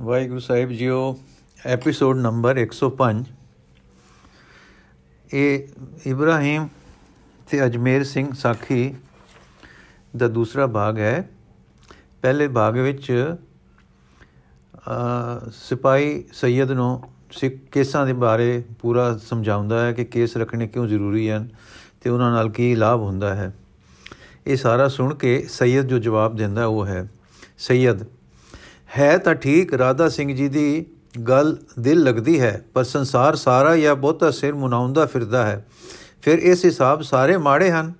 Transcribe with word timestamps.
ਵਾਹਿਗੁਰੂ 0.00 0.38
ਸਾਹਿਬ 0.38 0.70
ਜੀਓ 0.70 1.18
episode 1.66 2.16
number 2.16 2.58
105 2.62 3.20
ਇਹ 5.32 5.68
ਇਬਰਾਹਿਮ 6.06 6.68
ਤੇ 7.50 7.64
ਅਜਮੇਰ 7.64 8.04
ਸਿੰਘ 8.04 8.32
ਸਾਖੀ 8.32 8.94
ਦਾ 10.16 10.28
ਦੂਸਰਾ 10.28 10.66
ਭਾਗ 10.66 10.98
ਹੈ। 10.98 11.30
ਪਹਿਲੇ 12.22 12.48
ਭਾਗ 12.48 12.78
ਵਿੱਚ 12.78 13.34
ਸਿਪਾਈ 15.52 16.24
ਸੈਦ 16.32 16.70
ਨੂੰ 16.70 17.02
ਸਿੱਖ 17.30 17.54
ਕੇਸਾਂ 17.54 18.06
ਦੇ 18.06 18.12
ਬਾਰੇ 18.12 18.64
ਪੂਰਾ 18.80 19.16
ਸਮਝਾਉਂਦਾ 19.16 19.86
ਹੈ 19.86 19.92
ਕਿ 19.92 20.04
ਕੇਸ 20.04 20.36
ਰੱਖਣੇ 20.36 20.68
ਕਿਉਂ 20.68 20.86
ਜ਼ਰੂਰੀ 20.86 21.30
ਹਨ 21.30 21.48
ਤੇ 22.00 22.10
ਉਹਨਾਂ 22.10 22.30
ਨਾਲ 22.30 22.50
ਕੀ 22.50 22.74
ਲਾਭ 22.74 23.00
ਹੁੰਦਾ 23.00 23.34
ਹੈ। 23.34 23.52
ਇਹ 24.46 24.56
ਸਾਰਾ 24.56 24.88
ਸੁਣ 24.88 25.14
ਕੇ 25.14 25.46
ਸੈਦ 25.50 25.86
ਜੋ 25.86 25.98
ਜਵਾਬ 25.98 26.36
ਦਿੰਦਾ 26.36 26.66
ਉਹ 26.66 26.86
ਹੈ 26.86 27.08
ਸੈਦ 27.58 28.04
ਹੈ 28.98 29.18
ਤਾਂ 29.18 29.34
ਠੀਕ, 29.34 29.74
ਰਾਧਾ 29.74 30.08
ਸਿੰਘ 30.08 30.36
ਜੀ 30.36 30.48
ਦੀ 30.48 30.86
ਗੱਲ 31.28 31.56
ਦਿਲ 31.78 32.02
ਲੱਗਦੀ 32.02 32.40
ਹੈ, 32.40 32.64
ਪਰ 32.74 32.84
ਸੰਸਾਰ 32.84 33.34
ਸਾਰਾ 33.34 33.76
ਜਾਂ 33.76 33.96
ਬਹੁਤਾ 33.96 34.30
ਸਿਰ 34.30 34.54
ਮੁਨਾਉਂਦਾ 34.54 35.06
ਫਿਰਦਾ 35.06 35.46
ਹੈ। 35.46 35.66
ਫਿਰ 36.22 36.38
ਇਸ 36.38 36.64
ਹਿਸਾਬ 36.64 37.02
ਸਾਰੇ 37.02 37.36
ਮਾੜੇ 37.36 37.70
ਹਨ। 37.70 37.92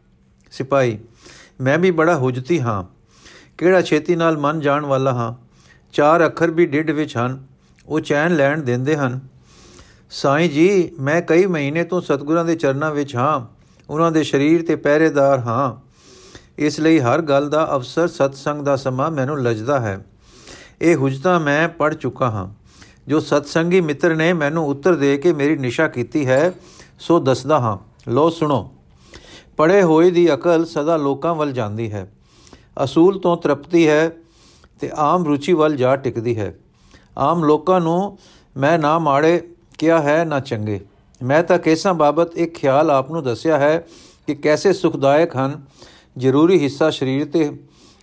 ਸਿਪਾਈ 0.50 0.98
ਮੈਂ 1.60 1.78
ਵੀ 1.78 1.90
ਬੜਾ 1.90 2.16
ਹੁਜਤੀ 2.16 2.60
ਹਾਂ। 2.60 2.84
ਕਿਹੜਾ 3.58 3.82
ਛੇਤੀ 3.82 4.16
ਨਾਲ 4.16 4.38
ਮਨ 4.38 4.60
ਜਾਣ 4.60 4.86
ਵਾਲਾ 4.86 5.12
ਹਾਂ? 5.12 5.34
ਚਾਰ 5.92 6.26
ਅੱਖਰ 6.26 6.50
ਵੀ 6.50 6.66
ਡਿੱਡ 6.66 6.90
ਵਿੱਚ 6.90 7.16
ਹਨ, 7.16 7.46
ਉਹ 7.86 8.00
ਚੈਨ 8.00 8.36
ਲੈਣ 8.36 8.62
ਦਿੰਦੇ 8.62 8.96
ਹਨ। 8.96 9.20
ਸਾਈਂ 10.10 10.48
ਜੀ, 10.50 10.90
ਮੈਂ 11.00 11.22
ਕਈ 11.22 11.46
ਮਹੀਨੇ 11.46 11.84
ਤੋਂ 11.84 12.00
ਸਤਗੁਰਾਂ 12.00 12.44
ਦੇ 12.44 12.54
ਚਰਨਾਂ 12.54 12.90
ਵਿੱਚ 12.90 13.16
ਹਾਂ, 13.16 13.46
ਉਹਨਾਂ 13.92 14.12
ਦੇ 14.12 14.22
ਸਰੀਰ 14.22 14.66
ਤੇ 14.66 14.76
ਪਹਿਰੇਦਾਰ 14.76 15.38
ਹਾਂ। 15.38 15.86
ਇਸ 16.58 16.80
ਲਈ 16.80 17.00
ਹਰ 17.00 17.22
ਗੱਲ 17.22 17.50
ਦਾ 17.50 17.74
ਅਵਸਰ 17.74 18.08
ਸਤਸੰਗ 18.08 18.62
ਦਾ 18.62 18.76
ਸਮਾਂ 18.76 19.10
ਮੈਨੂੰ 19.10 19.42
ਲੱਜਦਾ 19.42 19.80
ਹੈ। 19.80 20.04
ਇਹ 20.82 20.96
ਹੁਜਤਾ 20.96 21.38
ਮੈਂ 21.38 21.68
ਪੜ 21.68 21.94
ਚੁੱਕਾ 21.94 22.30
ਹਾਂ। 22.30 22.48
ਜੋ 23.08 23.20
ਸਤਸੰਗੀ 23.20 23.80
ਮਿੱਤਰ 23.80 24.16
ਨੇ 24.16 24.32
ਮੈਨੂੰ 24.32 24.68
ਉੱਤਰ 24.68 24.94
ਦੇ 24.94 25.16
ਕੇ 25.16 25.32
ਮੇਰੀ 25.32 25.56
ਨਿਸ਼ਾ 25.56 25.88
ਕੀਤੀ 25.88 26.26
ਹੈ, 26.26 26.52
ਸੋ 26.98 27.20
ਦੱਸਦਾ 27.20 27.60
ਹਾਂ। 27.60 28.10
ਲੋ 28.10 28.30
ਸੁਣੋ। 28.30 28.74
ਪੜੇ 29.56 29.82
ਹੋਏ 29.82 30.10
ਦੀ 30.10 30.34
ਅਕਲ 30.34 30.64
ਸਦਾ 30.64 30.96
ਲੋਕਾਂ 30.96 31.34
ਵੱਲ 31.34 31.52
ਜਾਂਦੀ 31.52 31.92
ਹੈ। 31.92 32.12
ਅਸੂਲ 32.84 33.18
ਤੋਂ 33.18 33.36
ਤ੍ਰਿਪਤੀ 33.36 33.88
ਹੈ 33.88 34.10
ਤੇ 34.80 34.90
ਆਮ 34.94 35.24
ਰੁਚੀ 35.24 35.52
ਵੱਲ 35.52 35.76
ਜਾ 35.76 35.96
ਟਿਕਦੀ 35.96 36.38
ਹੈ। 36.38 36.54
ਆਮ 37.18 37.44
ਲੋਕਾਂ 37.44 37.80
ਨੂੰ 37.80 38.18
ਮੈਂ 38.56 38.78
ਨਾ 38.78 38.98
ਮਾੜੇ 38.98 39.48
ਕਿਹਾ 39.78 40.02
ਹੈ, 40.02 40.24
ਨਾ 40.24 40.40
ਚੰਗੇ। 40.40 40.80
ਮੈਂ 41.22 41.42
ਤਾਂ 41.42 41.58
ਕੇਸਾਂ 41.58 41.94
ਬਾਬਤ 41.94 42.38
ਇੱਕ 42.38 42.54
ਖਿਆਲ 42.54 42.90
ਆਪ 42.90 43.10
ਨੂੰ 43.10 43.22
ਦੱਸਿਆ 43.22 43.58
ਹੈ 43.58 43.86
ਕਿ 44.26 44.34
ਕੈਸੇ 44.34 44.72
ਸੁਖਦਾਇਕ 44.72 45.36
ਹਨ, 45.36 45.64
ਜ਼ਰੂਰੀ 46.18 46.58
ਹਿੱਸਾ 46.58 46.90
ਸਰੀਰ 46.90 47.24
ਤੇ 47.24 47.58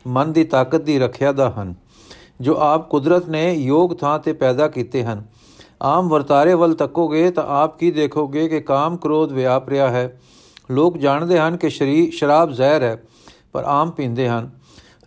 ਮਨ 0.07 0.33
ਦੀ 0.33 0.43
ਤਾਕਤ 0.43 0.81
ਦੀ 0.81 0.99
ਰੱਖਿਆ 0.99 1.31
ਦਾ 1.31 1.53
ਹਨ। 1.61 1.82
ਜੋ 2.41 2.55
ਆਪ 2.59 2.89
ਕੁਦਰਤ 2.89 3.29
ਨੇ 3.29 3.53
ਯੋਗ 3.53 3.93
ਥਾਂ 3.93 4.19
ਤੇ 4.19 4.33
ਪੈਦਾ 4.33 4.67
ਕੀਤੇ 4.67 5.03
ਹਨ। 5.03 5.23
ਆਮ 5.81 6.09
ਵਰਤਾਰੇ 6.09 6.53
ਵੱਲ 6.53 6.73
ਤੱਕੋਗੇ 6.73 7.31
ਤਾਂ 7.31 7.43
ਆਪ 7.47 7.77
ਕੀ 7.77 7.91
ਦੇਖੋਗੇ 7.91 8.47
ਕਿ 8.49 8.59
ਕਾਮ 8.61 8.97
ਕ੍ਰੋਧ 8.97 9.31
ਵਿਆਪ 9.31 9.69
ਰਿਹਾ 9.69 9.89
ਹੈ। 9.89 10.21
ਲੋਕ 10.71 10.97
ਜਾਣਦੇ 10.97 11.39
ਹਨ 11.39 11.57
ਕਿ 11.57 11.69
ਸ਼ਰੀ 11.69 12.11
ਸ਼ਰਾਬ 12.11 12.51
ਜ਼ਹਿਰ 12.51 12.83
ਹੈ, 12.83 13.03
ਪਰ 13.53 13.63
ਆਮ 13.63 13.91
ਪੀਂਦੇ 13.91 14.29
ਹਨ। 14.29 14.49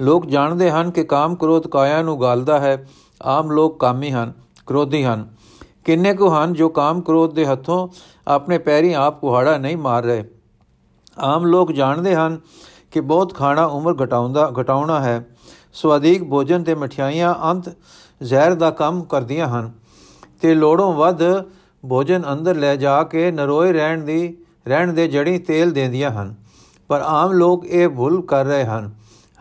ਲੋਕ 0.01 0.27
ਜਾਣਦੇ 0.27 0.71
ਹਨ 0.71 0.91
ਕਿ 0.91 1.05
ਕਾਮ 1.05 1.35
ਕ੍ਰੋਧ 1.35 1.67
ਕਾਇਆ 1.67 2.03
ਨੂੰ 2.03 2.21
ਗਾਲਦਾ 2.21 2.59
ਹੈ। 2.61 2.87
ਆਮ 3.23 3.51
ਲੋਕ 3.53 3.79
ਕਾਮੀ 3.81 4.11
ਹਨ, 4.11 4.33
ਕ੍ਰੋਧੀ 4.67 5.05
ਹਨ। 5.05 5.29
ਕਿੰਨੇ 5.85 6.15
ਕੁ 6.15 6.29
ਹਨ 6.29 6.53
ਜੋ 6.53 6.69
ਕਾਮ 6.69 7.01
ਕ੍ਰੋਧ 7.01 7.33
ਦੇ 7.33 7.47
ਹੱਥੋਂ 7.47 7.89
ਆਪਣੇ 8.29 8.59
ਪੈਰੀ 8.59 8.93
ਆਪ 8.93 9.21
ਕੁਹਾੜਾ 9.21 9.57
ਨਹੀਂ 9.59 9.77
ਮਾਰ 9.77 10.03
ਰਹੇ। 10.03 10.25
ਆਮ 11.19 11.45
ਲੋਕ 11.45 11.73
ਜਾਣਦੇ 11.73 12.15
ਹਨ 12.15 12.41
ਕਿ 12.91 13.01
ਬਹੁਤ 13.01 13.35
ਖਾਣਾ 13.35 13.65
ਉਮਰ 13.65 13.95
ਘਟਾਉਂਦਾ, 14.05 14.51
ਘਟਾਉਣਾ 14.61 15.01
ਹੈ। 15.01 15.36
ਸਵਾਦੀਕ 15.77 16.25
ਭੋਜਨ 16.25 16.63
ਤੇ 16.63 16.75
ਮਠਿਆਈਆਂ 16.75 17.35
ਅੰਤ 17.51 17.71
ਜ਼ਹਿਰ 18.23 18.55
ਦਾ 18.55 18.71
ਕੰਮ 18.71 19.05
ਕਰਦੀਆਂ 19.05 19.49
ਹਨ। 19.49 19.73
ਤੇ 20.43 20.55
ਲੋੜੋਂ 20.55 20.93
ਵੱਧ 20.93 21.19
ਭੋਜਨ 21.89 22.23
ਅੰਦਰ 22.33 22.57
ਲੈ 22.57 22.77
ਜਾ 22.77 23.03
ਕੇ 23.03 23.31
ਨਰੋਏ 23.31 23.73
ਰਹਿਣ 23.73 24.05
ਦੀ, 24.05 24.37
ਰਹਿਣ 24.69 24.93
ਦੇ 24.93 25.09
ਜੜੀ 25.09 25.39
ਤੇਲ 25.39 25.71
ਦਿੰਦੀਆਂ 25.71 26.11
ਹਨ। 26.11 26.35
ਪਰ 26.89 27.01
ਆਮ 27.01 27.33
ਲੋਕ 27.33 27.67
ਇਹ 27.67 27.89
ਭੁੱਲ 27.89 28.23
ਕਰ 28.23 28.45
ਰਹੇ 28.45 28.65
ਹਨ। 28.65 28.91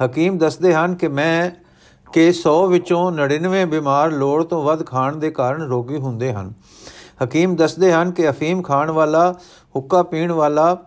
ਹਕੀਮ 0.06 0.38
ਦੱਸਦੇ 0.38 0.74
ਹਨ 0.74 0.96
ਕਿ 0.96 1.08
ਮੈਂ, 1.08 1.52
ਕਿ 2.14 2.30
100 2.30 2.68
ਵਿੱਚੋਂ 2.68 3.12
99 3.12 3.66
ਬਿਮਾਰ 3.66 4.12
ਲੋੜ 4.12 4.44
ਤੋਂ 4.44 4.64
ਵੱਧ 4.64 4.86
ਖਾਣ 4.86 5.16
ਦੇ 5.16 5.32
ਕਾਰਨ 5.32 5.62
ਰੋਗੀ 5.62 5.98
ਹੁੰਦੇ 5.98 6.34
ਹਨ। 6.34 6.54
ਹਕੀਮ 7.24 7.56
ਦੱਸਦੇ 7.56 7.94
ਹਨ 7.94 8.12
ਕਿ 8.12 8.30
ਅਫੀਮ 8.30 8.62
ਖਾਣ 8.62 8.92
ਵਾਲਾ, 8.92 9.32
ਹੁੱਕਾ 9.76 10.04
ਪੀਣ 10.04 10.32
ਵਾਲਾ, 10.32 10.78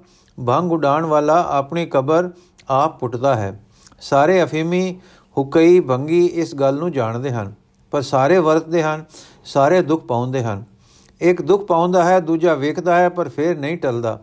ਭੰਗ 0.46 0.72
ਉਡਾਣ 0.72 1.04
ਵਾਲਾ 1.04 1.46
ਆਪਣੀ 1.48 1.86
ਕਬਰ 1.86 2.30
ਆਪ 2.68 3.00
ਪੁੱਟਦਾ 3.00 3.36
ਹੈ। 3.36 3.64
ਸਾਰੇ 4.00 4.42
ਅਫੀਮੀ 4.42 5.00
ਹੁਕਈ 5.38 5.80
ਭੰਗੀ 5.80 6.24
ਇਸ 6.26 6.54
ਗੱਲ 6.54 6.74
ਨੂੰ 6.74 6.90
ਜਾਣਦੇ 6.92 7.30
ਹਨ, 7.30 7.52
ਪਰ 7.92 8.02
ਸਾਰੇ 8.02 8.38
ਵਰਤਦੇ 8.38 8.82
ਹਨ, 8.82 9.04
ਸਾਰੇ 9.44 9.80
ਦੁੱਖ 9.82 10.04
ਪਾਉਂਦੇ 10.04 10.42
ਹਨ। 10.42 10.64
ਇੱਕ 11.20 11.42
ਦੁੱਖ 11.42 11.64
ਪਾਉਂਦਾ 11.66 12.04
ਹੈ, 12.04 12.18
ਦੂਜਾ 12.20 12.54
ਵੇਖਦਾ 12.54 12.96
ਹੈ, 12.96 13.08
ਪਰ 13.08 13.28
ਫਿਰ 13.28 13.56
ਨਹੀਂ 13.58 13.76
ਟਲਦਾ। 13.78 14.18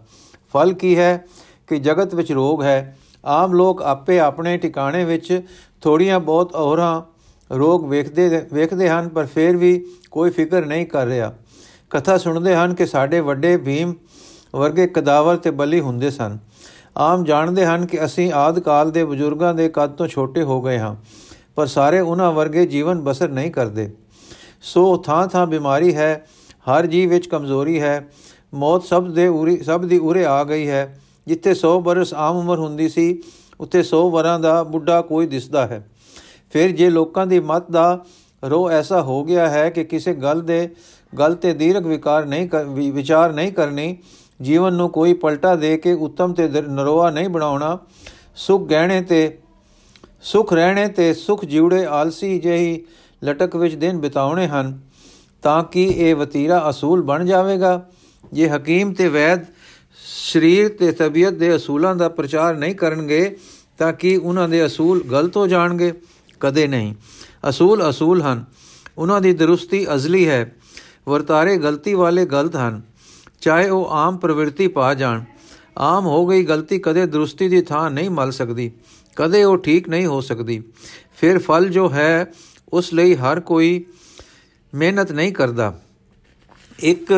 ਫਲ 0.53 0.73
ਕੀ 0.73 0.95
ਹੈ 0.97 1.25
ਕਿ 1.67 1.79
ਜਗਤ 1.79 2.15
ਵਿੱਚ 2.15 2.31
ਰੋਗ 2.31 2.63
ਹੈ। 2.63 2.97
ਆਮ 3.25 3.53
ਲੋਕ 3.53 3.81
ਆਪੇ 3.81 4.19
ਆਪਣੇ 4.19 4.57
ਟਿਕਾਣੇ 4.57 5.03
ਵਿੱਚ 5.05 5.41
ਥੋੜੀਆਂ 5.81 6.19
ਬਹੁਤ 6.19 6.55
ਔਰਾਂ 6.55 7.01
ਰੋਗ 7.49 7.85
ਵੇਖਦੇ 7.89 8.45
ਵੇਖਦੇ 8.53 8.89
ਹਨ, 8.89 9.07
ਪਰ 9.09 9.25
ਫਿਰ 9.25 9.57
ਵੀ 9.57 9.85
ਕੋਈ 10.11 10.29
ਫਿਕਰ 10.31 10.65
ਨਹੀਂ 10.65 10.85
ਕਰ 10.85 11.05
ਰਿਹਾ। 11.05 11.33
ਕਥਾ 11.89 12.17
ਸੁਣਦੇ 12.17 12.55
ਹਨ 12.55 12.73
ਕਿ 12.73 12.85
ਸਾਡੇ 12.85 13.19
ਵੱਡੇ 13.19 13.55
ਭੀਮ 13.57 13.93
ਵਰਗੇ 14.55 14.87
ਕਦਾਵਰ 14.87 15.37
ਤੇ 15.37 15.51
ਬਲੀ 15.51 15.79
ਹੁੰਦੇ 15.79 16.09
ਸਨ। 16.09 16.37
ਆਮ 16.95 17.23
ਜਾਣਦੇ 17.23 17.65
ਹਨ 17.65 17.85
ਕਿ 17.85 18.03
ਅਸੀਂ 18.05 18.31
ਆਦ 18.33 18.59
ਕਾਲ 18.59 18.91
ਦੇ 18.91 19.03
ਬਜ਼ੁਰਗਾਂ 19.05 19.53
ਦੇ 19.53 19.67
ਕੱਦ 19.69 19.91
ਤੋਂ 19.91 20.07
ਛੋਟੇ 20.07 20.43
ਹੋ 20.43 20.61
ਗਏ 20.61 20.77
ਹਾਂ, 20.79 20.95
ਪਰ 21.55 21.67
ਸਾਰੇ 21.67 21.99
ਉਹਨਾਂ 21.99 22.31
ਵਰਗੇ 22.31 22.65
ਜੀਵਨ 22.65 23.01
ਬਸਰ 23.01 23.29
ਨਹੀਂ 23.29 23.51
ਕਰਦੇ। 23.51 23.89
ਸੋ 24.63 24.95
ਥਾਂ 24.97 25.27
ਥਾਂ 25.27 25.45
ਬਿਮਾਰੀ 25.47 25.95
ਹੈ, 25.95 26.25
ਹਰ 26.65 26.85
ਜੀਵ 26.85 27.09
ਵਿੱਚ 27.09 27.27
ਕਮਜ਼ੋਰੀ 27.27 27.79
ਹੈ, 27.81 28.07
ਮੌਤ 28.53 28.83
ਸਭ 28.83 29.07
ਦੇ 29.07 29.27
ਉਰੀ, 29.27 29.57
ਸਭ 29.57 29.85
ਦੀ 29.85 29.97
ਉਰੇ 29.97 30.25
ਆ 30.25 30.43
ਗਈ 30.43 30.67
ਹੈ। 30.69 30.99
ਜਿੱਥੇ 31.27 31.53
100 31.53 31.79
ਬਰਸ 31.79 32.13
ਆਮ 32.13 32.37
ਉਮਰ 32.37 32.59
ਹੁੰਦੀ 32.59 32.89
ਸੀ, 32.89 33.21
ਉੱਥੇ 33.59 33.83
100 33.83 34.09
ਵਰਾਂ 34.09 34.39
ਦਾ 34.39 34.61
ਬੁੱਢਾ 34.63 35.01
ਕੋਈ 35.01 35.27
ਦਿਸਦਾ 35.27 35.65
ਹੈ। 35.67 35.85
ਫਿਰ 36.53 36.71
ਜੇ 36.71 36.89
ਲੋਕਾਂ 36.89 37.25
ਦੀ 37.27 37.39
ਮਤ 37.39 37.71
ਦਾ 37.71 38.03
ਰੋ 38.43 38.69
ਐਸਾ 38.71 39.01
ਹੋ 39.01 39.23
ਗਿਆ 39.23 39.47
ਹੈ 39.49 39.69
ਕਿ 39.69 39.83
ਕਿਸੇ 39.83 40.13
ਗੱਲ 40.13 40.41
ਦੇ, 40.41 40.69
ਗੱਲ 41.13 41.35
ਤੇ 41.35 41.53
ਦੀਰਘ 41.53 41.87
ਵਿਕਾਰ 41.87 42.25
ਨਹੀਂ 42.25 42.91
ਵਿਚਾਰ 42.91 43.33
ਨਹੀਂ 43.33 43.51
ਕਰਨੀ 43.51 43.97
ਜੀਵਨ 44.41 44.73
ਨੂੰ 44.73 44.89
ਕੋਈ 44.89 45.13
ਪਲਟਾ 45.13 45.55
ਦੇ 45.55 45.77
ਕੇ 45.77 45.93
ਉੱਤਮ 45.93 46.33
ਤੇ 46.33 46.47
ਨਰੋਆ 46.47 47.09
ਨਹੀਂ 47.09 47.29
ਬਣਾਉਣਾ। 47.29 47.79
ਸੁਖ 48.35 48.67
ਗਹਿਣੇ 48.69 49.01
ਤੇ, 49.01 49.37
ਸੁਖ 50.21 50.53
ਰਹਿਣੇ 50.53 50.87
ਤੇ 50.87 51.13
ਸੁਖ 51.13 51.45
ਜਿਉੜੇ 51.45 51.85
ਆਲਸੀ 51.85 52.39
ਜਿਹੀ 52.39 52.85
ਲਟਕ 53.25 53.55
ਵਿੱਚ 53.55 53.75
ਦਿਨ 53.75 53.99
ਬਿਤਾਉਣੇ 53.99 54.47
ਹਨ, 54.47 54.79
ਤਾਂ 55.41 55.63
ਕਿ 55.63 55.83
ਇਹ 55.83 56.15
ਵਤੀਰਾ 56.15 56.69
ਅਸੂਲ 56.69 57.01
ਬਣ 57.01 57.25
ਜਾਵੇਗਾ। 57.25 57.89
ਜੇ 58.33 58.49
ਹਕੀਮ 58.49 58.93
ਤੇ 58.93 59.07
ਵੈਦ 59.07 59.45
ਸਰੀਰ 60.31 60.69
ਤੇ 60.69 60.91
ਤਬੀਅਤ 60.91 61.33
ਦੇ 61.33 61.55
ਅਸੂਲਾਂ 61.55 61.95
ਦਾ 61.95 62.09
ਪ੍ਰਚਾਰ 62.09 62.55
ਨਹੀਂ 62.55 62.75
ਕਰਨਗੇ, 62.75 63.37
ਤਾਂ 63.77 63.93
ਕਿ 63.93 64.17
ਉਹਨਾਂ 64.17 64.49
ਦੇ 64.49 64.65
ਅਸੂਲ 64.65 65.03
ਗਲਤ 65.03 65.37
ਹੋ 65.37 65.47
ਜਾਣਗੇ? 65.47 65.93
ਕਦੇ 66.39 66.67
ਨਹੀਂ। 66.67 66.93
ਅਸੂਲ 67.49 67.89
ਅਸੂਲ 67.89 68.21
ਹਨ। 68.21 68.45
ਉਹਨਾਂ 68.97 69.21
ਦੀ 69.21 69.33
ਦਰੁਸਤੀ 69.33 69.93
ਅਜ਼ਲੀ 69.93 70.27
ਹੈ। 70.27 70.55
ਵਰਤਾਰੇ 71.07 71.57
ਗਲਤੀ 71.57 71.93
ਵਾਲੇ 71.93 72.25
ਗਲਤ 72.25 72.55
ਹਨ। 72.55 72.81
ਚਾਹੇ 73.41 73.69
ਉਹ 73.69 73.89
ਆਮ 73.91 74.17
ਪ੍ਰਵਿਰਤੀ 74.17 74.67
ਪਾ 74.67 74.93
ਜਾਣ। 74.93 75.23
ਆਮ 75.77 76.05
ਹੋ 76.05 76.25
ਗਈ 76.27 76.43
ਗਲਤੀ 76.43 76.79
ਕਦੇ 76.79 77.05
ਦਰੁਸਤੀ 77.05 77.47
ਦੀ 77.49 77.61
ਥਾਂ 77.61 77.89
ਨਹੀਂ 77.91 78.09
ਮਲ 78.09 78.31
ਸਕਦੀ, 78.31 78.71
ਕਦੇ 79.15 79.43
ਉਹ 79.43 79.57
ਠੀਕ 79.57 79.89
ਨਹੀਂ 79.89 80.05
ਹੋ 80.05 80.21
ਸਕਦੀ। 80.21 80.61
ਫਿਰ 81.17 81.39
ਫਲ 81.39 81.69
ਜੋ 81.69 81.89
ਹੈ, 81.89 82.25
ਉਸ 82.73 82.93
ਲਈ 82.93 83.15
ਹਰ 83.15 83.39
ਕੋਈ 83.39 83.85
ਮਿਹਨਤ 84.73 85.11
ਨਹੀਂ 85.11 85.33
ਕਰਦਾ। 85.33 85.73
ਇੱਕ 86.79 87.11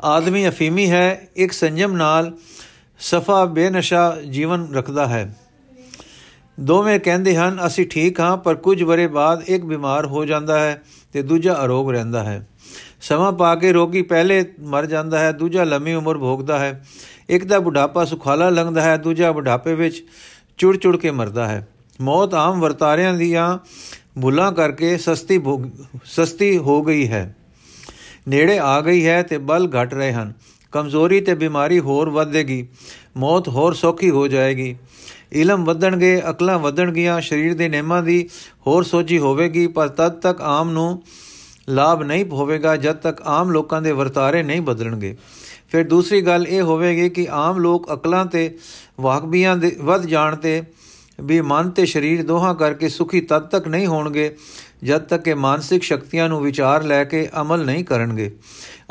ਆਦਮੀ 0.00 0.48
ਅਫੀਮੀ 0.48 0.90
ਹੈ, 0.90 1.28
ਇੱਕ 1.36 1.52
ਸੰਜਮ 1.52 1.92
ਨਾਲ 1.92 2.32
ਸਫਾ, 3.00 3.44
ਬੇਨਸ਼ਾ 3.44 4.16
ਜੀਵਨ 4.30 4.74
ਰੱਖਦਾ 4.74 5.06
ਹੈ। 5.06 5.36
ਦੋਵੇਂ 6.60 6.98
ਕਹਿੰਦੇ 7.00 7.36
ਹਨ, 7.36 7.66
ਅਸੀਂ 7.66 7.86
ਠੀਕ 7.86 8.20
ਹਾਂ, 8.20 8.36
ਪਰ 8.36 8.54
ਕੁਝ 8.54 8.82
ਬਰੇ 8.82 9.06
ਬਾਅਦ 9.06 9.42
ਇੱਕ 9.48 9.64
ਬਿਮਾਰ 9.64 10.06
ਹੋ 10.06 10.24
ਜਾਂਦਾ 10.24 10.58
ਹੈ 10.58 10.82
ਤੇ 11.12 11.22
ਦੂਜਾ 11.22 11.64
ਅਰੋਗ 11.64 11.90
ਰਹਿੰਦਾ 11.90 12.22
ਹੈ। 12.24 12.46
ਸਮਾਂ 13.08 13.32
ਪਾ 13.32 13.54
ਕੇ 13.54 13.72
ਰੋਗੀ 13.72 14.02
ਪਹਿਲੇ 14.02 14.44
ਮਰ 14.60 14.86
ਜਾਂਦਾ 14.86 15.18
ਹੈ, 15.18 15.32
ਦੂਜਾ 15.32 15.64
ਲੰਮੀ 15.64 15.94
ਉਮਰ 15.94 16.18
ਭੋਗਦਾ 16.18 16.58
ਹੈ। 16.58 16.84
ਇੱਕ 17.28 17.44
ਦਾ 17.44 17.58
ਬੁਢਾਪਾ 17.58 18.04
ਸੁਖਾਲਾ 18.04 18.50
ਲੰਘਦਾ 18.50 18.82
ਹੈ, 18.82 18.96
ਦੂਜਾ 18.96 19.32
ਬੁਢਾਪੇ 19.32 19.74
ਵਿੱਚ 19.74 20.04
ਚੁੜ 20.58 20.76
ਚੁੜ 20.76 20.96
ਕੇ 20.96 21.10
ਮਰਦਾ 21.10 21.48
ਹੈ। 21.48 21.68
ਮੌਤ 22.00 22.34
ਆਮ 22.34 22.60
ਵਰਤਾਰਿਆਂ 22.60 23.14
ਦੀਆਂ 23.14 23.58
ਭੁੱਲਾਂ 24.20 24.52
ਕਰਕੇ 24.52 24.98
ਸਸਤੀ 24.98 25.40
ਸਸਤੀ 26.04 26.58
ਹੋ 26.58 26.82
ਗਈ 26.82 27.08
ਹੈ। 27.08 27.36
ਨੇੜੇ 28.28 28.58
ਆ 28.58 28.80
ਗਈ 28.80 29.06
ਹੈ 29.06 29.22
ਤੇ 29.22 29.38
ਬਲ 29.38 29.68
ਘਟ 29.68 29.94
ਰਹੇ 29.94 30.12
ਹਨ। 30.12 30.32
ਕਮਜ਼ੋਰੀ 30.72 31.20
ਤੇ 31.20 31.34
ਬਿਮਾਰੀ 31.34 31.80
ਹੋਰ 31.80 32.10
ਵਧੇਗੀ। 32.10 32.68
ਮੌਤ 33.16 33.48
ਹੋਰ 33.48 33.74
ਸੌਖੀ 33.74 34.10
ਹੋ 34.10 34.28
ਜਾਏਗੀ। 34.28 34.76
ਇਲਮ 35.32 35.64
ਵਧਣਗੇ, 35.64 36.22
ਅਕਲਾਂ 36.30 36.58
ਵਧਣਗੀਆਂ, 36.58 37.20
ਸਰੀਰ 37.20 37.54
ਦੇ 37.54 37.68
ਨਿਯਮਾਂ 37.68 38.02
ਦੀ 38.02 38.28
ਹੋਰ 38.66 38.82
ਸੋਝੀ 38.82 39.18
ਹੋਵੇਗੀ, 39.18 39.66
ਪਰ 39.66 39.88
ਤਦ 39.88 40.08
ਤੱਕ 40.08 40.40
ਆਮ 40.40 40.70
ਨੂੰ 40.70 41.02
ਲਾਭ 41.68 42.02
ਨਹੀਂ 42.02 42.24
ਹੋਵੇਗਾ 42.24 42.76
ਜਦ 42.76 42.96
ਤੱਕ 42.96 43.22
ਆਮ 43.22 43.50
ਲੋਕਾਂ 43.50 43.82
ਦੇ 43.82 43.92
ਵਰਤਾਰੇ 43.92 44.42
ਨਹੀਂ 44.42 44.60
ਬਦਲਣਗੇ। 44.60 45.16
ਫਿਰ 45.68 45.88
ਦੂਸਰੀ 45.88 46.20
ਗੱਲ 46.22 46.46
ਇਹ 46.46 46.62
ਹੋਵੇਗੀ 46.62 47.08
ਕਿ 47.08 47.26
ਆਮ 47.30 47.58
ਲੋਕ 47.58 47.92
ਅਕਲਾਂ 47.92 48.26
ਤੇ 48.26 48.58
ਵਾਕਬੀਆਂ 49.00 49.56
ਦੇ 49.56 49.76
ਵੱਧ 49.80 50.06
ਜਾਣ 50.06 50.36
ਤੇ 50.36 50.62
ਵੀ 51.20 51.40
ਮਨ 51.40 51.70
ਤੇ 51.70 51.86
ਸਰੀਰ 51.86 52.22
ਦੋਹਾਂ 52.22 52.54
ਕਰਕੇ 52.54 52.88
ਸੁਖੀ 52.88 53.20
ਤਦ 53.20 53.42
ਤੱਕ 53.42 53.68
ਨਹੀਂ 53.68 53.86
ਹੋਣਗੇ, 53.86 54.36
ਜਦ 54.84 54.98
ਤੱਕ 54.98 55.22
ਕਿ 55.22 55.34
ਮਾਨਸਿਕ 55.34 55.82
ਸ਼ਕਤੀਆਂ 55.82 56.28
ਨੂੰ 56.28 56.42
ਵਿਚਾਰ 56.42 56.82
ਲੈ 56.82 57.04
ਕੇ 57.04 57.28
ਅਮਲ 57.40 57.64
ਨਹੀਂ 57.64 57.84
ਕਰਨਗੇ। 57.84 58.36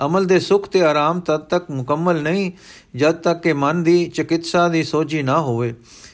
ਅਮਲ 0.05 0.25
ਦੇ 0.25 0.39
ਸੁਖ 0.39 0.67
ਤੇ 0.67 0.81
ਆਰਾਮ 0.81 1.19
ਤਦ 1.19 1.37
ਤੱਕ 1.37 1.71
ਮੁਕੰਮਲ 1.71 2.21
ਨਹੀਂ, 2.21 2.51
ਜਦ 2.95 3.11
ਤੱਕ 3.11 3.41
ਕਿ 3.41 3.53
ਮਨ 3.53 3.83
ਦੀ 3.83 4.05
ਚਿਕਿਤਸਾ 4.05 4.67
ਦੀ 4.67 4.83
ਸੋਝੀ 4.83 5.23
ਨਾ 5.23 5.39
ਹੋਵੇ। 5.39 5.73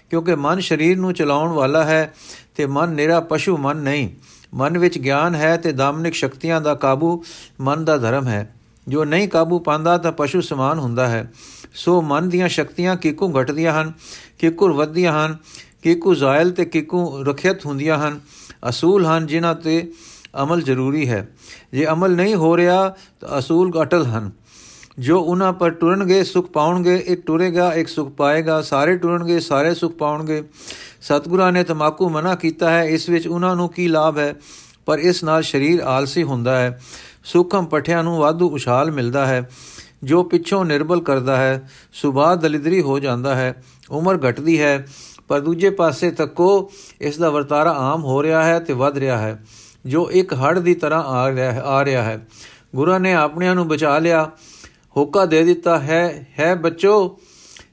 ਕਿਉਂਕਿ 0.09 0.35
ਮਨ 0.35 0.59
ਸਰੀਰ 0.59 0.97
ਨੂੰ 0.97 1.13
ਚਲਾਉਣ 1.13 1.51
ਵਾਲਾ 1.51 1.83
ਹੈ 1.83 2.13
ਤੇ 2.55 2.65
ਮਨ 2.65 2.89
ਨਿਹਰਾ 2.89 3.19
ਪਸ਼ੂ 3.19 3.57
ਮਨ 3.57 3.77
ਨਹੀਂ। 3.77 4.09
ਮਨ 4.53 4.77
ਵਿੱਚ 4.77 4.99
ਗਿਆਨ 4.99 5.35
ਹੈ 5.35 5.57
ਤੇ 5.57 5.71
ਦਾਮਨਿਕ 5.71 6.13
ਸ਼ਕਤੀਆਂ 6.13 6.61
ਦਾ 6.61 6.75
ਕਾਬੂ 6.75 7.23
ਮਨ 7.61 7.85
ਦਾ 7.85 7.97
ਧਰਮ 7.97 8.27
ਹੈ। 8.27 8.55
ਜੋ 8.87 9.05
ਨਹੀਂ 9.05 9.29
ਕਾਬੂ 9.29 9.59
ਪਾਉਂਦਾ 9.59 9.97
ਤਾਂ 9.97 10.11
ਪਸ਼ੂ 10.11 10.41
ਸਮਾਨ 10.41 10.79
ਹੁੰਦਾ 10.79 11.07
ਹੈ। 11.07 11.31
ਸੋ 11.73 12.01
ਮਨ 12.01 12.29
ਦੀਆਂ 12.29 12.47
ਸ਼ਕਤੀਆਂ 12.47 12.95
ਕਿਕੂ 12.95 13.41
ਘਟਦੀਆਂ 13.41 13.81
ਹਨ, 13.81 13.93
ਕਿਕੂ 14.39 14.73
ਵਧਦੀਆਂ 14.73 15.25
ਹਨ, 15.25 15.37
ਕਿਕੂ 15.83 16.15
ਜ਼ਾਇਲ 16.15 16.51
ਤੇ 16.51 16.65
ਕਿਕੂ 16.65 17.23
ਰਖਿਅਤ 17.23 17.65
ਹੁੰਦੀਆਂ 17.65 17.97
ਹਨ। 17.97 18.19
ਅਸੂਲ 18.69 19.05
ਹਨ 19.05 19.27
ਜਿਨ੍ਹਾਂ 19.27 19.55
ਤੇ 19.55 19.91
ਅਮਲ 20.43 20.61
ਜ਼ਰੂਰੀ 20.61 21.09
ਹੈ। 21.09 21.29
ਜੇ 21.71 21.87
ਅਮਲ 21.87 22.15
ਨਹੀਂ 22.15 22.35
ਹੋ 22.35 22.57
ਰਿਹਾ 22.57 22.95
ਤਾਂ 23.19 23.39
ਅਸੂਲ 23.39 23.81
ਅਟਲ 23.81 24.05
ਹਨ। 24.05 24.31
ਜੋ 24.99 25.21
ਉਹਨਾਂ 25.21 25.53
ਪਰ 25.53 25.69
ਟੁਰਨਗੇ, 25.69 26.23
ਸੁਖ 26.23 26.49
ਪਾਉਣਗੇ 26.49 26.95
ਇੱਕ 26.95 27.25
ਟੁਰੇਗਾ, 27.25 27.73
ਇੱਕ 27.73 27.87
ਸੁਖ 27.87 28.09
ਪਾਏਗਾ, 28.09 28.61
ਸਾਰੇ 28.61 28.97
ਟੁਰਨਗੇ, 28.97 29.39
ਸਾਰੇ 29.39 29.73
ਸੁਖ 29.73 29.93
ਪਾਉਣਗੇ। 29.93 30.43
ਸਤਿਗੁਰਾਂ 31.01 31.51
ਨੇ 31.51 31.63
ਤਮਾਕੂ 31.63 32.09
ਮਨਾ 32.09 32.35
ਕੀਤਾ 32.35 32.69
ਹੈ, 32.69 32.83
ਇਸ 32.83 33.09
ਵਿੱਚ 33.09 33.27
ਉਹਨਾਂ 33.27 33.55
ਨੂੰ 33.55 33.69
ਕੀ 33.69 33.87
ਲਾਭ 33.87 34.17
ਹੈ? 34.17 34.35
ਪਰ 34.85 34.99
ਇਸ 34.99 35.23
ਨਾਲ 35.23 35.43
ਸਰੀਰ 35.43 35.79
ਆਲਸੀ 35.79 36.23
ਹੁੰਦਾ 36.23 36.59
ਹੈ। 36.59 36.81
ਸੁਖਮ 37.23 37.65
ਪਠਿਆਂ 37.65 38.03
ਨੂੰ 38.03 38.17
ਵਾਧੂ 38.17 38.49
ਉਛਾਲ 38.49 38.91
ਮਿਲਦਾ 38.91 39.25
ਹੈ। 39.25 39.49
ਜੋ 40.03 40.23
ਪਿੱਛੋਂ 40.23 40.65
ਨਿਰਬਲ 40.65 41.01
ਕਰਦਾ 41.01 41.37
ਹੈ 41.37 41.69
ਸੁਭਾ 41.93 42.35
ਦਲਿਦਰੀ 42.35 42.81
ਹੋ 42.81 42.99
ਜਾਂਦਾ 42.99 43.35
ਹੈ, 43.35 43.63
ਉਮਰ 43.91 44.29
ਘਟਦੀ 44.29 44.61
ਹੈ। 44.61 44.87
ਪਰ 45.27 45.39
ਦੂਜੇ 45.39 45.69
ਪਾਸੇ 45.69 46.11
ਤੱਕੋ 46.11 46.71
ਇਸ 47.01 47.17
ਦਾ 47.17 47.29
ਵਰਤਾਰਾ 47.29 47.71
ਆਮ 47.71 48.03
ਹੋ 48.03 48.23
ਰਿਹਾ 48.23 48.43
ਹੈ 48.43 48.59
ਤੇ 48.59 48.73
ਵੱਧ 48.73 48.97
ਰਿਹਾ 48.97 49.17
ਹੈ। 49.17 49.45
ਜੋ 49.85 50.11
ਇੱਕ 50.11 50.33
ਹੜ 50.33 50.59
ਦੀ 50.59 50.75
ਤਰ੍ਹਾਂ 50.75 51.03
ਆ 51.03 51.31
ਰਿਹਾ 51.31 51.51
ਹੈ, 51.51 51.61
ਆ 51.61 51.85
ਰਿਹਾ 51.85 52.03
ਹੈ। 52.03 52.27
ਗੁਰਾਂ 52.75 52.99
ਨੇ 52.99 53.13
ਆਪਣਿਆਂ 53.13 53.55
ਨੂੰ 53.55 53.67
ਬਚਾ 53.67 53.99
ਲਿਆ। 53.99 54.31
ਹੋਕਾ 54.97 55.25
ਦੇ 55.25 55.43
ਦਿੱਤਾ 55.43 55.79
ਹੈ 55.79 56.27
ਹੈ 56.39 56.55
ਬੱਚੋ, 56.55 57.19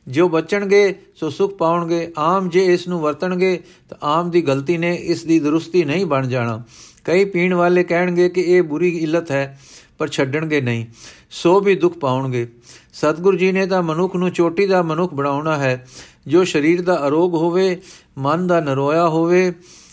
ਜੋ 0.08 0.28
ਬਚਣਗੇ, 0.28 0.94
ਸੋ 1.16 1.30
ਸੁਖ 1.30 1.54
ਪਾਉਣਗੇ, 1.54 2.12
ਆਮ 2.18 2.48
ਜੇ 2.48 2.64
ਇਸ 2.64 2.88
ਨੂੰ 2.88 3.00
ਵਰਤਣਗੇ, 3.00 3.62
ਤਾਂ 3.88 3.98
ਆਮ 4.02 4.30
ਦੀ 4.30 4.42
ਗਲਤੀ 4.42 4.78
ਨੇ 4.78 4.94
ਇਸ 4.94 5.24
ਦੀ 5.24 5.40
ਦਰੁਸਤੀ 5.40 5.84
ਨਹੀਂ 5.84 6.06
ਬਣ 6.06 6.28
ਜਾਣਾ। 6.28 6.62
ਕਈ 7.04 7.24
ਪੀਣ 7.24 7.54
ਵਾਲੇ 7.54 7.84
ਕਹਿਣਗੇ 7.84 8.28
ਕਿ 8.28 8.40
ਇਹ 8.40 8.62
ਬੁਰੀ 8.62 8.88
ਇਲਤ 8.88 9.30
ਹੈ, 9.30 9.60
ਪਰ 9.98 10.08
ਛੱਡਣਗੇ 10.08 10.60
ਨਹੀਂ, 10.60 10.86
ਸੋ 11.30 11.60
ਵੀ 11.60 11.74
ਦੁੱਖ 11.74 11.98
ਪਾਉਣਗੇ। 11.98 12.48
ਸਤਿਗੁਰੂ 12.92 13.36
ਜੀ 13.36 13.52
ਨੇ 13.52 13.66
ਤਾਂ 13.66 13.82
ਮਨੁੱਖ 13.82 14.16
ਨੂੰ 14.16 14.30
ਚੋਟੀ 14.30 14.66
ਦਾ 14.66 14.82
ਮਨੁੱਖ 14.82 15.14
ਬਣਾਉਣਾ 15.14 15.56
ਹੈ। 15.56 15.86
ਜੋ 16.26 16.44
ਸਰੀਰ 16.44 16.82
ਦਾ 16.82 17.06
ਅਰੋਗ 17.06 17.34
ਹੋਵੇ, 17.34 17.80
ਮਨ 18.18 18.46
ਦਾ 18.46 18.60
ਨਰੋਇਆ 18.60 19.08
ਹੋਵੇ, 19.08 19.52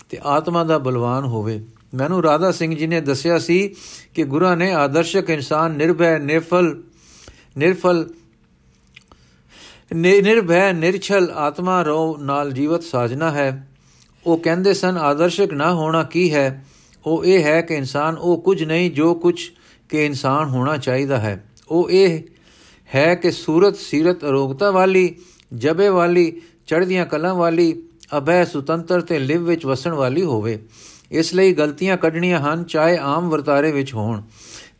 ਤੇ 0.09 0.19
ਆਤਮਾ 0.23 0.63
ਦਾ 0.63 0.77
ਬਲਵਾਨ 0.77 1.23
ਹੋਵੇ। 1.23 1.63
ਮੈਨੂੰ 1.93 2.23
ਰਾਧਾ 2.23 2.51
ਸਿੰਘ 2.51 2.75
ਜੀ 2.75 2.87
ਨੇ 2.87 3.01
ਦੱਸਿਆ 3.01 3.39
ਸੀ 3.39 3.75
ਕਿ 4.13 4.23
ਗੁਰਾਂ 4.23 4.57
ਨੇ 4.57 4.73
ਆਦਰਸ਼ਕ 4.73 5.29
ਇਨਸਾਨ, 5.29 5.71
ਨਿਰਭੈ, 5.71 6.19
ਨਿਰਫਲ 6.19 6.83
ਨਿਰਫਲ 7.57 8.09
ਨਿਰਭੈ, 9.95 10.73
ਨਿਰਛਲ 10.73 11.31
ਆਤਮਾ 11.35 11.81
ਰੋ 11.81 12.17
ਨਾਲ 12.17 12.51
ਜੀਵਤ 12.51 12.83
ਸਾਜਨਾ 12.83 13.31
ਹੈ। 13.31 13.69
ਉਹ 14.25 14.37
ਕਹਿੰਦੇ 14.37 14.73
ਸਨ, 14.73 14.97
ਆਦਰਸ਼ਕ 14.97 15.53
ਨਾ 15.53 15.73
ਹੋਣਾ 15.73 16.03
ਕੀ 16.03 16.33
ਹੈ? 16.33 16.65
ਉਹ 17.05 17.25
ਇਹ 17.25 17.43
ਹੈ 17.43 17.61
ਕਿ 17.61 17.73
ਇਨਸਾਨ, 17.73 18.17
ਉਹ 18.17 18.41
ਕੁਝ 18.41 18.63
ਨਹੀਂ 18.63 18.91
ਜੋ 18.91 19.15
ਕੁਝ 19.15 19.49
ਕਿ 19.89 20.05
ਇਨਸਾਨ 20.05 20.49
ਹੋਣਾ 20.49 20.77
ਚਾਹੀਦਾ 20.77 21.19
ਹੈ। 21.19 21.45
ਉਹ 21.69 21.89
ਇਹ 21.89 22.23
ਹੈ 22.95 23.15
ਕਿ 23.15 23.31
ਸੂਰਤ, 23.31 23.75
ਸੀਰਤ, 23.75 24.25
ਅਰੋਗਤਾ 24.25 24.71
ਵਾਲੀ, 24.71 25.15
ਜਬੇ 25.53 25.89
ਵਾਲੀ, 25.89 26.41
ਚੜ੍ਹਦੀਆਂ 26.67 27.05
ਕਲਾਂ 27.05 27.35
ਵਾਲੀ, 27.35 27.83
ਅਭੈ, 28.17 28.45
ਸੁਤੰਤਰ 28.45 29.01
ਤੇ 29.01 29.19
ਲਿਵ 29.19 29.43
ਵਿੱਚ 29.43 29.65
ਵਸਣ 29.65 29.91
ਵਾਲੀ 29.91 30.23
ਹੋਵੇ। 30.23 30.65
ਇਸ 31.11 31.33
ਲਈ 31.33 31.53
ਗਲਤੀਆਂ 31.53 31.97
ਕੱਢਣੀਆਂ 31.97 32.39
ਹਨ, 32.39 32.63
ਚਾਹੇ 32.63 32.97
ਆਮ 32.97 33.29
ਵਰਤਾਰੇ 33.29 33.71
ਵਿੱਚ 33.71 33.93
ਹੋਣ। 33.93 34.21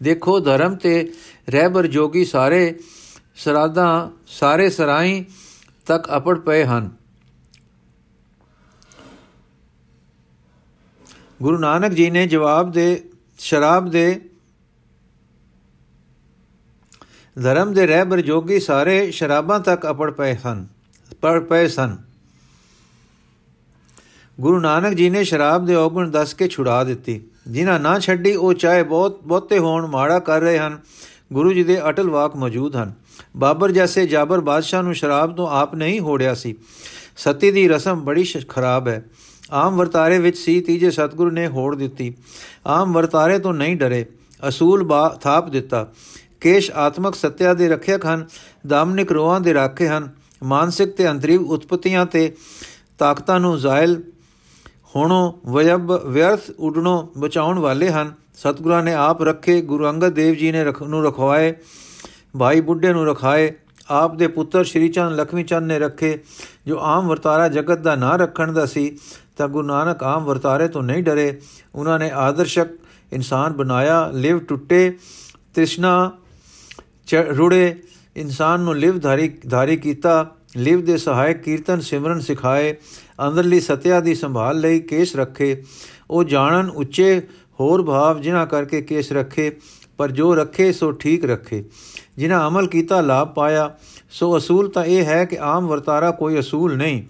ਦੇਖੋ, 0.04 0.40
ਧਰਮ 0.40 0.76
ਤੇ 0.76 1.12
ਰਹਿਬਰ 1.48 1.88
ਜੋਗੀ 1.88 2.26
ਸਾਰੇ 2.26 2.80
ਸਰਾਦਾਂ 3.36 4.10
ਸਾਰੇ 4.28 4.70
ਸਰਾਈ 4.70 5.26
ਤੱਕ 5.86 6.10
ਅਪੜ 6.18 6.38
ਪਏ 6.40 6.64
ਹਨ। 6.66 6.90
ਗੁਰੂ 11.42 11.58
ਨਾਨਕ 11.58 11.92
ਜੀ 11.92 12.10
ਨੇ 12.10 12.26
ਜਵਾਬ 12.28 12.72
ਦੇ, 12.72 13.10
ਸ਼ਰਾਬ 13.40 13.90
ਦੇ, 13.90 14.22
ਧਰਮ 17.38 17.74
ਦੇ 17.74 17.88
ਰਹਿਬਰ 17.88 18.22
ਜੋਗੀ 18.22 18.60
ਸਾਰੇ 18.60 19.12
ਸ਼ਰਾਬਾਂ 19.12 19.60
ਤੱਕ 19.60 19.90
ਅਪੜ 19.90 20.12
ਪਏ 20.12 20.36
ਹਨ, 20.36 20.68
ਪੜ 21.22 21.40
ਪਏ 21.40 21.68
ਸਨ। 21.68 21.98
ਗੁਰੂ 24.40 24.60
ਨਾਨਕ 24.60 24.94
ਜੀ 24.94 25.10
ਨੇ 25.10 25.24
ਸ਼ਰਾਬ 25.24 25.66
ਦੇ 25.66 25.76
ਔਗਣ 25.76 26.10
ਦੱਸ 26.10 26.34
ਕੇ 26.34 26.48
ਛੁਡਾ 26.48 26.84
ਦਿੱਤੀ। 26.84 27.22
ਜਿਨ੍ਹਾਂ 27.48 27.80
ਨਾ 27.80 28.00
ਛੱਡੀ, 28.00 28.36
ਉਹ 28.36 28.54
ਚਾਹੇ 28.54 28.84
ਬਹੁਤ 28.84 29.20
ਬਹੁਤੇ 29.24 29.60
ਹੋਣ 29.60 29.88
ਮਾੜਾ 29.88 30.20
ਕਰ 30.20 30.42
ਰਹੇ 30.42 30.60
ਹਨ। 30.60 30.80
ਗੁਰੂ 31.34 31.54
ਜੀ 31.54 31.64
ਦੇ 31.64 31.90
ਅਟਲ 31.90 32.10
ਵਾਕ 32.10 32.36
ਮੌਜੂਦ 32.36 32.76
ਹਨ। 32.76 32.94
ਬਾਬਰ 33.38 33.72
ਜੈਸੇ 33.72 34.08
ਜਾਬਰ 34.08 34.40
ਬਾਦਸ਼ਾਹ 34.40 34.84
ਨੂੰ 34.84 34.94
ਸ਼ਰਾਬ 34.94 35.36
ਤੋਂ 35.36 35.48
ਆਪ 35.48 35.76
ਨਹੀਂ 35.76 36.00
ਹੋੜਿਆ 36.00 36.34
ਸੀ। 36.34 36.56
ਸਤੀ 37.18 37.52
ਦੀ 37.52 37.68
ਰਸਮ 37.68 38.02
ਬੜੀ 38.02 38.24
ਖਰਾਬ 38.48 38.88
ਹੈ। 38.88 39.06
ਆਮ 39.52 39.76
ਵਰਤਾਰੇ 39.76 40.20
ਵਿੱਚ 40.20 40.38
ਸੀ 40.38 40.62
ਤੀਜੇ 40.62 40.92
ਸਤਗੁਰੂ 40.92 41.32
ਨੇ 41.32 41.48
ਹੋੜ 41.48 41.76
ਦਿੱਤੀ। 41.76 42.14
ਆਮ 42.68 42.94
ਵਰਤਾਰੇ 42.94 43.40
ਤੋਂ 43.40 43.54
ਨਹੀਂ 43.54 43.76
ਡਰੇ। 43.76 44.06
ਅਸੂਲ 44.48 44.84
ਬਾ 44.84 45.18
ਥਾਪ 45.22 45.50
ਦਿੱਤਾ। 45.50 45.92
ਕੇਸ਼ 46.42 46.72
ਆਤਮਕ 46.72 47.16
ਸਤਿਆ 47.16 47.54
ਦੇ 47.54 47.70
ਰੱਖਿਅਕ 47.70 48.06
ਹਨ। 48.06 48.26
ਦਾਮਨਿਕ 48.68 49.12
ਰੋਹਾਂ 49.12 49.42
ਦੇ 49.42 49.54
ਰਾਖੇ 49.54 49.88
ਹਨ। 49.88 50.10
ਮਾਨਸਿਕ 50.44 50.90
ਤੇ 50.90 51.10
ਅੰਤਰੀਵ 51.10 51.42
ਉਤਪਤੀਆਂ 51.42 52.06
ਤੇ 52.06 52.36
ਤਾਕਤਾਂ 52.98 53.40
ਨੂੰ 53.40 53.60
ਜ਼ਾਇਲ 53.60 54.04
ਹੋਣੋਂ 54.96 55.52
ਵਯਬ 55.52 55.92
ਵਿਅਰਥ 55.92 56.42
ਉਡਣੋਂ 56.60 57.20
ਬਚਾਉਣ 57.20 57.60
ਵਾਲੇ 57.60 57.90
ਹਨ। 57.90 58.23
ਸਤਿਗੁਰਾਂ 58.38 58.84
ਨੇ 58.84 58.94
ਆਪ 58.94 59.24
ਰੱਖੇ, 59.24 59.62
ਗੁਰੂ 59.62 59.90
ਅੰਗਦ 59.90 60.14
ਦੇਵ 60.14 60.36
ਜੀ 60.36 60.52
ਨੇ 60.52 60.64
ਨੂੰ 60.88 61.04
ਰਖਵਾਏ, 61.06 61.54
ਭਾਈ 62.40 62.62
ਬੁੱਢੇ 62.62 62.94
ਨੂੰ 62.94 63.06
ਰਖਾਏ, 63.06 63.52
ਆਪ 63.92 64.16
ਦੇ 64.16 64.28
ਪੁੱਤਰ 64.28 64.64
ਸ਼੍ਰੀ 64.64 64.90
ਚੰਦ 64.90 65.20
ਲਖਮੀ 65.20 65.44
ਚੰਦ 65.44 65.68
ਨੇ 65.68 65.80
ਰੱਖੇ, 65.80 66.18
ਜੋ 66.68 66.78
ਆਮ 66.80 67.08
ਵਰਤਾਰਾ 67.08 67.48
ਜਗਤ 67.48 67.80
ਦਾ 67.80 67.96
ਨਾਂ 67.96 68.18
ਰੱਖਣ 68.18 68.52
ਦਾ 68.52 68.66
ਸੀ, 68.66 68.98
ਤਾਂ 69.38 69.48
ਗੁਰੂ 69.48 69.68
ਨਾਨਕ 69.68 70.04
ਆਮ 70.04 70.24
ਵਰਤਾਰੇ 70.26 70.68
ਤੋਂ 70.68 70.84
ਨਹੀਂ 70.84 71.04
ਡਰੇ। 71.04 71.42
ਉਹਨਾਂ 71.76 72.00
ਨੇ 72.00 72.10
ਆਦਰਸ਼ਕ 72.12 72.68
ਇਨਸਾਨ 73.14 73.54
ਬਣਾਇਆ, 73.54 74.10
ਲਿਵ 74.14 74.40
ਟੁੱਟੇ, 74.40 74.90
ਤ੍ਰਿਸ਼ਨਾ 75.54 76.12
ਰੁੜੇ, 77.38 77.76
ਇਨਸਾਨ 78.16 78.60
ਨੂੰ 78.60 78.76
ਲਿਵ 78.76 79.00
ਧਾਰੀ 79.00 79.28
ਧਾਰੀ 79.50 79.78
ਕੀਤਾ, 79.78 80.36
ਲਿਵ 80.58 80.86
ਦੇ 80.86 80.98
ਸਹਾਇਕ 80.98 81.38
ਕੀਰਤਨ 81.38 81.80
ਸਿਮਰਨ 81.82 82.20
ਸਿਖਾਏ, 82.20 82.76
ਅੰਦਰਲੀ 83.28 83.60
ਸਤਿਆ 83.60 84.00
ਦੀ 84.00 84.16
ਸੰਭਾਲ 84.16 84.60
ਲਈ 84.60 84.80
ਕੇਸ 84.80 85.16
ਰੱਖੇ। 85.16 85.64
ਉਹ 86.10 86.24
ਜਾਣਨ 86.24 86.70
ਉੱਚੇ 86.70 87.22
ਹੋਰ 87.60 87.84
ਭਾਵ 87.84 88.22
ਜਿਨ੍ਹਾਂ 88.22 88.48
ਕਰਕੇ 88.48 88.82
ਕੇਸ 88.82 89.12
ਰੱਖੇ, 89.12 89.52
ਪਰ 89.98 90.12
ਜੋ 90.12 90.36
ਰੱਖੇ 90.36 90.72
ਸੋ 90.72 90.92
ਠੀਕ 90.92 91.26
ਰੱਖੇ। 91.26 91.64
ਜਿਨ੍ਹਾਂ 92.18 92.48
ਅਮਲ 92.48 92.68
ਕੀਤਾ, 92.68 93.02
ਲਾਭ 93.02 93.34
ਪਾਇਆ, 93.34 93.76
ਸੋ 94.12 94.38
ਅਸੂਲ 94.38 94.70
ਤਾਂ 94.70 94.86
ਇਹ 94.86 95.06
ਹੈ 95.06 95.26
ਕਿ 95.26 95.38
ਆਮ 95.42 95.68
ਵਰਤਾਰਾ 95.68 96.12
ਕੋਈ 96.12 96.40
ਅਸੂਲ 96.40 96.78
ਨਹੀਂ। 96.78 97.04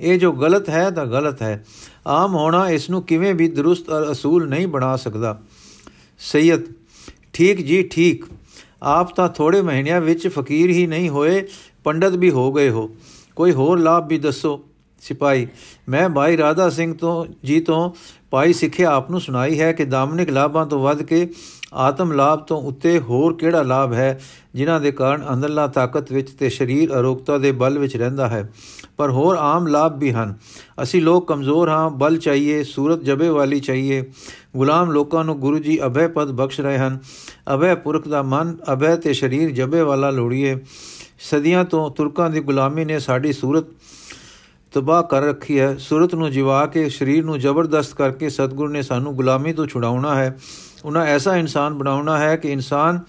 ਇਹ 0.00 0.18
ਜੋ 0.18 0.32
ਗਲਤ 0.32 0.68
ਹੈ 0.68 0.90
ਤਾਂ 0.90 1.06
ਗਲਤ 1.06 1.42
ਹੈ। 1.42 1.64
ਆਮ 2.06 2.34
ਹੋਣਾ 2.34 2.70
ਇਸ 2.70 2.90
ਨੂੰ 2.90 3.02
ਕਿਵੇਂ 3.02 3.34
ਵੀ 3.34 3.48
ਦਰੁਸਤ 3.48 3.90
ਔਰ 3.90 4.12
ਅਸੂਲ 4.12 4.48
ਨਹੀਂ 4.48 4.66
ਬਣਾ 4.66 4.96
ਸਕਦਾ। 4.96 5.40
ਸੈਯਦ, 6.18 6.60
ਠੀਕ 7.32 7.66
ਜੀ, 7.66 7.82
ਠੀਕ। 7.82 8.24
ਆਪ 8.82 9.14
ਤਾਂ 9.14 9.28
ਥੋੜੇ 9.28 9.62
ਮਹੀਨਿਆਂ 9.62 10.00
ਵਿੱਚ 10.00 10.28
ਫਕੀਰ 10.28 10.70
ਹੀ 10.70 10.86
ਨਹੀਂ 10.86 11.08
ਹੋਏ, 11.08 11.46
ਪੰਡਤ 11.84 12.12
ਵੀ 12.12 12.30
ਹੋ 12.30 12.52
ਗਏ 12.52 12.70
ਹੋ। 12.70 12.90
ਕੋਈ 13.36 13.52
ਹੋਰ 13.52 13.78
ਲਾਭ 13.78 14.08
ਵੀ 14.08 14.18
ਦੱਸੋ। 14.18 14.64
ਸਿਪਾਈ 15.00 15.46
ਮੈਂ 15.88 16.08
ਭਾਈ 16.08 16.36
ਰਾਧਾ 16.36 16.70
ਸਿੰਘ 16.70 16.94
ਤੋਂ, 16.94 17.26
ਜੀ 17.44 17.60
ਤੋਂ 17.60 17.92
ਪਾਈ 18.30 18.52
ਸਿੱਖਿਆ 18.52 18.90
ਆਪ 18.90 19.10
ਨੂੰ 19.10 19.20
ਸੁਣਾਈ 19.20 19.60
ਹੈ 19.60 19.72
ਕਿ 19.72 19.84
ਦਾਮਨਿਕ 19.84 20.30
ਲਾਭਾਂ 20.30 20.66
ਤੋਂ 20.66 20.82
ਵੱਧ 20.82 21.02
ਕੇ 21.02 21.30
ਆਤਮ 21.74 22.12
ਲਾਭ 22.12 22.38
ਤੋਂ 22.38 22.62
ਉੱਤੇ 22.62 22.98
ਹੋਰ 22.98 23.34
ਕਿਹੜਾ 23.34 23.62
ਲਾਭ 23.62 23.92
ਹੈ, 23.92 24.20
ਜਿਨ੍ਹਾਂ 24.54 24.80
ਦੇ 24.80 24.92
ਕਾਰਨ 24.92 25.26
ਅੰਦਰਲਾ 25.32 25.66
ਤਾਕਤ 25.66 26.12
ਵਿੱਚ 26.12 26.30
ਤੇ 26.30 26.50
ਸਰੀਰ 26.50 26.98
ਅਰੋਗਤਾ 26.98 27.38
ਦੇ 27.38 27.52
ਬਲ 27.52 27.78
ਵਿੱਚ 27.78 27.96
ਰਹਿੰਦਾ 27.96 28.28
ਹੈ? 28.28 28.52
ਪਰ 28.96 29.10
ਹੋਰ 29.10 29.36
ਆਮ 29.36 29.66
ਲਾਭ 29.66 29.98
ਵੀ 29.98 30.12
ਹਨ। 30.12 30.34
ਅਸੀਂ 30.82 31.02
ਲੋਕ 31.02 31.28
ਕਮਜ਼ੋਰ 31.28 31.68
ਹਾਂ, 31.68 31.90
ਬਲ 31.90 32.18
ਚਾਹੀਏ, 32.18 32.62
ਸੂਰਤ 32.62 33.02
ਜਬੇ 33.02 33.28
ਵਾਲੀ 33.28 33.60
ਚਾਹੀਏ। 33.60 34.12
ਗੁਲਾਮ 34.56 34.90
ਲੋਕਾਂ 34.90 35.24
ਨੂੰ 35.24 35.40
ਗੁਰੂ 35.40 35.58
ਜੀ 35.58 35.86
ਅਭੈ 35.86 36.08
ਪਦ 36.08 36.30
ਬਖਸ਼ 36.30 36.60
ਰਹੇ 36.60 36.78
ਹਨ। 36.78 36.98
ਅਭੈ 37.54 37.74
ਪੁਰਖ 37.74 38.08
ਦਾ 38.08 38.22
ਮਨ, 38.22 38.56
ਅਭੈ 38.72 38.96
ਤੇ 38.96 39.12
ਸਰੀਰ 39.12 39.50
ਜਬੇ 39.50 39.80
ਵਾਲਾ 39.80 40.10
ਲੋੜੀਏ। 40.10 40.64
ਸਦੀਆਂ 41.20 41.64
ਤੋਂ 41.64 41.90
ਤੁਰਕਾਂ 41.90 42.30
ਦੀ 42.30 42.40
ਗੁਲਾਮੀ 42.40 42.84
ਨੇ 42.84 42.98
ਸਾਡੀ 42.98 43.32
ਸੂਰਤ 43.32 43.64
ਤਬਾਹ 44.72 45.02
ਕਰ 45.02 45.22
ਰੱਖੀ 45.22 45.60
ਹੈ। 45.60 45.76
ਸੂਰਤ 45.76 46.14
ਨੂੰ 46.14 46.30
ਜਿਵਾ 46.30 46.66
ਕੇ, 46.66 46.88
ਸਰੀਰ 46.88 47.24
ਨੂੰ 47.24 47.38
ਜ਼ਬਰਦਸਤ 47.38 47.94
ਕਰਕੇ 47.94 48.28
ਸਤਗੁਰ 48.28 48.70
ਨੇ 48.70 48.82
ਸਾਨੂੰ 48.82 49.16
ਗੁਲਾਮੀ 49.16 49.52
ਤੋਂ 49.52 49.66
ਛੁਡਾਉਣਾ 49.66 50.14
ਹੈ। 50.14 50.38
ਉਹਨਾਂ 50.84 51.06
ਐਸਾ 51.06 51.36
ਇਨਸਾਨ 51.36 51.74
ਬਣਾਉਣਾ 51.74 52.18
ਹੈ 52.18 52.36
ਕਿ 52.36 52.52
ਇਨਸਾਨ 52.52 53.00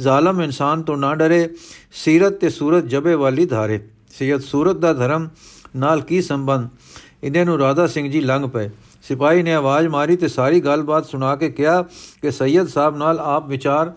ਜ਼ਾਲਮ 0.00 0.42
ਇਨਸਾਨ 0.42 0.82
ਤੋਂ 0.82 0.96
ਨਾ 0.96 1.14
ਡਰੇ, 1.14 1.50
ਸੀਰਤ 1.92 2.32
ਤੇ 2.32 2.48
ਸੂਰਤ 2.48 2.84
ਜਬੇ 2.84 3.14
ਵਾਲੀ 3.14 3.46
ਧਾਰੇ। 3.46 3.80
ਸੈਯਦ 4.18 4.40
ਸੂਰਤ 4.40 4.76
ਦਾ 4.76 4.92
ਧਰਮ 4.92 5.28
ਨਾਲ 5.76 6.00
ਕੀ 6.00 6.22
ਸੰਬੰਧ? 6.22 6.68
ਇਹਨੇ 7.24 7.44
ਨੂੰ 7.44 7.58
ਰਾਧਾ 7.58 7.86
ਸਿੰਘ 7.86 8.10
ਜੀ 8.10 8.20
ਲੰਘ 8.20 8.48
ਪਏ। 8.48 8.70
ਸਿਪਾਹੀ 9.02 9.42
ਨੇ 9.42 9.54
ਆਵਾਜ਼ 9.54 9.88
ਮਾਰੀ 9.88 10.16
ਤੇ 10.16 10.28
ਸਾਰੀ 10.28 10.60
ਗੱਲਬਾਤ 10.60 11.06
ਸੁਣਾ 11.06 11.36
ਕੇ 11.36 11.50
ਕਿਹਾ 11.50 11.82
ਕਿ 12.22 12.30
ਸੈਯਦ 12.30 12.68
ਸਾਹਿਬ 12.68 12.96
ਨਾਲ 12.96 13.18
ਆਪ 13.18 13.48
ਵਿਚਾਰ 13.48 13.92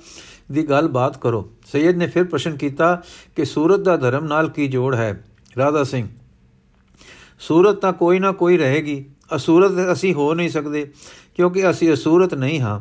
ਦੀ 0.52 0.70
ਗੱਲਬਾਤ 0.70 1.18
ਕਰੋ। 1.18 1.52
ਸੈਯਦ 1.72 1.96
ਨੇ 1.96 2.08
ਫਿਰ 2.08 2.24
ਪ੍ਰਸ਼ਨ 2.24 2.58
ਕੀਤਾ 2.58 3.02
ਕਿ 3.36 3.46
ਸੂਰਤ 3.46 3.80
ਦਾ 3.80 3.98
ਧਰਮ 3.98 4.26
ਨਾਲ 4.26 4.50
ਕੀ 4.50 4.68
ਜੋੜ 4.68 4.96
ਹੈ? 4.96 5.24
ਰਾਧਾ 5.58 5.84
ਸਿੰਘ 5.84 6.08
ਸੂਰਤ 7.40 7.76
ਤਾਂ 7.76 7.94
ਕੋਈ 7.94 8.20
ਨਾ 8.20 8.32
ਕੋਈ 8.32 8.58
ਰਹੇਗੀ। 8.58 9.06
ਅਸੂਰਤ 9.36 9.92
ਅਸੀਂ 9.92 10.14
ਹੋ 10.14 10.34
ਨਹੀਂ 10.34 10.50
ਸਕਦੇ, 10.50 10.92
ਕਿਉਂਕਿ 11.36 11.70
ਅਸੀਂ 11.70 11.94
ਅਸੂਰਤ 11.94 12.34
ਨਹੀਂ 12.34 12.60
ਹਾਂ। 12.60 12.80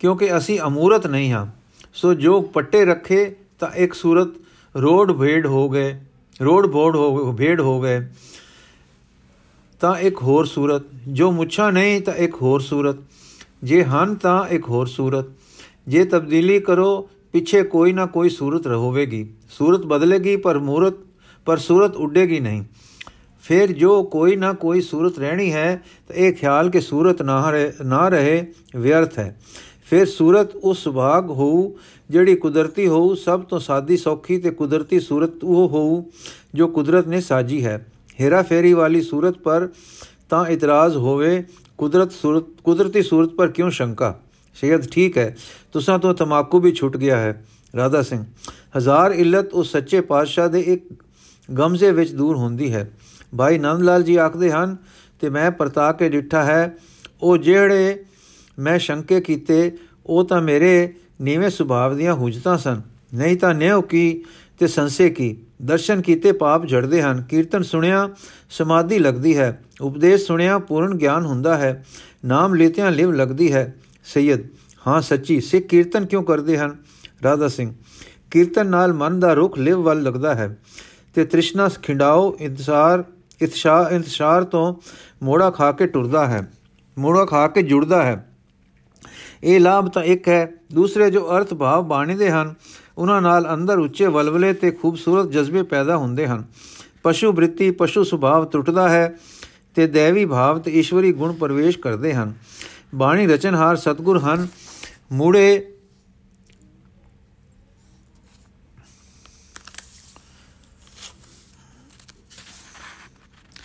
ਕਿਉਂਕਿ 0.00 0.36
ਅਸੀਂ 0.36 0.60
ਅਮੂਰਤ 0.60 1.06
ਨਹੀਂ 1.06 1.32
ਹਾਂ। 1.32 1.46
ਸੋ 1.94 2.14
ਜੋ 2.14 2.40
ਪੱਟੇ 2.40 2.84
ਰੱਖੇ 2.84 3.36
ਤਾਂ 3.58 3.68
ਇੱਕ 3.68 3.94
ਸੂਰਤ 3.94 4.28
ਰੋਡ 4.74 5.12
ਭੇੜ 5.12 5.46
ਹੋ 5.46 5.68
ਗਏ, 5.70 6.00
ਰੋਡ 6.42 6.66
ਬੋੜ 6.66 6.96
ਹੋ 6.96 7.32
ਭੇੜ 7.32 7.60
ਹੋ 7.60 7.80
ਗਏ। 7.82 8.08
ਤਾਂ 9.80 9.94
ਇੱਕ 9.98 10.22
ਹੋਰ 10.22 10.44
ਸੂਰਤ, 10.44 10.82
ਜੋ 11.08 11.30
ਮੁੱਛਾਂ 11.32 11.72
ਨਹੀਂ 11.72 12.00
ਤਾਂ 12.00 12.14
ਇੱਕ 12.14 12.34
ਹੋਰ 12.34 12.60
ਸੂਰਤ। 12.60 12.96
ਜੇ 13.64 13.84
ਹਨ 13.84 14.14
ਤਾਂ 14.14 14.46
ਇੱਕ 14.48 14.68
ਹੋਰ 14.68 14.86
ਸੂਰਤ। 14.86 15.26
ਜੇ 15.88 16.04
ਤਬਦੀਲੀ 16.04 16.60
ਕਰੋ 16.60 17.10
ਪਿੱਛੇ 17.36 17.62
ਕੋਈ 17.62 17.92
ਨਾ 17.92 18.04
ਕੋਈ 18.06 18.28
ਸੂਰਤ 18.28 18.66
ਰਹੋਵੇਗੀ 18.66 19.26
ਸੂਰਤ 19.50 19.80
ਬਦਲੇਗੀ 19.86 20.36
ਪਰ 20.36 20.58
ਮੂਰਤ 20.58 20.94
ਪਰ 21.46 21.58
ਸੂਰਤ 21.58 21.96
ਉੱਡੇਗੀ 21.96 22.38
ਨਹੀਂ 22.40 22.62
ਫਿਰ 23.44 23.72
ਜੋ 23.72 24.02
ਕੋਈ 24.02 24.36
ਨਾ 24.36 24.52
ਕੋਈ 24.52 24.80
ਸੂਰਤ 24.80 25.18
ਰਹਿਣੀ 25.18 25.52
ਹੈ 25.52 25.82
ਤਾਂ 26.08 26.16
ਇਹ 26.16 26.32
ਖਿਆਲ 26.32 26.70
ਕਿ 26.70 26.80
ਸੂਰਤ 26.80 27.20
ਨਾ 27.22 27.38
ਰਹੇ 27.50 27.72
ਨਾ 27.84 28.08
ਰਹੇ 28.08 28.42
ਵਿਅਰਥ 28.76 29.18
ਹੈ 29.18 29.36
ਫਿਰ 29.90 30.06
ਸੂਰਤ 30.06 30.56
ਉਸ 30.56 30.82
ਸੁਭਾਗ 30.82 31.30
ਹੋਊ 31.30 31.70
ਜਿਹੜੀ 32.10 32.36
ਕੁਦਰਤੀ 32.36 32.86
ਹੋਊ 32.86 33.14
ਸਭ 33.14 33.42
ਤੋਂ 33.42 33.60
ਸਾਦੀ 33.60 33.96
ਸੌਖੀ 33.96 34.38
ਤੇ 34.38 34.50
ਕੁਦਰਤੀ 34.50 35.00
ਸੂਰਤ 35.00 35.44
ਉਹ 35.44 35.68
ਹੋਊ 35.68 36.02
ਜੋ 36.54 36.68
ਕੁਦਰਤ 36.68 37.08
ਨੇ 37.08 37.20
ਸਾਜੀ 37.20 37.64
ਹੈ 37.64 37.78
ਹੇਰਾ 38.20 38.42
ਫੇਰੀ 38.42 38.72
ਵਾਲੀ 38.72 39.02
ਸੂਰਤ 39.02 39.38
ਪਰ 39.38 39.68
ਤਾਂ 40.28 40.46
ਇਤਰਾਜ਼ 40.46 40.96
ਹੋਵੇ 40.96 41.42
ਕੁਦਰਤ 41.78 42.12
ਸੂਰਤ 42.12 42.44
ਕੁਦਰਤੀ 42.64 43.02
ਸੂਰਤ 43.02 43.34
ਪਰ 43.34 43.48
ਕਿਉਂ 43.48 43.70
ਸ਼ੰਕਾ 43.70 44.14
ਸ਼ਾਇਦ 44.60 44.86
ਠੀਕ 44.86 45.18
ਹੈ। 45.18 45.36
ਤੁਸਾਂ 45.72 45.98
ਤੋਂ 45.98 46.14
ਤਮਾਕੂ 46.14 46.60
ਵੀ 46.60 46.72
ਛੁੱਟ 46.72 46.96
ਗਿਆ 46.96 47.16
ਹੈ, 47.16 47.44
ਰਾਧਾ 47.76 48.02
ਸਿੰਘ। 48.02 48.24
ਹਜ਼ਾਰ 48.78 49.10
ਇਲਤ 49.10 49.54
ਉਸ 49.54 49.72
ਸੱਚੇ 49.72 50.00
ਪਾਤਸ਼ਾਹ 50.00 50.48
ਦੇ 50.48 50.60
ਇੱਕ 50.60 50.88
ਗਮਜ਼ੇ 51.58 51.90
ਵਿੱਚ 51.90 52.12
ਦੂਰ 52.12 52.36
ਹੁੰਦੀ 52.36 52.72
ਹੈ। 52.74 52.90
ਭਾਈ 53.38 53.58
ਨੰਦ 53.58 53.82
ਲਾਲ 53.82 54.02
ਜੀ 54.02 54.16
ਆਖਦੇ 54.16 54.50
ਹਨ, 54.50 54.76
ਤੇ 55.20 55.30
ਮੈਂ 55.30 55.50
ਪਰਤਾ 55.50 55.92
ਕੇ 55.92 56.08
ਡਿੱਠਾ 56.08 56.44
ਹੈ, 56.44 56.76
ਉਹ 57.22 57.38
ਜਿਹੜੇ 57.38 58.04
ਮੈਂ 58.58 58.78
ਸ਼ੰਕੇ 58.78 59.20
ਕੀਤੇ, 59.20 59.76
ਉਹ 60.06 60.24
ਤਾਂ 60.24 60.42
ਮੇਰੇ 60.42 60.94
ਨੀਵੇਂ 61.20 61.50
ਸੁਭਾਵ 61.50 61.96
ਦੀਆਂ 61.96 62.14
ਹੁਜਤਾਂ 62.14 62.58
ਸਨ। 62.58 62.82
ਨਹੀਂ 63.14 63.36
ਤਾਂ 63.36 63.54
ਨਿਉ 63.54 63.80
ਕੀ 63.80 64.24
ਤੇ 64.58 64.66
ਸੰਸੇ 64.66 65.10
ਕੀ? 65.10 65.36
ਦਰਸ਼ਨ 65.62 66.02
ਕੀਤੇ 66.02 66.32
ਪਾਪ 66.32 66.66
ਝੜਦੇ 66.68 67.02
ਹਨ। 67.02 67.22
ਕੀਰਤਨ 67.22 67.62
ਸੁਣਿਆ 67.62 68.10
ਸਮਾਧੀ 68.50 68.98
ਲੱਗਦੀ 68.98 69.36
ਹੈ। 69.36 69.62
ਉਪਦੇਸ਼ 69.80 70.26
ਸੁਣਿਆ 70.26 70.58
ਪੂਰਨ 70.58 70.94
ਗਿਆਨ 70.94 71.24
ਹੁੰਦਾ 71.24 71.56
ਹੈ। 71.56 71.84
ਨਾਮ 72.24 72.54
ਲੇਤਿਆਂ 72.54 72.90
ਲਿਵ 72.90 73.12
ਲੱਗਦੀ 73.12 73.52
ਹੈ। 73.52 73.74
ਸੈਯਦ, 74.06 74.40
ਹਾਂ 74.86 75.00
ਸੱਚੀ, 75.00 75.40
ਸਿੱਖ 75.40 75.66
ਕੀਰਤਨ 75.66 76.06
ਕਿਉਂ 76.06 76.22
ਕਰਦੇ 76.22 76.58
ਹਨ? 76.58 76.76
ਰਾਧਾ 77.24 77.48
ਸਿੰਘ, 77.48 77.72
ਕੀਰਤਨ 78.30 78.66
ਨਾਲ 78.66 78.92
ਮਨ 78.92 79.20
ਦਾ 79.20 79.32
ਰੁਖ 79.32 79.58
ਲਿਵ 79.58 79.80
ਵੱਲ 79.82 80.02
ਲੱਗਦਾ 80.02 80.34
ਹੈ 80.34 80.56
ਤੇ 81.14 81.24
ਤ੍ਰਿਸ਼ਨਾ 81.24 81.68
ਖਿੰਡਾਓ, 81.82 82.36
ਇੰਤਜ਼ਾਰ, 82.40 83.04
ਇਤਸ਼ਾ 83.42 83.88
ਇੰਤਸ਼ਾਰ 83.92 84.44
ਤੋਂ 84.44 84.74
ਮੋੜਾ 85.22 85.50
ਖਾ 85.50 85.72
ਕੇ 85.72 85.86
ਟੁਰਦਾ 85.86 86.26
ਹੈ 86.26 86.50
ਮੋੜਾ 86.98 87.24
ਖਾ 87.24 87.46
ਕੇ 87.48 87.62
ਜੁੜਦਾ 87.62 88.02
ਹੈ। 88.02 88.26
ਇਹ 89.42 89.60
ਲਾਭ 89.60 89.88
ਤਾਂ 89.88 90.02
ਇੱਕ 90.02 90.28
ਹੈ, 90.28 90.52
ਦੂਸਰੇ 90.74 91.10
ਜੋ 91.10 91.36
ਅਰਥ 91.36 91.54
ਭਾਵ 91.54 91.84
ਬਾਣੀ 91.84 92.14
ਦੇ 92.14 92.30
ਹਨ, 92.30 92.54
ਉਹਨਾਂ 92.98 93.20
ਨਾਲ 93.22 93.54
ਅੰਦਰ 93.54 93.78
ਉੱਚੇ 93.78 94.06
ਵਲਵਲੇ 94.06 94.52
ਤੇ 94.52 94.70
ਖੂਬਸੂਰਤ 94.70 95.30
ਜਜ਼ਬੇ 95.30 95.62
ਪੈਦਾ 95.62 95.96
ਹੁੰਦੇ 95.96 96.26
ਹਨ। 96.26 96.44
ਪਸ਼ੂ 97.02 97.32
ਬ੍ਰਿਤੀ, 97.32 97.70
ਪਸ਼ੂ 97.70 98.04
ਸੁਭਾਵ 98.04 98.44
ਟੁੱਟਦਾ 98.44 98.88
ਹੈ 98.88 99.14
ਤੇ 99.74 99.86
ਦੇਵੀ 99.86 100.24
ਭਾਵ 100.24 100.58
ਤੇ 100.58 100.70
ਈਸ਼ਵਰੀ 100.70 101.12
ਗੁਣ 101.12 101.32
ਪ੍ਰਵੇਸ਼ 101.32 101.78
ਕਰਦੇ 101.78 102.14
ਹਨ। 102.14 102.34
ਬਾਣੀ 102.94 103.26
ਰਚਨਹਾਰ 103.26 103.76
ਸਤਗੁਰ 103.76 104.22
ਹਨ। 104.22 104.48
ਮੂੜੇ 105.12 105.72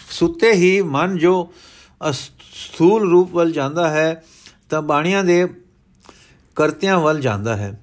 ਸੁੱਤੇ 0.09 0.51
ਹੀ 0.53 0.81
ਮਨ 0.81 1.17
ਜੋ 1.17 1.53
ਸਥੂਲ 2.11 3.09
ਰੂਪ 3.09 3.31
ਵੱਲ 3.33 3.51
ਜਾਂਦਾ 3.51 3.89
ਹੈ, 3.89 4.23
ਤਾਂ 4.69 4.81
ਬਾਣੀਆਂ 4.81 5.23
ਦੇ 5.23 5.47
ਕਰਤਿਆਂ 6.55 6.99
ਵੱਲ 6.99 7.21
ਜਾਂਦਾ 7.21 7.55
ਹੈ। 7.55 7.81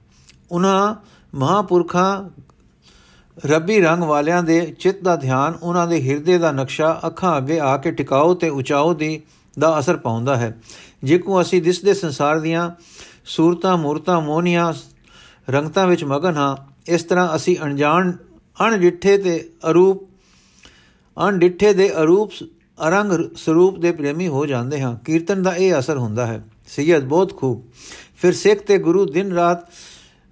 ਉਹਨਾਂ 0.50 0.94
ਮਹਾਪੁਰਖਾਂ 1.34 2.30
ਰੱਬੀ 3.46 3.80
ਰੰਗ 3.80 4.02
ਵਾਲਿਆਂ 4.02 4.42
ਦੇ 4.42 4.76
ਚਿੱਤ 4.78 5.02
ਦਾ 5.02 5.16
ਧਿਆਨ 5.16 5.58
ਉਹਨਾਂ 5.62 5.86
ਦੇ 5.86 6.10
ਹਿਰਦੇ 6.10 6.38
ਦਾ 6.38 6.52
ਨਕਸ਼ਾ 6.52 7.00
ਅੱਖਾਂ 7.06 7.36
ਅੱਗੇ 7.36 7.60
ਆ 7.60 7.76
ਕੇ 7.76 7.90
ਟਿਕਾਓ 7.90 8.34
ਤੇ 8.34 8.48
ਉਚਾਓ 8.48 8.94
ਦੀ 8.94 9.22
ਦਾ 9.58 9.78
ਅਸਰ 9.78 9.96
ਪਾਉਂਦਾ 9.96 10.36
ਹੈ। 10.36 10.58
ਜਿਕੂ 11.04 11.40
ਅਸੀਂ 11.40 11.62
ਦਿਸਦੇ 11.62 11.94
ਸੰਸਾਰ 11.94 12.40
ਦੀਆਂ 12.40 12.70
ਸੂਰਤਾਂ, 13.24 13.76
ਮੂਰਤਾਂ 13.76 14.20
ਮੋਨੀਆਂ 14.20 14.74
ਰੰਗਤਾਂ 15.50 15.86
ਵਿੱਚ 15.86 16.04
ਮਗਨ 16.04 16.36
ਹਾਂ, 16.36 16.56
ਇਸ 16.86 17.02
ਤਰ੍ਹਾਂ 17.02 17.36
ਅਸੀਂ 17.36 17.56
ਅਣਜਾਣ, 17.62 18.12
ਅਣਡਿੱਠੇ 18.66 19.18
ਤੇ 19.18 19.50
ਅਰੂਪ, 19.70 20.08
ਅਣਡਿੱਠੇ 21.28 21.72
ਦੇ 21.72 22.00
ਅਰੂਪ 22.02 22.30
ਅਰੰਗ 22.88 23.12
ਸਰੂਪ 23.36 23.78
ਦੇ 23.78 23.92
ਪ੍ਰੇਮੀ 23.92 24.28
ਹੋ 24.28 24.46
ਜਾਂਦੇ 24.46 24.80
ਹਾਂ। 24.80 24.98
ਕੀਰਤਨ 25.04 25.42
ਦਾ 25.42 25.56
ਇਹ 25.56 25.78
ਅਸਰ 25.78 25.98
ਹੁੰਦਾ 25.98 26.26
ਹੈ। 26.26 26.44
ਸੈਯਦ, 26.68 27.04
ਬਹੁਤ 27.04 27.36
ਖੂਬ। 27.36 27.62
ਫਿਰ 28.16 28.32
ਸਿੱਖ 28.32 28.60
ਤੇ 28.60 28.78
ਗੁਰੂ 28.78 29.04
ਦਿਨ 29.04 29.32
ਰਾਤ 29.32 29.72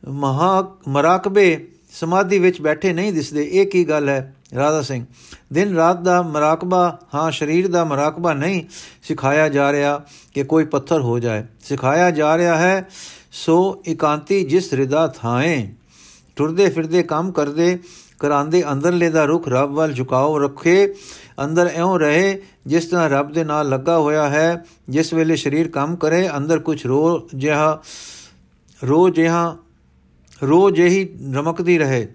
ਮਹਾ, 0.09 0.77
ਮਰਾਕਬੇ 0.89 1.69
ਸਮਾਧੀ 1.93 2.39
ਵਿੱਚ 2.39 2.61
ਬੈਠੇ 2.61 2.93
ਨਹੀਂ 2.93 3.13
ਦਿਸਦੇ। 3.13 3.49
ਇਹ 3.53 3.67
ਕੀ 3.67 3.89
ਗੱਲ 3.89 4.09
ਹੈ? 4.09 4.37
ਰਾਧਾ 4.55 4.83
ਸਿੰਘ 4.83 5.07
ਦਿਨ 5.53 5.75
ਰਾਤ 5.75 6.01
ਦਾ 6.01 6.23
ਮਰਾਕਬਾ, 6.23 6.99
ਹਾਂ, 7.15 7.31
ਸਰੀਰ 7.31 7.69
ਦਾ 7.69 7.85
ਮਰਾਕਬਾ 7.85 8.35
ਨਹੀਂ 8.35 8.65
ਸਿਖਾਇਆ 9.03 9.49
ਜਾ 9.49 9.73
ਰਿਹਾ 9.73 10.03
ਕਿ 10.35 10.43
ਕੋਈ 10.43 10.65
ਪੱਥਰ 10.65 11.01
ਹੋ 11.01 11.19
ਜਾਏ। 11.19 11.45
ਸਿਖਾਇਆ 11.61 12.11
ਜਾ 12.11 12.37
ਰਿਹਾ 12.37 12.57
ਹੈ, 12.57 12.89
ਸੋ 13.33 13.83
ਇਕਾਂਤੀ 13.87 14.45
ਜਿਸ 14.45 14.73
ਰਿਦਾ 14.73 15.07
ਥਾਏ। 15.09 15.75
ਟੁਰਦੇ 16.37 16.71
ਫਿਰਦੇ, 16.71 17.03
ਕੰਮ 17.03 17.33
ਕਰਦੇ 17.33 17.79
ਕਰਾਂਦੇ 18.19 18.73
ਅੰਦਰਲੇ 18.73 19.11
ਦਾ 19.11 19.25
ਰੁਖ 19.25 19.49
ਰੱਬ 19.49 19.71
ਵੱਲ 19.71 19.93
ਝੁਕਾਓ 19.93 20.39
ਰੱਖੇ, 20.39 20.95
ਅੰਦਰ 21.45 21.71
ਐਉਂ 21.75 21.99
ਰਹੇ 21.99 22.43
ਜਿਸ 22.67 22.85
ਤਰ੍ਹਾਂ 22.85 23.11
ਰੱਬ 23.11 23.33
ਦੇ 23.33 23.45
ਨਾਲ 23.45 23.69
ਲੱਗਾ 23.69 23.99
ਹੋਇਆ 23.99 24.29
ਹੈ, 24.29 24.65
ਜਿਸ 24.89 25.13
ਵੇਲੇ 25.13 25.37
ਸਰੀਰ 25.37 25.69
ਕੰਮ 25.69 25.97
ਕਰੇ, 25.97 26.31
ਅੰਦਰ 26.37 26.59
ਕੁਝ 26.59 26.87
ਰੋ 26.87 27.29
ਜਿਹਾ 27.35 27.83
ਰੋ 28.85 29.11
ਜਿਹਾ, 29.11 29.57
ਰੋ 30.43 30.71
ਜਿਹੀ 30.71 31.09
ਰਮਕਦੀ 31.35 31.79
ਰਹੇ। 31.79 32.09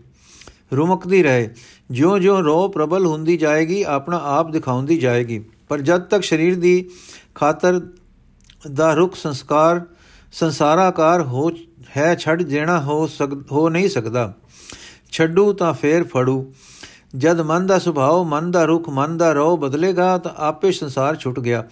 ਰੁਮਕਦੀ 0.75 1.23
ਰਹੇ। 1.23 1.49
ਜਿਉਂ-ਜਿਉਂ 1.91 2.43
ਰੋ 2.43 2.67
ਪ੍ਰਬਲ 2.67 3.05
ਹੁੰਦੀ 3.05 3.37
ਜਾਏਗੀ, 3.37 3.83
ਆਪਣਾ 3.83 4.21
ਆਪ 4.23 4.51
ਦਿਖਾਉਂਦੀ 4.51 4.97
ਜਾਏਗੀ। 4.97 5.45
ਪਰ 5.69 5.81
ਜਦ 5.81 6.01
ਤੱਕ 6.01 6.23
ਸਰੀਰ 6.23 6.59
ਦੀ 6.59 6.89
ਖਾਤਰ 7.35 7.81
ਦਾ 8.73 8.93
ਰੁਖ 8.93 9.15
ਸੰਸਕਾਰ, 9.15 9.81
ਸੰਸਾਰਾਕਾਰ 10.31 11.21
ਹੋ 11.21 11.51
ਹੈ, 11.97 12.15
ਛੱਡ 12.15 12.43
ਦੇਣਾ 12.43 12.81
ਹੋ 12.81 13.09
ਹੋ 13.51 13.69
ਨਹੀਂ 13.69 13.89
ਸਕਦਾ। 13.89 14.33
ਛੱਡੂ 15.11 15.53
ਤਾਂ 15.53 15.73
ਫੇਰ 15.73 16.03
ਫੜੂ। 16.03 16.53
ਜਦ 17.17 17.41
ਮਨ 17.41 17.67
ਦਾ 17.67 17.79
ਸੁਭਾਅ, 17.79 18.23
ਮਨ 18.23 18.51
ਦਾ 18.51 18.65
ਰੁਖ, 18.65 18.89
ਮਨ 18.89 19.17
ਦਾ 19.17 19.31
ਰੋ 19.31 19.57
ਬਦਲੇਗਾ 19.57 20.17
ਤਾਂ 20.17 20.31
ਆਪੇ 20.37 20.71
ਸੰਸਾਰ 20.71 21.15
ਛੁੱਟ 21.15 21.39
ਗਿਆ। 21.39 21.67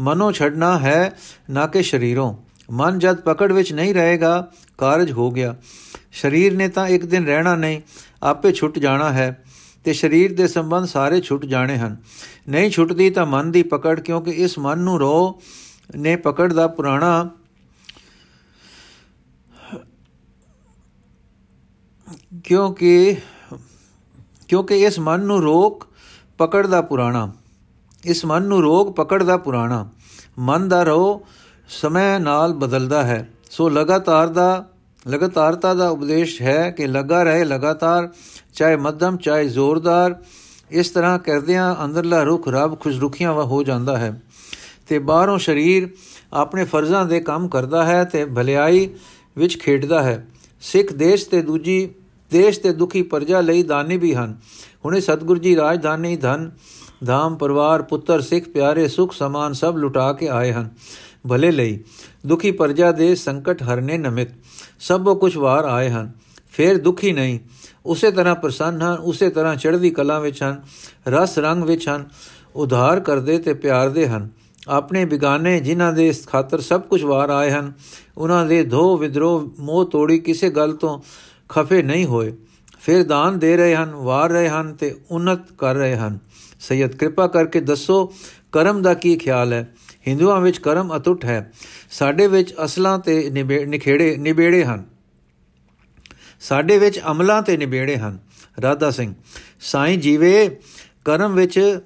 ਮਨੋਂ 0.00 0.32
ਛੱਡਣਾ 0.32 0.78
ਹੈ 0.78 1.18
ਨਾ 1.50 1.66
ਕਿ 1.66 1.82
ਸ਼ਰੀਰੋਂ। 1.82 2.36
ਮਨ 2.70 2.98
ਜਦ 2.98 3.16
ਪਕੜ 3.16 3.52
ਵਿੱਚ 3.52 3.72
ਨਹੀਂ 3.72 3.94
ਰਹੇਗਾ, 3.94 4.48
ਕਾਰਜ 4.78 5.12
ਹੋ 5.12 5.30
ਗਿਆ। 5.30 5.56
ਸਰੀਰ 6.12 6.56
ਨੇ 6.56 6.68
ਤਾਂ 6.68 6.86
ਇੱਕ 6.86 7.06
ਦਿਨ 7.06 7.26
ਰਹਿਣਾ 7.26 7.56
ਨਹੀਂ। 7.56 7.80
ਆਪੇ 8.22 8.52
ਛੁੱਟ 8.52 8.78
ਜਾਣਾ 8.78 9.12
ਹੈ 9.12 9.44
ਤੇ 9.84 9.92
ਸਰੀਰ 9.92 10.34
ਦੇ 10.36 10.46
ਸੰਬੰਧ 10.48 10.86
ਸਾਰੇ 10.86 11.20
ਛੁੱਟ 11.20 11.44
ਜਾਣੇ 11.44 11.76
ਹਨ। 11.78 11.96
ਨਹੀਂ 12.48 12.70
ਛੁੱਟਦੀ 12.70 13.10
ਤਾਂ 13.10 13.26
ਮਨ 13.26 13.50
ਦੀ 13.50 13.62
ਪਕੜ, 13.62 14.00
ਕਿਉਂਕਿ 14.00 14.30
ਇਸ 14.30 14.58
ਮਨ 14.58 14.78
ਨੂੰ 14.78 14.98
ਰੋ 14.98 15.40
ਨੇ 15.96 16.16
ਪਕੜ 16.16 16.52
ਦਾ 16.52 16.66
ਪੁਰਾਣਾ 16.68 17.28
ਕਿਉਂਕਿ 22.44 23.16
ਕਿਉਂਕਿ 24.48 24.78
ਇਸ 24.78 24.98
ਮਨ 24.98 25.20
ਨੂੰ 25.20 25.40
ਰੋਕ 25.42 25.86
ਪਕੜ 26.38 26.66
ਦਾ 26.66 26.80
ਪੁਰਾਣਾ। 26.82 27.32
ਇਸ 28.04 28.24
ਮਨ 28.24 28.42
ਨੂੰ 28.42 28.60
ਰੋਗ 28.62 28.92
ਪਕੜ 28.94 29.22
ਦਾ 29.22 29.36
ਪੁਰਾਣਾ। 29.36 29.88
ਮਨ 30.38 30.68
ਦਾ 30.68 30.82
ਰੋ 30.82 31.26
ਸਮੇਂ 31.68 32.20
ਨਾਲ 32.20 32.52
ਬਦਲਦਾ 32.52 33.02
ਹੈ। 33.02 33.28
ਸੋ 33.50 33.68
ਲਗਾਤਾਰ 33.68 34.28
ਦਾ 34.28 34.68
ਲਗਾਤਾਰਤਾ 35.08 35.74
ਦਾ 35.74 35.88
ਉਪਦੇਸ਼ 35.88 36.42
ਹੈ 36.42 36.70
ਕਿ 36.70 36.86
ਲੱਗਾ 36.86 37.22
ਰਹੇ 37.22 37.44
ਲਗਾਤਾਰ, 37.44 38.08
ਚਾਹੇ 38.54 38.76
ਮੱਧਮ, 38.76 39.16
ਚਾਹੇ 39.16 39.48
ਜ਼ੋਰਦਾਰ, 39.48 40.16
ਇਸ 40.70 40.90
ਤਰ੍ਹਾਂ 40.90 41.18
ਕਰਦਿਆਂ 41.18 41.84
ਅੰਦਰਲਾ 41.84 42.22
ਰੁਖ 42.22 42.48
ਰੱਬ 42.48 42.80
ਖੁਸ਼ਰੁਖੀਆਂ 42.80 43.32
ਵਾ 43.32 43.44
ਹੋ 43.44 43.62
ਜਾਂਦਾ 43.62 43.98
ਹੈ। 43.98 44.22
ਤੇ 44.88 44.98
ਬਾਹਰੋਂ 44.98 45.38
ਸਰੀਰ 45.38 45.88
ਆਪਣੇ 46.32 46.64
ਫਰਜ਼ਾਂ 46.64 47.04
ਦੇ 47.04 47.20
ਕੰਮ 47.20 47.48
ਕਰਦਾ 47.48 47.84
ਹੈ 47.84 48.04
ਤੇ 48.04 48.24
ਭਲਾਈ 48.24 48.90
ਵਿੱਚ 49.36 49.58
ਖੇਡਦਾ 49.58 50.02
ਹੈ। 50.02 50.26
ਸਿੱਖ 50.60 50.92
ਦੇਸ਼ 50.92 51.28
ਤੇ 51.28 51.42
ਦੂਜੀ, 51.42 51.90
ਦੇਸ਼ 52.30 52.60
ਤੇ 52.60 52.72
ਦੁਖੀ 52.72 53.02
ਪਰਜਾ 53.02 53.40
ਲਈ 53.40 53.62
ਦਾਨੀ 53.62 53.96
ਵੀ 53.96 54.14
ਹਨ। 54.14 54.36
ਹੁਣੇ 54.84 55.00
ਸਤਗੁਰੂ 55.00 55.40
ਜੀ 55.40 55.56
ਰਾਜਧਾਨੀ, 55.56 56.16
ਧਨ, 56.16 56.50
ਧਾਮ, 57.06 57.36
ਪਰਿਵਾਰ, 57.36 57.82
ਪੁੱਤਰ, 57.82 58.20
ਸਿੱਖ, 58.20 58.48
ਪਿਆਰੇ, 58.48 58.88
ਸੁਖ, 58.88 59.12
ਸਮਾਨ 59.12 59.52
ਸਭ 59.52 59.74
ਲੁਟਾ 59.76 60.12
ਕੇ 60.12 60.28
ਆਏ 60.28 60.52
ਹਨ। 60.52 60.70
ਭਲੇ 61.28 61.50
ਲਈ। 61.50 61.78
ਦੁਖੀ 62.26 62.50
ਪਰਜਾ 62.50 62.92
ਦੇ 62.92 63.14
ਸੰਕਟ 63.14 63.62
ਹਰਨੇ 63.62 63.98
ਨਮਿਤ। 63.98 64.28
ਸਭੋ 64.80 65.14
ਕੁਝ 65.14 65.36
ਵਾਰ 65.36 65.64
ਆਏ 65.64 65.90
ਹਨ, 65.90 66.12
ਫਿਰ 66.52 66.78
ਦੁਖੀ 66.78 67.12
ਨਹੀਂ। 67.12 67.38
ਉਸੇ 67.86 68.10
ਤਰ੍ਹਾਂ 68.10 68.34
ਪ੍ਰਸੰਨ 68.34 68.82
ਹਨ, 68.82 68.98
ਉਸੇ 68.98 69.30
ਤਰ੍ਹਾਂ 69.30 69.56
ਚੜ੍ਹਦੀ 69.56 69.90
ਕਲਾ 69.90 70.18
ਵਿੱਚ 70.18 70.42
ਹਨ, 70.42 70.62
ਰਸ 71.08 71.38
ਰੰਗ 71.38 71.62
ਵਿੱਚ 71.62 71.88
ਹਨ, 71.88 72.08
ਉਧਾਰ 72.56 73.00
ਕਰਦੇ 73.00 73.38
ਤੇ 73.38 73.54
ਪਿਆਰਦੇ 73.54 74.08
ਹਨ। 74.08 74.28
ਆਪਣੇ 74.68 75.04
ਬਿਗਾਨੇ 75.04 75.60
ਜਿਨ੍ਹਾਂ 75.60 75.92
ਦੇ 75.92 76.14
ਖਾਤਰ 76.26 76.60
ਸਭ 76.60 76.80
ਕੁਝ 76.80 77.04
ਵਾਰ 77.04 77.30
ਆਏ 77.30 77.50
ਹਨ 77.50 77.72
ਉਹਨਾਂ 78.18 78.46
ਦੇ 78.46 78.64
ਧੋ 78.64 78.96
ਵਿਦਰੋ 78.96 79.54
ਮੋਹ 79.58 79.84
ਤੋੜੀ 79.84 80.18
ਕਿਸੇ 80.18 80.50
ਗੱਲ 80.50 80.72
ਤੋਂ 80.72 81.00
ਖਫੇ 81.48 81.82
ਨਹੀਂ 81.82 82.06
ਹੋਏ। 82.06 82.32
ਫਿਰ 82.80 83.02
ਦਾਨ 83.02 83.38
ਦੇ 83.38 83.56
ਰਹੇ 83.56 83.76
ਹਨ, 83.76 83.90
ਵਾਰ 83.94 84.30
ਰਹੇ 84.30 84.48
ਹਨ 84.48 84.74
ਤੇ 84.74 84.96
ਉન્નਤ 85.10 85.52
ਕਰ 85.58 85.74
ਰਹੇ 85.74 85.96
ਹਨ। 85.96 86.18
ਸੈਯਦ, 86.60 86.96
ਕਿਰਪਾ 86.96 87.26
ਕਰਕੇ 87.26 87.60
ਦੱਸੋ 87.60 88.12
ਕਰਮ 88.52 88.82
ਦਾ 88.82 88.94
ਕੀ 88.94 89.16
ਖਿਆਲ 89.16 89.52
ਹੈ? 89.52 89.74
ਹਿੰਦੂਆਂ 90.06 90.40
ਵਿੱਚ 90.40 90.58
ਕਰਮ 90.58 90.96
ਅਟੁੱਟ 90.96 91.24
ਹੈ। 91.24 91.52
ਸਾਡੇ 91.90 92.26
ਵਿੱਚ 92.26 92.54
ਅਸਲਾਂ 92.64 92.98
ਤੇ 92.98 93.30
ਨਿਖੇੜੇ, 93.66 94.16
ਨਿਬੇੜੇ 94.16 94.64
ਹਨ। 94.64 94.84
ਸਾਡੇ 96.40 96.78
ਵਿੱਚ 96.78 97.00
ਅਮਲਾਂ 97.10 97.42
ਤੇ 97.42 97.56
ਨਿਬੇੜੇ 97.56 97.96
ਹਨ। 97.96 98.18
ਰਾਧਾ 98.62 98.90
ਸਿੰਘ, 98.90 99.14
ਸਾਈਂ 99.60 99.98
ਜੀਵੇ, 99.98 100.60
ਕਰਮ 101.04 101.34
ਵਿੱਚ, 101.34 101.80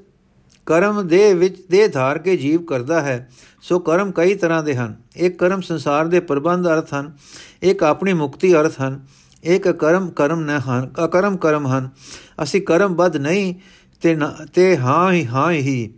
ਕਰਮ 0.67 1.07
ਦੇ 1.09 1.35
ਵਿੱਚ, 1.35 1.57
ਦੇ 1.71 1.89
ਧਾਰ 1.89 2.19
ਕੇ 2.19 2.37
ਜੀਵ 2.37 2.65
ਕਰਦਾ 2.65 3.01
ਹੈ, 3.01 3.29
ਸੋ 3.63 3.79
ਕਰਮ 3.79 4.13
ਕਈ 4.13 4.35
ਤਰ੍ਹਾਂ 4.35 4.63
ਦੇ 4.65 4.75
ਹਨ। 4.77 4.97
ਇੱਕ 5.17 5.39
ਕਰਮ 5.39 5.61
ਸੰਸਾਰ 5.61 6.09
ਦੇ 6.09 6.21
ਪ੍ਰਬੰਧ 6.21 6.67
ਅਰਥ 6.67 6.95
ਹਨ, 6.95 7.13
ਇੱਕ 7.63 7.83
ਆਪਣੀ 7.83 8.13
ਮੁਕਤੀ 8.13 8.55
ਅਰਥ 8.55 8.81
ਹਨ, 8.81 9.07
ਇੱਕ 9.45 9.69
ਕਰਮ 9.69 10.11
ਕਰਮ 10.11 10.41
ਨ 10.41 10.51
ਹਨ 10.51 10.91
ਅਕਰਮ 11.05 11.37
ਕਰਮ 11.37 11.67
ਹਨ। 11.67 11.91
ਅਸੀਂ 12.43 12.63
ਕਰਮ 12.63 12.95
ਬਦ 12.95 13.17
ਨਹੀਂ 13.17 13.55
ਤੇ 14.03 14.17
ਤੇ 14.55 14.77
ਹਾਂ 14.77 15.13
ਹੀ 15.13 15.27
ਹਾਂ 15.27 15.51
ਹੀ 15.53 15.95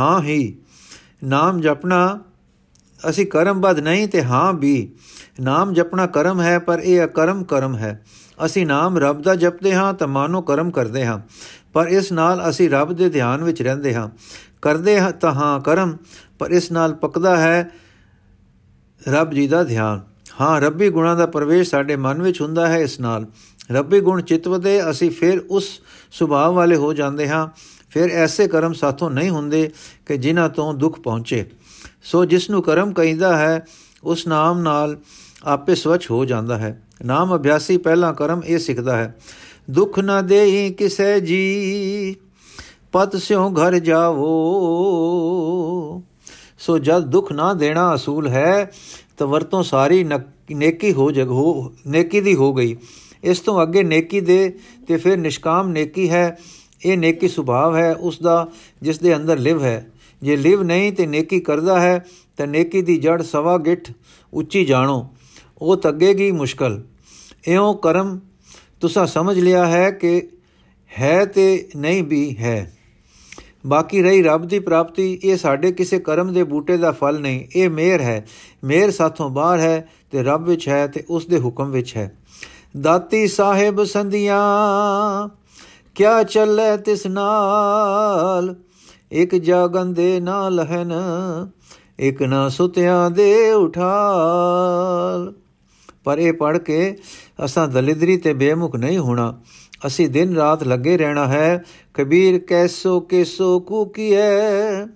ਹਾਂ 0.00 0.22
ਹੀ 0.22 0.59
ਨਾਮ 1.22 1.60
ਜਪਣਾ, 1.60 2.18
ਅਸੀਂ 3.00 3.26
ਕਰਮ 3.26 3.60
ਬਦ 3.60 3.78
ਨਹੀਂ 3.78 4.08
ਤੇ 4.08 4.22
ਹਾਂ 4.22 4.52
ਵੀ। 4.52 4.92
ਨਾਮ 5.40 5.72
ਜਪਣਾ 5.72 6.06
ਕਰਮ 6.06 6.40
ਹੈ, 6.40 6.58
ਪਰ 6.58 6.78
ਇਹ 6.78 7.04
ਅਕਰਮ 7.04 7.42
ਕਰਮ 7.44 7.76
ਹੈ। 7.76 8.02
ਅਸੀਂ 8.38 8.66
ਨਾਮ 8.66 8.98
ਰੱਬ 8.98 9.22
ਦਾ 9.22 9.34
ਜਪਦੇ 9.34 9.74
ਹਾਂ 9.74 9.92
ਤਾਂ 9.94 10.08
ਮਾਨੋ 10.08 10.40
ਕਰਮ 10.42 10.70
ਕਰਦੇ 10.70 11.04
ਹਾਂ, 11.06 11.18
ਪਰ 11.72 11.88
ਇਸ 11.88 12.12
ਨਾਲ 12.12 12.48
ਅਸੀਂ 12.48 12.68
ਰੱਬ 12.70 12.92
ਦੇ 12.92 13.08
ਧਿਆਨ 13.08 13.44
ਵਿੱਚ 13.44 13.62
ਰਹਿੰਦੇ 13.62 13.94
ਹਾਂ। 13.94 14.08
ਕਰਦੇ 14.62 14.98
ਹਾਂ 15.00 15.10
ਤਾਂ 15.12 15.32
ਹਾਂ 15.32 15.60
ਕਰਮ, 15.60 15.96
ਪਰ 16.38 16.50
ਇਸ 16.50 16.70
ਨਾਲ 16.72 16.94
ਪੱਕਦਾ 16.94 17.36
ਹੈ 17.36 17.70
ਰੱਬ 19.00 19.30
ਜੀ 19.30 19.46
ਦਾ 19.48 19.62
ਧਿਆਨ। 19.64 20.00
ਹਾਂ, 20.40 20.60
ਰੱਬੀ 20.60 20.88
ਗੁਣਾਂ 20.88 21.16
ਦਾ 21.16 21.26
ਪ੍ਰਵੇਸ਼ 21.26 21.70
ਸਾਡੇ 21.70 21.96
ਮਨ 21.96 22.22
ਵਿੱਚ 22.22 22.40
ਹੁੰਦਾ 22.40 22.66
ਹੈ 22.68 22.78
ਇਸ 22.78 22.98
ਨਾਲ। 23.00 23.26
ਰੱਬੀ 23.72 24.00
ਗੁਣ 24.00 24.20
ਚਿਤਵਦੇ 24.22 24.90
ਅਸੀਂ 24.90 25.10
ਫਿਰ 25.10 25.40
ਉਸ 25.50 25.68
ਸੁਭਾਅ 26.12 26.50
ਵਾਲੇ 26.50 26.76
ਹੋ 26.76 26.92
ਜਾਂਦੇ 26.92 27.28
ਹਾਂ 27.28 27.46
ਫਿਰ 27.90 28.10
ਐਸੇ 28.10 28.48
ਕਰਮ 28.48 28.72
ਸਾਥੋਂ 28.72 29.10
ਨਹੀਂ 29.10 29.30
ਹੁੰਦੇ 29.30 29.70
ਕਿ 30.06 30.16
ਜਿਨ੍ਹਾਂ 30.16 30.48
ਤੋਂ 30.48 30.72
ਦੁੱਖ 30.74 31.00
ਪਹੁੰਚੇ। 31.00 31.44
ਸੋ 32.02 32.24
ਜਿਸ 32.24 32.50
ਨੂੰ 32.50 32.62
ਕਰਮ 32.62 32.92
ਕਹਿੰਦਾ 32.92 33.36
ਹੈ, 33.36 33.64
ਉਸ 34.04 34.26
ਨਾਮ 34.26 34.60
ਨਾਲ 34.60 34.98
ਆਪੇ 35.44 35.74
ਸਵਚ 35.74 36.10
ਹੋ 36.10 36.24
ਜਾਂਦਾ 36.24 36.58
ਹੈ। 36.58 36.80
ਨਾਮ 37.04 37.34
ਅਭਿਆਸੀ 37.36 37.76
ਪਹਿਲਾ 37.76 38.12
ਕਰਮ 38.12 38.42
ਇਹ 38.46 38.58
ਸਿੱਖਦਾ 38.58 38.96
ਹੈ, 38.96 39.14
ਦੁੱਖ 39.70 39.98
ਨਾ 39.98 40.20
ਦੇਈ 40.22 40.70
ਕਿਸੈ 40.70 41.18
ਜੀ, 41.18 42.16
ਪਤ 42.92 43.16
ਸਿਓ 43.16 43.50
ਘਰ 43.50 43.78
ਜਾਵੋ। 43.78 44.30
ਸੋ 46.58 46.78
ਜਦ 46.78 47.04
ਦੁੱਖ 47.06 47.32
ਨਾ 47.32 47.52
ਦੇਣਾ 47.54 47.94
ਅਸੂਲ 47.94 48.28
ਹੈ, 48.28 48.70
ਤਾਂ 49.18 49.26
ਵਰਤੋਂ 49.26 49.62
ਸਾਰੀ 49.62 50.04
ਨੇਕੀ 50.52 50.92
ਹੋ 50.92 51.10
ਜਗ, 51.10 51.28
ਹੋ, 51.28 51.72
ਨੇਕੀ 51.86 52.20
ਦੀ 52.20 52.34
ਹੋ 52.34 52.52
ਗਈ। 52.54 52.76
ਇਸ 53.24 53.40
ਤੋਂ 53.40 53.62
ਅੱਗੇ 53.62 53.82
ਨੇਕੀ 53.82 54.20
ਦੇ 54.20 54.58
ਤੇ 54.88 54.96
ਫਿਰ 54.96 55.16
ਨਿਸ਼ਕਾਮ 55.16 55.68
ਨੇਕੀ 55.68 56.08
ਹੈ 56.10 56.38
ਇਹ 56.84 56.98
ਨੇਕੀ 56.98 57.28
ਸੁਭਾਵ 57.28 57.76
ਹੈ, 57.76 57.94
ਉਸ 57.94 58.20
ਦਾ 58.20 58.48
ਜਿਸ 58.82 58.98
ਦੇ 58.98 59.16
ਅੰਦਰ 59.16 59.38
ਲਿਵ 59.38 59.62
ਹੈ। 59.64 59.90
ਜੇ 60.22 60.36
ਲਿਵ 60.36 60.62
ਨਹੀਂ 60.62 60.92
ਤੇ 60.92 61.06
ਨੇਕੀ 61.06 61.40
ਕਰਦਾ 61.40 61.80
ਹੈ, 61.80 62.04
ਤਾਂ 62.36 62.46
ਨੇਕੀ 62.46 62.82
ਦੀ 62.82 62.96
ਜੜ 62.96 63.22
ਸਵਾ 63.22 63.58
ਗਿੱਠ 63.58 63.92
ਉੱਚੀ 64.32 64.64
ਜਾਣੋ, 64.64 65.08
ਉਹ 65.58 65.76
ਤੱਗੇਗੀ 65.76 66.32
ਮੁਸ਼ਕਲ। 66.32 66.82
ਇਉਂ 67.48 67.74
ਕਰਮ 67.74 68.20
ਤੁਸੀਂ 68.80 69.06
ਸਮਝ 69.06 69.38
ਲਿਆ 69.38 69.66
ਹੈ 69.66 69.90
ਕਿ 69.90 70.28
ਹੈ 70.98 71.24
ਤੇ 71.24 71.68
ਨਹੀਂ 71.76 72.02
ਵੀ 72.02 72.36
ਹੈ। 72.36 72.76
ਬਾਕੀ 73.66 74.02
ਰਹੀ 74.02 74.22
ਰੱਬ 74.22 74.48
ਦੀ 74.48 74.58
ਪ੍ਰਾਪਤੀ, 74.58 75.20
ਇਹ 75.24 75.36
ਸਾਡੇ 75.36 75.72
ਕਿਸੇ 75.72 75.98
ਕਰਮ 75.98 76.32
ਦੇ 76.32 76.44
ਬੂਟੇ 76.44 76.76
ਦਾ 76.76 76.92
ਫਲ 76.92 77.20
ਨਹੀਂ, 77.20 77.46
ਇਹ 77.56 77.70
ਮਿਹਰ 77.70 78.00
ਹੈ। 78.00 78.26
ਮਿਹਰ 78.64 78.90
ਸਾਥੋਂ 78.90 79.30
ਬਾਹਰ 79.30 79.60
ਹੈ 79.60 79.88
ਤੇ 80.10 80.22
ਰੱਬ 80.22 80.44
ਵਿੱਚ 80.44 80.68
ਹੈ 80.68 80.86
ਤੇ 80.86 81.04
ਉਸ 81.10 81.26
ਦੇ 81.26 81.38
ਹੁਕਮ 81.38 81.70
ਵਿੱਚ 81.70 81.96
ਹੈ। 81.96 82.16
ਦਾਤੀ 82.80 83.26
ਸਾਹਿਬ 83.26 83.84
ਸੰਧੀਆਂ 83.84 84.40
ਕਿਆ 86.00 86.22
ਚੱਲੇ 86.22 86.76
ਤਿਸ 86.76 87.06
ਨਾਲ? 87.06 88.54
ਇੱਕ 89.12 89.34
ਜਾਗਨ 89.34 89.94
ਦੇ 89.94 90.20
ਨਾਲ 90.20 90.60
ਹਨ, 90.60 90.92
ਇੱਕ 91.98 92.22
ਨਾ 92.22 92.48
ਸੁਤਿਆਂ 92.48 93.10
ਦੇ 93.10 93.52
ਉਠਾਲ। 93.52 95.34
ਪਰ 96.04 96.18
ਇਹ 96.18 96.32
ਪੜ 96.32 96.58
ਕੇ 96.58 96.96
ਅਸਾਂ 97.44 97.68
ਦਲਿਦਰੀ 97.68 98.16
ਤੇ 98.16 98.32
ਬੇਮੁਖ 98.32 98.76
ਨਹੀਂ 98.76 98.98
ਹੋਣਾ। 98.98 99.40
ਅਸੀਂ 99.86 100.08
ਦਿਨ 100.08 100.36
ਰਾਤ 100.36 100.64
ਲੱਗੇ 100.64 100.98
ਰਹਿਣਾ 100.98 101.26
ਹੈ। 101.26 101.64
ਕਬੀਰ 101.94 102.38
ਕੈਸੋ 102.38 103.00
ਕੈਸੋ 103.00 103.60
ਕੂਕੀਐ, 103.60 104.86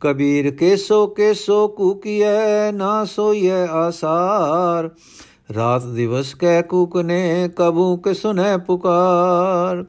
ਕਬੀਰ 0.00 0.54
ਕੈਸੋ 0.54 1.06
ਕੈਸੋ 1.06 1.68
ਕੂਕੀਐ, 1.68 2.72
ਨਾ 2.72 3.04
ਸੋਈਐ 3.04 3.66
ਆਸਾਰ। 3.66 4.90
ਰਾਤ 5.54 5.86
ਦਿਵਸ 5.86 6.34
ਕਹਿ 6.34 6.62
ਕੂਕਨੇ 6.62 7.50
ਕਬੂ 7.56 7.96
ਕੇ 7.96 8.14
ਸੁਨੇ 8.14 8.56
ਪੁਕਾਰ। 8.56 9.84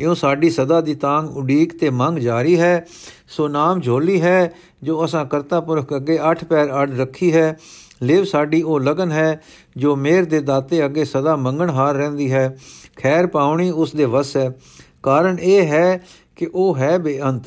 ਇਉਂ 0.00 0.14
ਸਾਡੀ 0.14 0.50
ਸਦਾ 0.50 0.80
ਦੀ 0.80 0.94
ਤਾਂਗ 0.94 1.36
ਉਡੀਕ 1.36 1.78
ਤੇ 1.78 1.90
ਮੰਗ 1.90 2.18
ਜਾਰੀ 2.18 2.60
ਹੈ। 2.60 2.86
ਸੋ 3.28 3.48
ਨਾਮ 3.48 3.80
ਝੋਲੀ 3.80 4.20
ਹੈ, 4.20 4.52
ਜੋ 4.82 5.04
ਅਸਾਂ 5.04 5.24
ਕਰਤਾ 5.24 5.60
ਪੁਰਖ 5.60 5.96
ਅੱਗੇ 5.96 6.18
ਅੱਠ 6.30 6.44
ਪੈਰ 6.44 6.66
ਅੜ 6.66 6.96
ਰੱਖੀ 6.98 7.32
ਹੈ। 7.32 7.56
ਲੇਵ 8.02 8.24
ਸਾਡੀ 8.24 8.62
ਉਹ 8.62 8.80
ਲਗਨ 8.80 9.12
ਹੈ, 9.12 9.40
ਜੋ 9.76 9.96
ਮੇਰ 9.96 10.24
ਦੇ 10.24 10.40
ਦਾਤੇ 10.40 10.84
ਅੱਗੇ 10.84 11.04
ਸਦਾ 11.04 11.36
ਮੰਗਣ 11.36 11.70
ਹਾਰ 11.70 11.94
ਰਹਿੰਦੀ 11.94 12.32
ਹੈ। 12.32 12.56
ਖੈਰ 12.96 13.26
ਪਾਉਣੀ 13.26 13.70
ਉਸ 13.70 13.94
ਦੇ 13.94 14.04
ਵਸ 14.04 14.36
ਹੈ। 14.36 14.54
ਕਾਰਨ 15.02 15.38
ਇਹ 15.38 15.66
ਹੈ 15.66 16.04
ਕਿ 16.36 16.48
ਉਹ 16.54 16.76
ਹੈ 16.76 16.98
ਬੇਅੰਤ। 16.98 17.42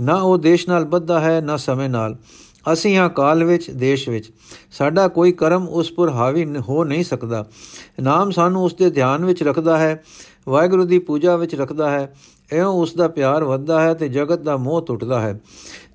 ਨਾ 0.00 0.14
ਉਹ 0.14 0.38
ਦੇਸ਼ 0.38 0.68
ਨਾਲ 0.68 0.84
ਬੱਧਾ 0.84 1.20
ਹੈ, 1.20 1.40
ਨਾ 1.40 1.56
ਸਮੇਂ 1.56 1.88
ਨਾਲ। 1.88 2.16
ਅਸੀਂ 2.72 2.96
ਹਾਂ 2.96 3.08
ਕਾਲ 3.08 3.44
ਵਿੱਚ, 3.44 3.70
ਦੇਸ਼ 3.70 4.08
ਵਿੱਚ। 4.08 4.32
ਸਾਡਾ 4.72 5.08
ਕੋਈ 5.08 5.32
ਕਰਮ 5.32 5.68
ਉਸ 5.68 5.92
ਪਰ 5.92 6.08
ਹਾਵੀ 6.08 6.56
ਹੋ 6.68 6.84
ਨਹੀਂ 6.84 7.04
ਸਕਦਾ। 7.04 7.46
ਨਾਮ 8.02 8.30
ਸਾਨੂੰ 8.30 8.64
ਉਸ 8.64 8.74
ਦੇ 8.74 8.90
ਧਿਆਨ 8.90 9.24
ਵਿੱਚ 9.24 9.42
ਰੱਖਦਾ 9.42 9.78
ਹੈ। 9.78 10.02
ਵਾਹਿਗੁਰੂ 10.48 10.84
ਦੀ 10.84 10.98
ਪੂਜਾ 10.98 11.36
ਵਿੱਚ 11.36 11.54
ਰੱਖਦਾ 11.54 11.90
ਹੈ 11.90 12.14
ਐਉਂ 12.52 12.74
ਉਸ 12.74 12.94
ਦਾ 12.94 13.08
ਪਿਆਰ 13.08 13.44
ਵੱਧਦਾ 13.44 13.80
ਹੈ 13.82 13.94
ਤੇ 13.94 14.08
ਜਗਤ 14.08 14.38
ਦਾ 14.38 14.56
ਮੋਹ 14.56 14.86
ਟੁੱਟਦਾ 14.86 15.20
ਹੈ। 15.20 15.40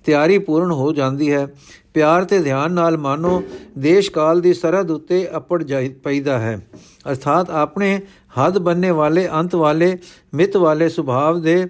ਤਿਆਰੀ 0.06 0.38
ਪੂਰਨ 0.38 0.72
ਹੋ 0.72 0.92
ਜਾਂਦੀ 0.94 1.34
ਹੈ। 1.34 1.48
ਪਿਆਰ 1.94 2.26
ਤੇ 2.26 2.40
ਧਿਆਨ 2.40 2.72
ਨਾਲ 2.72 2.98
ਮਾਨੋ, 2.98 3.44
ਦੇਸ਼ 3.78 4.12
ਕਾਲ 4.12 4.42
ਦੀ 4.42 4.54
ਸਰਹੱਦ 4.54 4.92
ਉੱਤੇ 4.92 5.28
ਅਪੜ 5.38 5.64
ਜਾਈ 5.64 5.90
ਪੈਦਾ 5.90 6.40
ਹੈ। 6.40 6.68
ਅਰਥਾਤ 7.10 7.50
ਆਪਣੇ 7.50 8.02
ਹੱਦ 8.40 8.58
ਬੰਨੇ 8.58 8.92
ਵਾਲੇ, 8.92 9.30
ਅੰਤ 9.30 9.56
ਵਾਲੇ, 9.56 9.98
ਮਿਤ 10.34 10.58
ਵਾਲੇ 10.58 10.90
ਸੁਭਾਵ 10.90 11.42
ਦੇ 11.42 11.68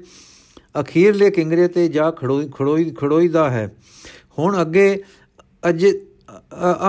ਅਖੀਰਲੇ 0.80 1.32
ਕਿੰਗਰੇ 1.32 1.68
ਤੇ 1.68 1.88
ਜਾ 1.88 2.12
ਖੜੋਈ 2.12 2.50
ਖੜੋਈ, 2.56 2.92
ਖੜੋਈਦਾ 2.92 3.50
ਹੈ। 3.50 3.76
ਹੁਣ 4.40 4.62
ਅੱਗੇ 4.62 5.04
ਅਜ 5.70 5.86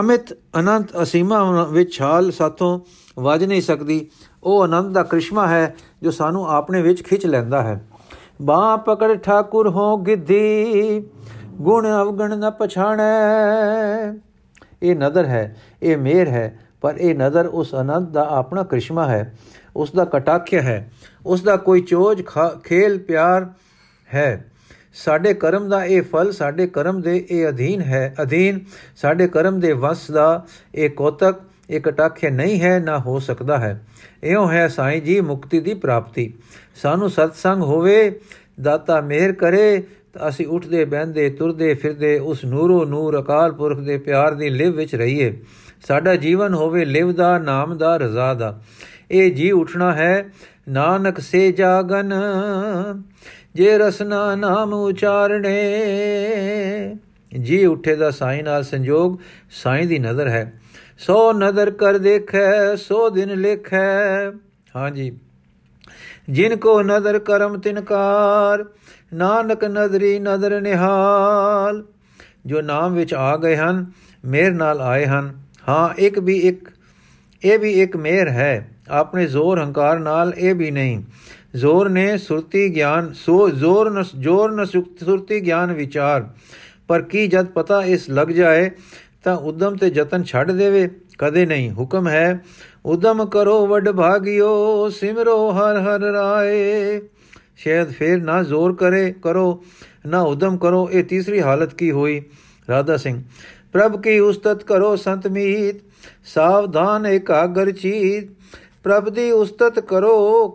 ਅਮਿਤ 0.00 0.32
ਅਨੰਤ 0.32 1.02
ਅਸੀਮਾ 1.02 1.64
ਵਿੱਚ 1.64 1.92
ਛਾਲ 1.92 2.30
ਸਾਥੋਂ 2.30 2.80
ਵੱਜ 3.18 3.44
ਨਹੀਂ 3.44 3.62
ਸਕਦੀ। 3.62 4.10
ਉਹ 4.44 4.62
ਆਨੰਦ 4.62 4.92
ਦਾ 4.94 5.02
ਕ੍ਰਿਸ਼ਮਾ 5.02 5.46
ਹੈ 5.48 5.74
ਜੋ 6.02 6.10
ਸਾਨੂੰ 6.10 6.48
ਆਪਣੇ 6.50 6.82
ਵਿੱਚ 6.82 7.02
ਖਿੱਚ 7.02 7.26
ਲੈਂਦਾ 7.26 7.62
ਹੈ। 7.62 7.80
ਬਾਹ 8.42 8.76
ਪਕੜ 8.78 9.16
ਠਾਕੁਰ 9.16 9.68
ਹੋ 9.68 9.96
ਗਿੱਧੀ, 9.96 11.00
ਗੁਣ 11.50 11.86
ਅਵਗਣ 12.02 12.38
ਨ 12.38 12.50
ਪਛਾਣੈ। 12.50 14.12
ਇਹ 14.82 14.96
ਨਦਰ 14.96 15.24
ਹੈ, 15.24 15.56
ਇਹ 15.82 15.96
ਮੇਰ 15.96 16.28
ਹੈ, 16.28 16.58
ਪਰ 16.80 16.96
ਇਹ 16.96 17.14
ਨਦਰ 17.14 17.46
ਉਸ 17.46 17.74
ਅਨੰਦ 17.74 18.08
ਦਾ 18.08 18.26
ਆਪਣਾ 18.30 18.62
ਕ੍ਰਿਸ਼ਮਾ 18.62 19.06
ਹੈ। 19.06 19.34
ਉਸ 19.76 19.92
ਦਾ 19.92 20.04
ਕਟਾਖਿਆ 20.04 20.62
ਹੈ, 20.62 20.90
ਉਸ 21.26 21.42
ਦਾ 21.42 21.56
ਕੋਈ 21.56 21.80
ਚੋਜ 21.80 22.22
ਖੇਲ 22.64 22.98
ਪਿਆਰ 22.98 23.46
ਹੈ। 24.14 24.46
ਸਾਡੇ 24.94 25.34
ਕਰਮ 25.34 25.68
ਦਾ 25.68 25.84
ਇਹ 25.84 26.02
ਫਲ, 26.02 26.32
ਸਾਡੇ 26.32 26.66
ਕਰਮ 26.66 27.00
ਦੇ 27.00 27.26
ਇਹ 27.30 27.48
ਅਧੀਨ 27.48 27.80
ਹੈ, 27.80 28.14
ਅਧੀਨ 28.22 28.60
ਸਾਡੇ 28.96 29.28
ਕਰਮ 29.28 29.60
ਦੇ 29.60 29.72
ਵਸ 29.72 30.10
ਦਾ 30.10 30.46
ਇਹ 30.74 30.90
ਕੋਤਕ 30.90 31.34
ਇਹ 31.70 31.80
ਕਟਾਖਿਆ 31.80 32.30
ਨਹੀਂ 32.30 32.60
ਹੈ, 32.60 32.78
ਨਾ 32.78 32.98
ਹੋ 32.98 33.18
ਸਕਦਾ 33.18 33.58
ਹੈ। 33.58 33.86
ਇਉਂ 34.24 34.50
ਹੈ 34.50 34.68
ਸਾਈਂ 34.68 35.02
ਜੀ 35.02 35.20
ਮੁਕਤੀ 35.20 35.60
ਦੀ 35.60 35.74
ਪ੍ਰਾਪਤੀ। 35.74 36.34
ਸਾਨੂੰ 36.82 37.10
ਸਤਸੰਗ 37.10 37.62
ਹੋਵੇ, 37.62 38.20
ਦਾਤਾ 38.60 39.00
ਮਿਹਰ 39.00 39.32
ਕਰੇ, 39.32 39.82
ਤਾਂ 40.12 40.28
ਅਸੀਂ 40.28 40.46
ਉੱਠਦੇ, 40.46 40.84
ਬਹਿੰਦੇ, 40.84 41.30
ਤੁਰਦੇ, 41.30 41.74
ਫਿਰਦੇ, 41.74 42.18
ਉਸ 42.18 42.44
ਨੂਰੋ 42.44 42.84
ਨੂਰ, 42.84 43.20
ਅਕਾਲ 43.20 43.52
ਪੁਰਖ 43.52 43.80
ਦੇ 43.80 43.98
ਪਿਆਰ 43.98 44.34
ਦੀ 44.34 44.48
ਲਿਵ 44.48 44.76
ਵਿੱਚ 44.76 44.94
ਰਹੀਏ। 44.94 45.40
ਸਾਡਾ 45.86 46.16
ਜੀਵਨ 46.16 46.54
ਹੋਵੇ 46.54 46.84
ਲਿਵ 46.84 47.12
ਦਾ, 47.12 47.38
ਨਾਮ 47.38 47.78
ਦਾ, 47.78 47.96
ਰਜ਼ਾ 47.96 48.34
ਦਾ। 48.34 48.62
ਇਹ 49.10 49.32
ਜੀ 49.32 49.50
ਉਠਣਾ 49.50 49.92
ਹੈ, 49.92 50.28
ਨਾਨਕ 50.68 51.18
ਸੇ 51.18 51.52
ਜਾਗਨ, 51.52 52.12
ਜੇ 53.54 53.78
ਰਸਨਾ 53.78 54.34
ਨਾਮ 54.34 54.74
ਉਚਾਰਣੇ 54.74 55.58
ਜੀ 57.40 57.66
ਉਠੇ 57.66 57.96
ਦਾ 57.96 58.10
ਸਾਈਂ 58.10 58.42
ਨਾਲ 58.42 58.64
ਸੰਜੋਗ 58.64 59.16
ਸਾਈਂ 59.50 59.86
ਦੀ 59.86 59.98
ਨਜ਼ਰ 59.98 60.28
ਹੈ। 60.28 60.59
ਸੋ 61.06 61.32
ਨਜ਼ਰ 61.32 61.70
ਕਰ 61.70 61.98
ਦੇਖੈ, 61.98 62.76
ਸੋ 62.76 63.10
ਦਿਨ 63.10 63.40
ਲਿਖੈ। 63.40 64.30
ਹਾਂਜੀ। 64.76 65.18
ਜਿਨ 66.30 66.56
ਕੋ 66.56 66.82
ਨਜ਼ਰ 66.82 67.18
ਕਰਮ 67.18 67.58
ਤਿਨਕਾਰ 67.58 68.64
ਨਾਨਕ 69.14 69.64
ਨਜ਼ਰੀ 69.64 70.18
ਨਜ਼ਰ 70.18 70.60
ਨਿਹਾਲ। 70.60 71.84
ਜੋ 72.46 72.60
ਨਾਮ 72.60 72.94
ਵਿੱਚ 72.94 73.14
ਆ 73.14 73.36
ਗਏ 73.36 73.56
ਹਨ, 73.56 73.86
ਮੇਰ 74.24 74.52
ਨਾਲ 74.52 74.80
ਆਏ 74.80 75.06
ਹਨ। 75.06 75.40
ਹਾਂ, 75.68 75.94
ਇੱਕ 75.98 76.18
ਵੀ 76.18 76.36
ਇੱਕ, 76.36 76.68
ਇਹ 77.44 77.58
ਵੀ 77.58 77.72
ਇੱਕ 77.72 77.96
ਮੇਰ 77.96 78.28
ਹੈ। 78.28 78.70
ਆਪਣੇ 78.88 79.26
ਜ਼ੋਰ 79.26 79.62
ਹੰਕਾਰ 79.62 79.98
ਨਾਲ 79.98 80.34
ਇਹ 80.36 80.54
ਵੀ 80.54 80.70
ਨਹੀਂ। 80.70 81.02
ਜ਼ੋਰ 81.56 81.88
ਨੇ 81.88 82.18
ਸੁਰਤੀ 82.18 82.74
ਗਿਆਨ, 82.74 83.12
ਸੋ 83.12 83.50
ਜ਼ੋਰ 83.50 83.90
ਨ 83.90 84.04
ਜ਼ੋਰ 84.18 84.52
ਨ 84.52 84.64
ਸੁਰਤੀ 84.64 85.40
ਗਿਆਨ 85.40 85.72
ਵਿਚਾਰ। 85.72 86.28
ਪਰ 86.88 87.02
ਕੀ 87.02 87.26
ਜਦ 87.26 87.46
ਪਤਾ 87.46 87.82
ਇਸ 87.82 88.10
ਲੱਗ 88.10 88.28
ਜਾਏ 88.28 88.70
ਤਾਂ 89.24 89.36
ਉਦਮ 89.36 89.76
ਤੇ 89.76 89.86
ਯਤਨ 89.86 90.22
ਛੱਡ 90.24 90.50
ਦੇਵੇ, 90.50 90.88
ਕਦੇ 91.18 91.46
ਨਹੀਂ 91.46 91.70
ਹੁਕਮ 91.70 92.08
ਹੈ। 92.08 92.44
ਉਦਮ 92.84 93.24
ਕਰੋ 93.26 93.66
ਵਡ 93.66 93.88
ਭਾਗਿਓ, 93.90 94.88
ਸਿਮਰੋ 94.88 95.50
ਹਰ 95.50 95.80
ਹਰ 95.80 96.00
ਰਾਏ। 96.00 97.00
ਸ਼ਾਇਦ 97.56 97.90
ਫੇਰ 97.90 98.22
ਨਾ 98.22 98.42
ਜ਼ੋਰ 98.42 98.74
ਕਰੇ, 98.74 99.12
ਕਰੋ, 99.22 99.64
ਨਾ 100.06 100.20
ਉਦਮ 100.20 100.56
ਕਰੋ, 100.56 100.88
ਇਹ 100.92 101.04
ਤੀਸਰੀ 101.04 101.42
ਹਾਲਤ 101.42 101.74
ਕੀ 101.74 101.90
ਹੋਈ? 101.90 102.22
ਰਾਧਾ 102.70 102.96
ਸਿੰਘ, 102.96 103.22
ਪ੍ਰਭ 103.72 104.00
ਕੀ 104.02 104.18
ਉਸਤਤ 104.18 104.64
ਕਰੋ 104.64 104.96
ਸੰਤ 104.96 105.26
ਮੀਤ? 105.26 105.76
ਸਾਵਧਾਨ 106.24 107.06
ਇਕਾਗਰ 107.06 107.70
ਚੀਤ। 107.70 108.28
ਪ੍ਰਭ 108.82 109.08
ਦੀ 109.08 109.30
ਉਸਤਤ 109.30 109.80
ਕਰੋ 109.80 110.48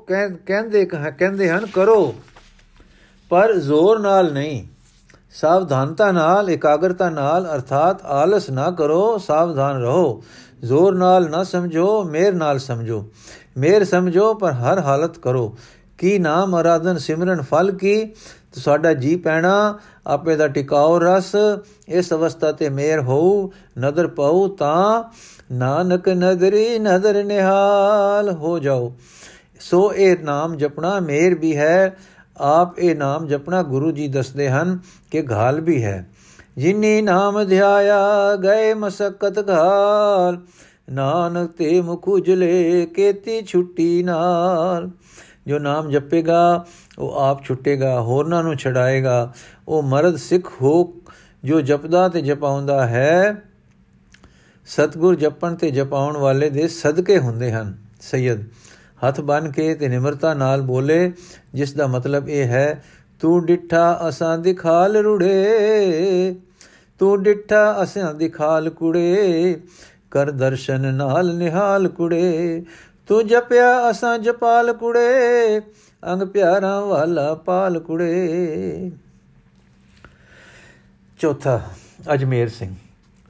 ਕਹਿੰਦੇ 0.45 0.86
ਕਹਿੰਦੇ 1.17 1.49
ਹਨ 1.49 1.65
ਕਰੋ। 1.73 2.15
ਪਰ 3.30 3.54
ਜ਼ੋਰ 3.54 3.99
ਨਾਲ 3.99 4.34
ਨਹੀਂ। 4.34 4.63
ਸਾਵਧਾਨਤਾ 5.41 6.12
ਨਾਲ, 6.12 6.50
ਇਕਾਗਰਤਾ 6.50 7.10
ਨਾਲ, 7.10 7.56
ਅਰਥਾਤ 7.56 8.06
ਆਲਸ 8.06 8.50
ਨਾ 8.50 8.71
ਕਰੋ, 8.71 9.17
ਸਾਵਧਾਨ 9.17 9.82
ਰਹੋ। 9.82 10.24
ਜ਼ੋਰ 10.63 10.95
ਨਾਲ 10.95 11.30
ਨਾ 11.30 11.43
ਸਮਝੋ 11.43 12.04
ਮੇਰ 12.04 12.34
ਨਾਲ 12.34 12.60
ਸਮਝੋ। 12.60 13.10
ਮੇਰ 13.58 13.86
ਸਮਝੋ, 13.86 14.34
ਪਰ 14.34 14.52
ਹਰ 14.52 14.80
ਹਾਲਤ 14.80 15.17
ਕਰੋ। 15.17 15.58
ਕੀ 15.98 16.19
ਨਾਮ 16.19 16.60
ਅਰਾਧਨ 16.62 16.98
ਸਿਮਰਨ 16.98 17.41
ਫਲ 17.41 17.71
ਕੀ? 17.71 18.13
ਸਾਡਾ 18.54 18.93
ਜੀ 18.93 19.15
ਪੈਣਾ, 19.15 19.80
ਆਪੇ 20.08 20.36
ਦਾ 20.36 20.48
ਟਿਕਾਉ 20.48 21.00
ਰਸ, 21.00 21.36
ਇਸ 21.88 22.13
ਅਵਸਥਾ 22.13 22.52
ਤੇ 22.52 22.69
ਮੇਰ 22.69 23.02
ਹੋਊ, 23.02 23.50
ਨਦਰ 23.80 24.08
ਪਾਉ 24.08 24.48
ਤਾਂ 24.48 25.04
ਨਾਨਕ 25.52 26.10
ਨਦਰੀ 26.10 26.80
ਨਦਰ 26.80 27.24
ਨਿਹਾਲ 27.24 28.32
ਹੋ 28.32 28.60
ਜਾਓ। 28.60 28.93
ਸੋ 29.60 29.93
ਇਹ 29.93 30.17
ਨਾਮ 30.24 30.56
ਜਪਣਾ 30.56 31.00
ਮੇਰ 31.00 31.36
ਵੀ 31.36 31.58
ਹੈ, 31.58 31.98
ਆਪ 32.38 32.80
ਇਹ 32.80 32.95
ਨਾਮ 32.95 33.28
ਜਪਣਾ 33.28 33.63
ਗੁਰੂ 33.63 33.91
ਜੀ 33.91 34.08
ਦੱਸਦੇ 34.08 34.50
ਹਨ। 34.50 34.80
ਕਿ 35.21 35.28
ਘਾਲ 35.32 35.62
ਵੀ 35.62 35.84
ਹੈ। 35.84 36.10
ਜਿਨੀ 36.58 37.01
ਨਾਮ 37.01 37.43
ਧਿਆਇਆ 37.43 38.36
ਗਏ 38.36 38.73
ਮਸਕਤ 38.73 39.49
ਘਾਲ, 39.49 40.41
ਨਾਨਕ 40.91 41.51
ਤੇ 41.51 41.82
ਮੁਖ 41.82 42.08
ਉਜਲੇ 42.08 42.86
ਕੇਤੀ 42.86 43.41
ਛੁੱਟੀ 43.41 44.04
ਨਾਲ। 44.04 44.89
ਜੋ 45.47 45.60
ਨਾਮ 45.60 45.89
ਜਪੇਗਾ, 45.89 46.65
ਉਹ 46.99 47.13
ਆਪ 47.13 47.43
ਛੁੱਟੇਗਾ, 47.43 48.01
ਹੋਰਨਾਂ 48.01 48.43
ਨੂੰ 48.43 48.56
ਛਡਾਏਗਾ। 48.56 49.34
ਉਹ 49.67 49.84
ਮਰਦ 49.84 50.15
ਸਿੱਖ 50.15 50.51
ਹੋ, 50.62 50.93
ਜੋ 51.43 51.62
ਜਪਦਾ 51.62 52.10
ਤੇ 52.10 52.21
ਜਪਾਉਂਦਾ 52.21 52.88
ਹੈ, 52.88 53.41
ਸਤਗੁਰ 54.65 55.15
ਜਪਣ 55.15 55.56
ਤੇ 55.56 55.71
ਜਪਾਉਣ 55.71 56.17
ਵਾਲੇ 56.17 56.49
ਦੇ 56.49 56.67
ਸਦਕੇ 56.67 57.19
ਹੁੰਦੇ 57.19 57.51
ਹਨ। 57.51 57.78
ਸੈਦ 58.01 58.43
ਹੱਥ 59.08 59.21
ਬਨ 59.21 59.51
ਕੇ 59.51 59.75
ਤੇ 59.75 59.88
ਨਿਮਰਤਾ 59.88 60.34
ਨਾਲ 60.34 60.62
ਬੋਲੇ, 60.62 61.12
ਜਿਸ 61.54 61.73
ਦਾ 61.73 61.88
ਮਤਲਬ 61.88 62.30
ਇਹ 62.30 62.45
ਹੈ 62.45 62.84
ਤੂੰ 63.19 63.45
ਡਿੱਠਾ 63.45 64.01
ਅਸਾਂ 64.10 64.38
ਦਿਖਾਲ 64.38 64.97
ਰੁੜੇ, 64.97 66.36
ਤੂੰ 66.99 67.23
ਡਿੱਠਾ 67.23 67.84
ਅਸਾਂ 67.84 68.13
ਦਿਖਾਲ 68.13 68.69
ਕੁੜੇ, 68.69 69.62
ਕਰ 70.12 70.32
ਦਰਸ਼ਨ 70.32 70.93
ਨਾਲ 70.93 71.36
ਨਿਹਾਲ 71.36 71.88
ਕੁੜੇ, 71.88 72.63
ਤੂੰ 73.08 73.28
ਜਪਿਆ 73.28 73.91
ਅਸਾਂ 73.91 74.17
ਜਪਾਲ 74.17 74.73
ਕੁੜੇ, 74.73 75.62
ਅੰਗ 76.13 76.23
ਪਿਆਰਾ 76.23 76.80
ਵਾਲਾ 76.80 77.34
ਪਾਲ 77.34 77.80
ਕੁੜੇ। 77.80 78.91
ਚੌਥਾ, 81.19 81.62
ਅਜਮੇਰ 82.13 82.49
ਸਿੰਘ। 82.49 82.75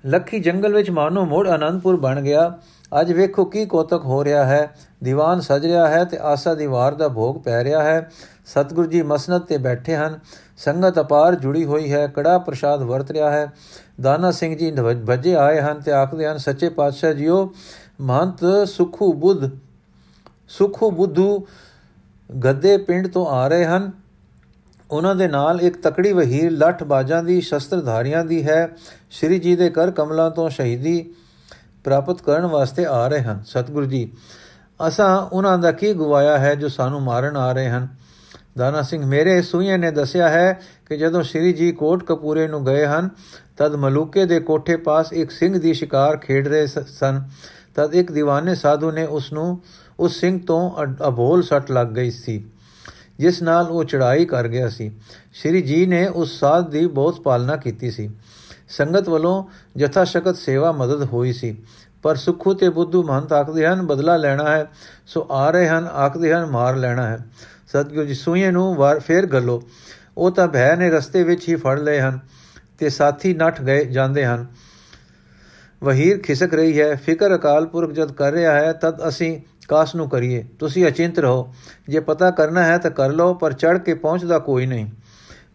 ਲੱਖੀ 0.06 0.40
ਜੰਗਲ 0.40 0.74
ਵਿੱਚ 0.74 0.90
ਮਾਨੋ 0.90 1.26
ਮੋੜ 1.26 1.50
ਅਨੰਦਪੁਰ 1.50 1.96
ਬਣ 1.96 2.22
ਗਿਆ। 2.22 2.58
ਅੱਜ 3.02 3.14
ਵੇਖੋ 3.14 3.46
ਕੀ 3.46 3.66
ਕੋਤਕ 3.66 4.02
ਹੋ 4.06 4.24
ਰਿਹਾ 4.24 4.46
ਹੈ। 4.46 4.76
ਦੀਵਾਨ 5.04 5.40
ਸਜ 5.40 5.66
ਰਿਹਾ 5.66 5.88
ਹੈ 5.88 6.04
ਤੇ 6.04 6.18
ਆਸਾ 6.22 6.54
ਦੀ 6.54 6.66
ਵਾਰ 6.66 6.94
ਦਾ 6.94 7.08
ਭੋਗ 7.08 7.36
ਪੈ 7.36 7.64
ਰਿਹਾ 7.64 7.84
ਹੈ। 7.84 8.12
ਸਤਗੁਰੂ 8.46 8.88
ਜੀ 8.88 9.02
ਮਸਨਦ 9.02 9.42
ਤੇ 9.42 9.58
ਬੈਠੇ 9.58 9.96
ਹਨ। 9.96 10.20
ਸੰਗਤ 10.58 11.00
ਅਪਾਰ 11.00 11.36
ਜੁੜੀ 11.36 11.66
ਹੋਈ 11.66 11.92
ਹੈ, 11.92 12.08
ਕੜਾ 12.08 12.38
ਪ੍ਰਸ਼ਾਦ 12.38 12.82
ਵਰਤ 12.82 13.12
ਰਿਹਾ 13.12 13.32
ਹੈ। 13.32 13.52
ਦਾਨਾ 14.02 14.32
ਸਿੰਘ 14.32 14.56
ਜੀ 14.58 14.72
ਭੱਜੇ 15.08 15.36
ਆਏ 15.36 15.62
ਹਨ 15.62 15.82
ਤੇ 15.82 15.92
ਆਖਦੇ 15.92 16.28
ਹਨ, 16.28 16.38
ਸੱਚੇ 16.38 16.70
ਪਾਤਸ਼ਾਹ 16.70 17.14
ਜੀਓ, 17.14 17.54
ਮਹੰਤ 18.02 18.68
ਸੁਖੂ 18.68 19.14
ਬੁੱਧ, 19.14 19.50
ਸੁਖੂ 20.50 20.92
ਬੁੱਧੂ 20.92 21.48
ਗੱਦੇ 22.44 22.78
ਪਿੰਡ 22.78 23.08
ਤੋਂ 23.08 23.26
ਆ 23.28 23.48
ਰਹੇ 23.48 23.66
ਹਨ। 23.66 23.92
ਉਹਨਾਂ 24.92 25.16
ਦੇ 25.16 25.28
ਨਾਲ 25.28 25.62
ਇੱਕ 25.62 25.82
ਤਕੜੀ 25.82 26.12
ਵਹੀਰ 26.14 26.52
ਲੱਠ 26.52 26.84
ਬਾਜਾਂ 26.84 27.24
ਦੀ 27.24 27.42
ਸ਼ਸਤਰਧਾਰੀਆਂ 27.42 28.26
ਦੀ 28.26 28.44
ਹੈ। 28.44 28.70
ਸ੍ਰੀ 29.12 29.40
ਜੀ 29.40 29.56
ਦੇ 29.56 29.70
ਕਰ 29.70 29.92
ਕਮਲਾਂ 29.92 30.32
ਤੋਂ 30.32 30.50
ਸ਼ਹੀਦੀ 30.50 31.14
ਪ੍ਰਾਪਤ 31.84 32.22
ਕਰਨ 32.22 32.46
ਵਾਸਤੇ 32.46 32.86
ਆ 32.86 33.08
ਰਹੇ 33.08 33.22
ਹਨ। 33.22 33.44
ਸਤਿਗੁਰੂ 33.46 33.86
ਜੀ, 33.86 34.12
ਅਸਾਂ 34.88 35.22
ਉਹਨਾਂ 35.22 35.58
ਦਾ 35.58 35.72
ਕੀ 35.72 35.94
ਗਵਾਇਆ 35.94 36.38
ਹੈ 36.38 36.56
ਜੋ 36.56 36.70
ਸਾਨੂੰ 36.70 37.02
ਮਾਰਨ 37.02 37.38
ਆ 37.38 37.52
ਰਹੇ 37.52 37.70
ਹਨ? 37.70 37.88
ਦਾਨਾ 38.56 38.82
ਸਿੰਘ, 38.82 39.06
ਮੇਰੇ 39.06 39.42
ਸੂਈਏ 39.42 39.78
ਨੇ 39.78 39.92
ਦੱਸਿਆ 39.92 40.30
ਹੈ 40.30 40.60
ਕਿ 40.86 40.98
ਜਦੋਂ 40.98 41.24
ਸ੍ਰੀ 41.24 41.54
ਜੀ 41.54 41.72
ਕੋਟ 41.72 42.04
ਕਪੂਰੇ 42.04 42.48
ਨੂੰ 42.48 42.66
ਗਏ 42.66 42.86
ਹਨ, 42.86 43.10
ਤਦ 43.58 43.76
ਮਲੂਕੇ 43.76 44.26
ਦੇ 44.26 44.40
ਕੋਠੇ 44.40 44.76
ਪਾਸ 44.78 45.14
ਇੱਕ 45.14 45.32
ਸਿੰਘ 45.32 45.58
ਦੀ 45.60 45.74
ਸ਼ਿਕਾਰ 45.74 46.18
ਖੇਡ 46.18 46.48
ਰਹੇ 46.48 46.68
ਸਨ। 46.68 47.22
ਤਦ 47.76 47.96
ਇੱਕ 47.96 48.12
دیਵਾਨੇ 48.12 48.56
ਸਾਧੂ 48.56 48.92
ਨੇ 48.92 49.06
ਉਸ 49.06 49.32
ਨੂੰ 49.34 49.60
ਉਸ 50.00 50.20
ਸਿੰਘ 50.20 50.40
ਤੋਂ 50.48 50.72
ਅਭੋਲ 51.08 51.44
ਸੱਟ 51.44 51.72
ਲੱਗ 51.72 51.88
ਗਈ 51.88 52.12
ਸੀ, 52.12 52.44
ਜਿਸ 53.20 53.42
ਨਾਲ 53.42 53.66
ਉਹ 53.66 53.84
ਚੜਾਈ 53.84 54.26
ਕਰ 54.26 54.48
ਗਿਆ 54.48 54.70
ਸੀ। 54.70 54.92
ਸ੍ਰੀ 55.34 55.62
ਜੀ 55.62 55.86
ਨੇ 55.86 56.08
ਉਸ 56.08 56.40
ਸਾਧ 56.40 56.70
ਦੀ 56.70 56.86
ਬਹੁਤ 56.88 57.22
ਪਾਲਣਾ 57.22 57.56
ਕੀਤੀ 57.56 57.92
ਸੀ। 57.92 58.10
ਸੰਗਤ 58.70 59.10
ਵੱਲੋਂ 59.10 59.44
ਜਥਾ 59.78 60.04
ਸ਼ਕਤ 60.04 60.36
ਸੇਵਾ 60.36 60.72
ਮਦਦ 60.72 61.04
ਹੋਈ 61.04 61.34
ਸੀ। 61.34 61.58
ਪਰ 62.04 62.16
ਸੁਖੂ 62.16 62.54
ਤੇ 62.54 62.70
ਬੁੱਧੂ 62.70 63.04
ਮਹੰਤ 63.04 63.34
ਆਖਦੇ 63.34 63.66
ਹਨ, 63.68 63.86
ਬਦਲਾ 63.88 64.16
ਲੈਣਾ 64.18 64.50
ਹੈ, 64.52 64.66
ਸੋ 65.08 65.28
ਆ 65.32 65.50
ਰਹੇ 65.50 65.68
ਹਨ, 65.68 65.86
ਆਖਦੇ 65.86 66.34
ਹਨ, 66.34 66.46
ਮਾਰ 66.46 66.76
ਲੈਣਾ 66.76 67.08
ਹੈ। 67.08 67.20
ਸਤਿਗੁਰੂ 67.68 68.06
ਜੀ 68.06 68.14
ਸੂਏ 68.14 68.52
ਨੂੰ 68.52 68.76
ਵਾਰ 68.76 69.00
ਫੇਰ 69.00 69.26
ਗੱਲੋ। 69.26 69.64
ਉਹ 70.18 70.32
ਤਾਂ 70.32 70.48
ਭੈ 70.48 70.76
ਨੇ 70.76 70.90
ਰਸਤੇ 70.90 71.24
ਵਿੱਚ 71.24 71.50
ਹੀ 71.50 71.56
ਫੜ 71.56 71.80
ਲਏ 71.80 72.00
ਹਨ 72.00 72.20
ਤੇ 72.80 72.90
ਸਾਥੀ 72.90 73.34
ਨੱਠ 73.34 73.62
ਗਏ 73.62 73.86
ਜਾਂਦੇ 73.86 74.26
ਹਨ। 74.26 74.46
ਵਹੀਰ 75.84 76.18
ਖਿਸਕ 76.18 76.54
ਰਹੀ 76.54 76.82
ਹੈ, 76.82 76.96
ਫਿਕਰ 76.96 77.36
ਅਕਾਲ 77.36 77.66
ਪੁਰਖ 77.66 77.92
ਜਦ 77.92 78.12
ਕਰ 78.12 78.32
ਰਿਹਾ 78.32 78.54
ਹੈ, 78.54 78.74
ਤਦ 78.74 79.08
ਅਸੀਂ 79.08 79.42
ਕਾਸ 79.68 79.96
ਨੂੰ 79.96 80.10
ਕਰੀਏ। 80.10 80.46
ਤੁਸੀਂ 80.60 80.88
ਅਚਿੰਤ 80.88 81.20
ਰਹੋ। 81.20 81.54
ਜੇ 81.90 82.00
ਪਤਾ 82.00 82.32
ਕਰਨਾ 82.32 82.64
ਹੈ 82.64 82.78
ਤਾਂ 82.78 82.92
ਕਰ 82.92 83.10
ਲਓ, 83.10 83.34
ਪਰ 83.34 83.54
ਚੜ 83.54 83.78
ਕੇ 83.78 83.94
ਪਹੁੰਚਦਾ 83.94 84.40
ਕੋਈ 84.40 84.66
ਨਹੀਂ। 84.66 84.88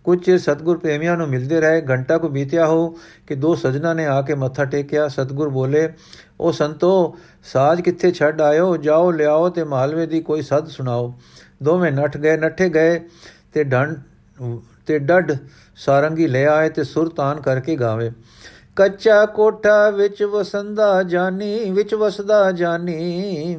ਕੁਝ 0.05 0.25
ਚਿਰ 0.25 0.39
ਸਤਗੁਰ 0.39 0.79
ਪ੍ਰੇਮੀਆਂ 0.79 1.17
ਨੂੰ 1.17 1.29
ਮਿਲਦੇ 1.29 1.61
ਰਹੇ। 1.61 1.83
ਘੰਟਾ 1.83 2.19
ਕੋ 2.19 2.29
ਬੀਤਿਆ 2.29 2.67
ਹੋ 2.67 2.99
ਕਿ 3.27 3.35
ਦੋ 3.35 3.55
ਸਜਣਾ 3.55 3.95
ਨੇ 3.95 4.07
ਆ 4.07 4.23
ਕੇ 4.23 4.35
ਮੱਥਾ 4.35 4.65
ਟੇਕਿਆ। 4.65 5.09
ਸਤਗੁਰ 5.09 5.49
ਬੋਲੇ, 5.49 5.93
ਉਹ 6.41 6.53
ਸੰਤੋ, 6.53 7.17
ਸਾਜ 7.45 7.81
ਕਿੱਥੇ 7.81 8.11
ਛੱਡ 8.11 8.41
ਆਇਓ? 8.41 8.77
ਜਾਓ, 8.77 9.11
ਲਿਆਓ 9.11 9.49
ਤੇ 9.49 9.65
ਮਾਲਵੇ 9.65 10.07
ਦੀ 10.07 10.21
ਕੋਈ 10.21 10.43
ਸੱਦ 10.43 10.67
ਸੁਣਾਓ। 10.67 11.15
ਦੋਵੇਂ 11.61 11.93
ਨੱਠ 11.93 12.17
ਗਏ, 12.17 12.37
ਨੱਠੇ 12.37 12.69
ਗਏ 12.69 13.01
ਤੇ 13.53 13.65
ਡੰਡ, 13.65 13.97
ਤੇ 14.87 14.99
ਡੱਡ 14.99 15.33
ਸਾਰੰਗੀ 15.77 16.27
ਲੈ 16.27 16.47
ਆਏ 16.47 16.69
ਤੇ 16.69 16.85
ਸੁਰ 16.85 17.09
ਤਾਨ 17.09 17.41
ਕਰਕੇ 17.41 17.77
ਗਾਵੇ। 17.77 18.11
ਕੱਚਾ 18.77 19.25
ਕੋਠਾ 19.27 19.91
ਵਿੱਚ 19.91 20.23
ਵਸੰਦਾ 20.23 21.03
ਜਾਨੀ, 21.03 21.71
ਵਿੱਚ 21.71 21.95
ਵਸਦਾ 21.95 22.51
ਜਾਨੀ, 22.53 23.59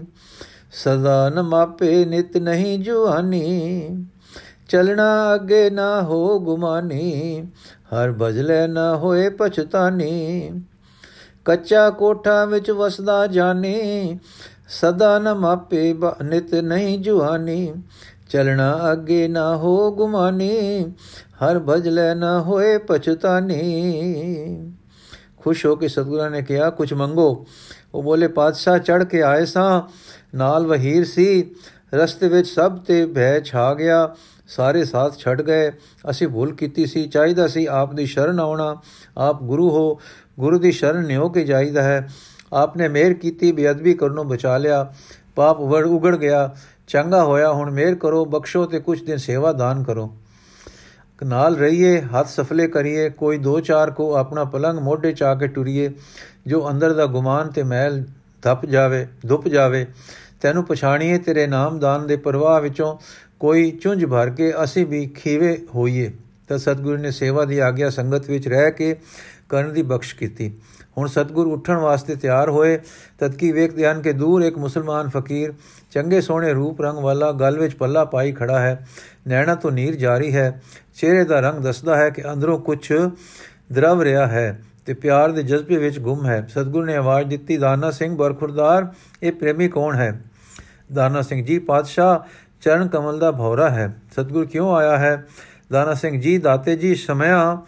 ਸਦਾ 0.74 1.30
ਨ 1.30 1.42
ਮਾਪੇ 1.42 2.04
ਨਿਤ 2.06 2.38
ਨਹੀਂ 2.38 2.78
ਜੁਆਨੀ 2.80 4.06
ਚਲਣਾ 4.70 5.36
ਅੱਗੇ 5.36 5.70
ਨਾ 5.70 6.02
ਹੋ 6.02 6.40
ਗੁਮਾਨੀ, 6.40 7.42
ਹਰ 7.94 8.12
ਬਜਲੇ 8.12 8.68
ਨਾ 8.68 8.96
ਹੋਏ 8.96 9.30
ਪਛਤਾਨੀ। 9.30 10.62
ਕੱਚਾ 11.46 11.90
ਕੋਠਾ 11.90 12.44
ਵਿੱਚ 12.46 12.70
ਵਸਦਾ 12.72 13.26
ਜਾਨੀ 13.28 14.20
ਸਦਾ 14.72 15.20
ਨ 15.20 15.34
ਮਾਪੇ 15.34 15.96
ਨਿਤ 16.24 16.54
ਨਹੀਂ 16.56 17.00
ਜੁਆਨੀ 17.00 17.74
ਚਲਣਾ 18.30 18.92
ਅੱਗੇ 18.92 19.28
ਨਾ 19.28 19.56
ਹੋ 19.58 19.92
ਗੁਮਾਨੀ, 19.92 20.82
ਹਰ 21.44 21.60
ਬਜਲੇ 21.60 22.14
ਨਾ 22.16 22.42
ਹੋਏ 22.42 22.78
ਪਛਤਾਨੀ। 22.78 24.72
ਖੁਸ਼ 25.38 25.66
ਹੋ 25.66 25.76
ਕੇ 25.76 25.88
ਸਤਗੁਰਾਂ 25.88 26.30
ਨੇ 26.32 26.42
ਕਿਹਾ 26.42 26.70
ਕੁਝ 26.70 26.94
ਮੰਗੋ। 26.94 27.46
ਉਹ 27.94 28.04
ਬੋਲੇ, 28.04 28.28
ਪਾਤਸ਼ਾਹ 28.28 28.80
ਚੜ 28.80 29.04
ਕੇ 29.04 29.22
ਆਏ 29.22 29.46
ਸਾਂ, 29.46 29.82
ਨਾਲ 30.38 30.68
ਵਹੀਰ 30.68 31.06
ਸੀ, 31.06 31.56
ਰਸਤੇ 31.94 32.28
ਵਿੱਚ 32.28 32.48
ਸਭ 32.48 32.78
ਤੇ 32.78 33.06
ਭੈ 33.06 33.40
ਛਾ 33.40 33.74
ਗਿਆ, 33.74 34.16
ਸਾਰੇ 34.48 34.86
ਸਾਥ 34.86 35.18
ਛੱਡ 35.18 35.42
ਗਏ। 35.42 35.72
ਅਸੀਂ 36.10 36.28
ਭੁੱਲ 36.28 36.54
ਕੀਤੀ 36.54 36.86
ਸੀ, 36.86 37.08
ਚਾਹੀਦਾ 37.08 37.48
ਸੀ 37.48 37.66
ਆਪ 37.66 37.94
ਦੀ 37.94 38.06
ਸ਼ਰਨ 38.06 38.40
ਆਉਣਾ। 38.40 38.76
ਆਪ 39.18 39.44
ਗੁਰੂ 39.44 39.70
ਹੋ, 39.70 40.00
ਗੁਰੂ 40.40 40.60
ਦੀ 40.60 40.72
ਸ਼ਰਨ 40.72 41.06
ਨਿਓ 41.06 41.30
ਕੇ 41.30 41.44
ਜਾਈਦਾ 41.44 41.84
ਹੈ। 41.84 42.08
ਆਪਨੇ 42.54 42.88
ਮਿਹਰ 42.88 43.14
ਕੀਤੀ, 43.14 43.52
ਬੇਅਦਬੀ 43.52 43.94
ਕਰਨੋਂ 43.94 44.26
ਬਚਾ 44.26 44.58
ਲਿਆ। 44.58 44.94
ਪਾਪ 45.36 45.62
ਵੜ 45.62 45.86
ਉਗੜ 45.86 46.18
ਗਿਆ। 46.18 46.56
ਚੰਗਾ 46.88 47.24
ਹੋਇਆ, 47.24 47.52
ਹੁਣ 47.52 47.72
ਮਿਹਰ 47.72 47.96
ਕਰੋ, 47.96 48.26
ਬਖਸ਼ੋ 48.26 48.66
ਤੇ 48.66 48.80
ਕੁਝ 48.80 49.04
ਦਿਨ 49.04 49.18
ਸੇਵਾ 49.18 49.52
ਦਾਨ 49.52 49.84
ਕਰੋ। 49.84 50.18
ਨਾਲ 51.26 51.56
ਰਹੀਏ, 51.56 52.02
ਹੱਥ 52.02 52.28
ਸਫਲੇ 52.28 52.68
ਕਰੀਏ, 52.68 53.10
ਕੋਈ 53.10 53.38
ਦੋ 53.38 53.60
ਚਾਰ 53.60 53.92
ਕੋ 53.92 54.16
ਆਪਣਾ 54.16 54.44
ਪਲੰਗ 54.44 54.80
ਮੋਢੇ 54.80 55.12
ਚਾ 55.12 55.36
ਕੇ 55.36 55.48
ਟੁਰੀਏ, 55.48 55.92
ਜੋ 56.48 56.70
ਅੰਦਰ 56.70 56.94
ਦਾ 56.94 57.06
ਗੁਮਾਨ 57.06 57.48
ਤੇ 57.48 57.64
ਮਹਿਲ 57.64 58.06
ਧੱਪ 58.42 58.66
ਜਾਵੇ, 58.66 59.08
ਧੁੱਪ 59.28 59.48
ਜਾਵੇ, 59.48 59.86
ਤੈਨੂੰ 60.42 60.64
ਪਛਾਣੀਏ, 60.64 61.18
ਤੇਰੇ 61.18 61.48
ਨਾਮਦਾਨ 61.48 62.08
ਦੇ 62.08 62.16
ਪ੍ਰਵਾਹ 62.16 62.62
ਵਿੱਚੋਂ 62.62 62.98
ਕੋਈ 63.40 63.72
ਚੁੰਝ 63.72 64.06
ਭਰ 64.06 64.30
ਕੇ 64.30 64.54
ਅਸੀਂ 64.64 64.86
ਵੀ 64.86 65.12
ਖੀਵੇ 65.16 65.66
ਹੋਈਏ। 65.76 66.12
ਤਾਂ 66.48 66.58
ਸਤਿਗੁਰੂ 66.58 66.98
ਨੇ 66.98 67.12
ਸੇਵਾ 67.12 67.46
ਦੀ 67.46 67.60
ਆਗਿਆ 67.60 67.90
ਸੰਗਤ 67.90 68.30
ਵਿੱਚ 68.30 68.48
ਰਹਿ 68.48 68.72
ਕੇ 68.72 68.96
ਕਰਨ 69.50 69.74
ਦੀ 69.74 69.82
ਬਖਸ਼ 69.82 70.16
ਕੀਤੀ। 70.16 70.54
ਹੁਣ 70.98 71.08
ਸਤਗੁਰ 71.08 71.48
ਉੱਠਣ 71.48 71.76
ਵਾਸਤੇ 71.76 72.16
ਤਿਆਰ 72.16 72.50
ਹੋਏ 72.50 72.80
ਤਦ 73.20 73.36
ਕੀ 73.36 73.52
ਵੇਖਦੇ 73.52 73.88
ਹਨ 73.88 74.02
ਕਿ 74.02 74.14
ਦੂਰ 74.14 74.42
ਇੱਕ 74.42 74.58
ਮੁਸਲਮਾਨ 74.58 75.10
ਫਕੀਰ 75.10 75.54
ਚੰਗੇ 75.92 76.22
ਸੋਹਣੇ 76.22 76.54
ਰੂਪ 76.54 76.82
ਰੰਗ 76.82 76.98
ਵਾਲਾ 76.98 77.32
ਗਲ 77.32 77.60
ਵਿੱਚ 77.60 77.76
ਪੱਲਾ 77.76 78.06
ਪਾਈ 78.06 78.32
ਖੜਾ 78.32 78.60
ਹੈ। 78.60 78.88
ਨੈਣਾ 79.28 79.56
ਤੋਂ 79.56 79.72
ਨੀਰ 79.72 79.96
ਜਾਰੀ 79.96 80.36
ਹੈ। 80.36 80.62
ਚਿਹਰੇ 80.96 81.24
ਦਾ 81.24 81.40
ਰੰਗ 81.40 81.60
ਦੱਸਦਾ 81.60 81.98
ਹੈ 81.98 82.10
ਕਿ 82.10 82.32
ਅੰਦਰੋਂ 82.34 82.60
ਕੁਝ 82.60 82.92
ਦਰਵ 83.72 84.02
ਰਿਹਾ 84.02 84.28
ਹੈ 84.28 84.62
ਤੇ 84.86 84.94
ਪਿਆਰ 84.94 85.32
ਦੇ 85.32 85.44
ਜਜ਼ਬੇ 85.44 85.78
ਵਿੱਚ 85.78 86.00
ਗੁੰਮ 86.00 86.26
ਹੈ। 86.26 86.48
ਸਤਗੁਰ 86.50 86.86
ਨੇ 86.86 86.96
ਆਵਾਜ਼ 86.96 87.28
ਦਿੱਤੀ, 87.28 87.58
ਦਾਨਾ 87.58 87.92
ਸਿੰਘ 87.92 88.18
ਬਰਖੁਰਦਾਰ, 88.18 88.88
ਇਹ 89.24 89.32
ਪ੍ਰੇਮੀ 89.32 89.68
ਕੌਣ 89.68 89.96
ਹੈ? 89.96 90.22
ਦਾਨਾ 90.94 91.22
ਸਿੰਘ 91.22 91.46
ਜੀ, 91.46 91.60
ਪਾਤਸ਼ਾਹ 91.60 92.20
ਚਰਨ 92.62 92.88
ਕਮਲ 92.88 93.20
ਦਾ 93.20 93.32
ਭੌਰਾ 93.32 93.70
ਹੈ। 93.70 93.96
ਸਤਗੁਰ 94.12 94.46
ਕਿਉਂ 94.46 94.76
ਆਇਆ 94.76 94.98
ਹੈ? 94.98 95.28
ਦਾਨਾ 95.72 95.94
ਸਿੰਘ 95.94 96.22
ਜੀ, 96.22 96.38
ਦਾਤੇ 96.38 96.76
ਜੀ, 96.76 96.96
ਸਮਿਆ 96.96 97.62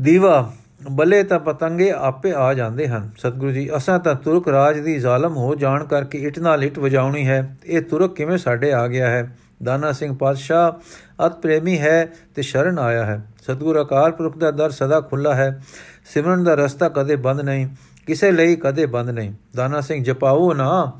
ਦੀਵਾ 0.00 0.52
ਬੱਲੇ 0.90 1.22
ਤਾਂ 1.22 1.38
ਪਤੰਗੇ 1.38 1.90
ਆਪੇ 1.90 2.32
ਆ 2.36 2.54
ਜਾਂਦੇ 2.54 2.88
ਹਨ। 2.88 3.10
ਸਤਿਗੁਰੂ 3.18 3.50
ਜੀ, 3.50 3.70
ਅਸਾਂ 3.76 3.98
ਤਾਂ 3.98 4.14
ਤੁਰਕ 4.14 4.48
ਰਾਜ 4.48 4.78
ਦੀ 4.78 4.98
ਜ਼ਾਲਮ 4.98 5.36
ਹੋ 5.36 5.54
ਜਾਣ 5.54 5.84
ਕਰਕੇ 5.84 6.18
ਇਟ 6.18 6.38
ਨਾਲ 6.38 6.64
ਇਟ 6.64 6.78
ਵਜਾਉਣੀ 6.78 7.26
ਹੈ। 7.28 7.56
ਇਹ 7.64 7.82
ਤੁਰਕ 7.82 8.14
ਕਿਵੇਂ 8.14 8.38
ਸਾਡੇ 8.38 8.72
ਆ 8.72 8.86
ਗਿਆ 8.86 9.10
ਹੈ? 9.10 9.36
ਦਾਨਾ 9.62 9.92
ਸਿੰਘ 9.92 10.16
ਪਾਤਸ਼ਾਹ, 10.16 11.26
ਅਤ 11.26 11.40
ਪ੍ਰੇਮੀ 11.40 11.78
ਹੈ 11.78 12.08
ਤੇ 12.34 12.42
ਸ਼ਰਨ 12.42 12.78
ਆਇਆ 12.78 13.04
ਹੈ। 13.06 13.20
ਸਤਿਗੁਰ 13.42 13.80
ਅਕਾਲ 13.82 14.12
ਪੁਰਖ 14.12 14.38
ਦਾ 14.38 14.50
ਦਰ 14.50 14.70
ਸਦਾ 14.70 15.00
ਖੁੱਲਾ 15.00 15.34
ਹੈ। 15.34 15.62
ਸਿਮਰਨ 16.04 16.44
ਦਾ 16.44 16.54
ਰਸਤਾ 16.54 16.88
ਕਦੇ 16.88 17.16
ਬੰਦ 17.16 17.40
ਨਹੀਂ, 17.40 17.66
ਕਿਸੇ 18.06 18.32
ਲਈ 18.32 18.56
ਕਦੇ 18.56 18.86
ਬੰਦ 18.86 19.10
ਨਹੀਂ। 19.10 19.32
ਦਾਨਾ 19.56 19.80
ਸਿੰਘ, 19.80 20.04
ਜਪਾਓ 20.04 20.52
ਨਾ। 20.54 20.92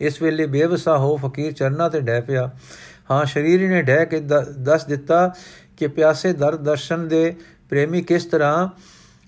ਇਸ 0.00 0.22
ਵੇਲੇ 0.22 0.46
ਬੇਵਸਾ 0.46 0.96
ਹੋ 0.96 1.16
ਫਕੀਰ 1.16 1.52
ਚਰਨਾ 1.52 1.88
ਤੇ 1.88 2.00
ਡੈ 2.00 2.20
ਪਿਆ। 2.20 2.50
ਹਾਂ, 3.10 3.24
ਸ਼ਰੀਰ 3.24 3.68
ਨੇ 3.68 3.82
ਡਹਿ 3.82 4.06
ਕੇ 4.06 4.20
ਦੱਸ 4.58 4.84
ਦਿੱਤਾ 4.84 5.34
ਕਿ 5.76 5.86
ਪਿਆਸੇ 5.86 6.32
ਦਰ 6.32 6.56
ਦਰਸ਼ਨ 6.56 7.08
ਦੇ 7.08 7.34
ਪ੍ਰੇਮੀ 7.68 8.02
ਕਿਸ 8.02 8.24
ਤਰ੍ਹਾਂ 8.24 8.68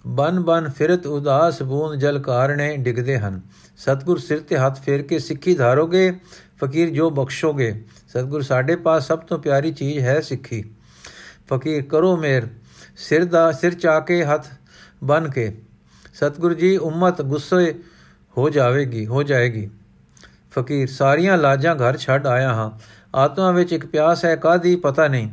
ਬਨ 0.07 0.41
ਬਨ 0.41 0.69
ਫਿਰਤ 0.69 1.07
ਉਦਾਸ 1.07 1.63
ਬੂੰਦ 1.63 2.01
ਜਲ 2.01 2.19
ਕਾਰਣੇ 2.19 2.77
ਡਿਗਦੇ 2.77 3.19
ਹਨ। 3.19 3.41
ਸਤਗੁਰ 3.77 4.19
ਸਿਰ 4.19 4.41
ਤੇ 4.41 4.59
ਹੱਥ 4.59 4.81
ਫੇਰ 4.81 5.03
ਕੇ 5.03 5.19
ਸਿੱਖੀ 5.19 5.55
ਧਾਰੋਗੇ, 5.55 6.21
ਫਕੀਰ 6.65 6.91
ਜੋ 6.91 7.11
ਬਖਸ਼ੋਗੇ। 7.11 7.85
ਸਤਗੁਰ 8.09 8.43
ਸਾਡੇ 8.43 8.77
ਪਾਸ 8.77 9.07
ਸਭ 9.07 9.19
ਤੋਂ 9.19 9.39
ਪਿਆਰੀ 9.39 9.73
ਚੀਜ਼ 9.73 9.99
ਹੈ 9.99 10.21
ਸਿੱਖੀ। 10.21 10.71
ਫਕੀਰ 11.49 11.83
ਕਰੋ 11.83 12.17
ਮੇਰ, 12.17 12.47
ਸਿਰ 12.97 13.25
ਦਾ 13.25 13.53
ਸਿਰ 13.53 13.75
ਚਾ 13.75 14.01
ਕੇ 14.01 14.25
ਹੱਥ 14.25 14.47
ਬਨ 15.05 15.31
ਕੇ। 15.31 15.59
ਸਤਗੁਰ 16.15 16.55
ਜੀ, 16.55 16.77
ਉਮਤ 16.77 17.23
ਗੁੱਸੇ 17.23 17.75
ਹੋ 18.39 18.51
ਜਾਵੇਗੀ, 18.51 19.07
ਹੋ 19.07 19.23
ਜਾਏਗੀ। 19.23 19.71
ਫਕੀਰ, 20.51 20.89
ਸਾਰੀਆਂ 20.91 21.39
ਲਾਜਾਂ 21.39 21.77
ਘਰ 21.77 21.97
ਛੱਡ 21.97 22.27
ਆਇਆ 22.27 22.55
ਹਾਂ। 22.55 22.71
ਆਤਮਾ 23.15 23.51
ਵਿੱਚ 23.51 23.73
ਇੱਕ 23.73 23.87
ਪਿਆਸ 23.87 24.25
ਹੈ 24.25 24.37
ਕਾਦੀ 24.37 24.77
ਪਤਾ 24.77 25.09
ਨਹੀਂ। 25.09 25.31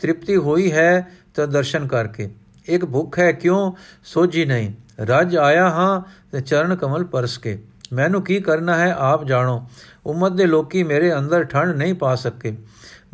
ਤ੍ਰਿਪਤੀ 0.00 0.36
ਹੋਈ 0.36 0.72
ਹੈ 0.72 1.10
ਤਾਂ 1.34 1.46
ਦਰਸ਼ਨ 1.46 1.86
ਕਰਕੇ। 1.86 2.30
ਇੱਕ 2.66 2.84
ਭੁੱਖ 2.84 3.18
ਹੈ, 3.18 3.32
ਕਿਉਂ? 3.32 3.72
ਸੋਝੀ 4.04 4.44
ਨਹੀਂ। 4.44 4.72
ਰੱਜ 5.00 5.36
ਆਇਆ 5.36 5.70
ਹਾਂ 5.70 6.00
ਤੇ 6.32 6.40
ਚਰਨ 6.40 6.76
ਕਮਲ 6.76 7.04
ਪਰਸ 7.04 7.38
ਕੇ। 7.38 7.62
ਮੈਨੂੰ 7.92 8.22
ਕੀ 8.22 8.40
ਕਰਨਾ 8.40 8.78
ਹੈ, 8.78 8.94
ਆਪ 8.98 9.24
ਜਾਣੋ। 9.24 9.68
ਉਮਤ 10.06 10.32
ਦੇ 10.32 10.46
ਲੋਕੀ 10.46 10.82
ਮੇਰੇ 10.82 11.14
ਅੰਦਰ 11.14 11.44
ਠੰਡ 11.44 11.76
ਨਹੀਂ 11.76 11.94
ਪਾ 11.94 12.14
ਸਕੇ। 12.14 12.56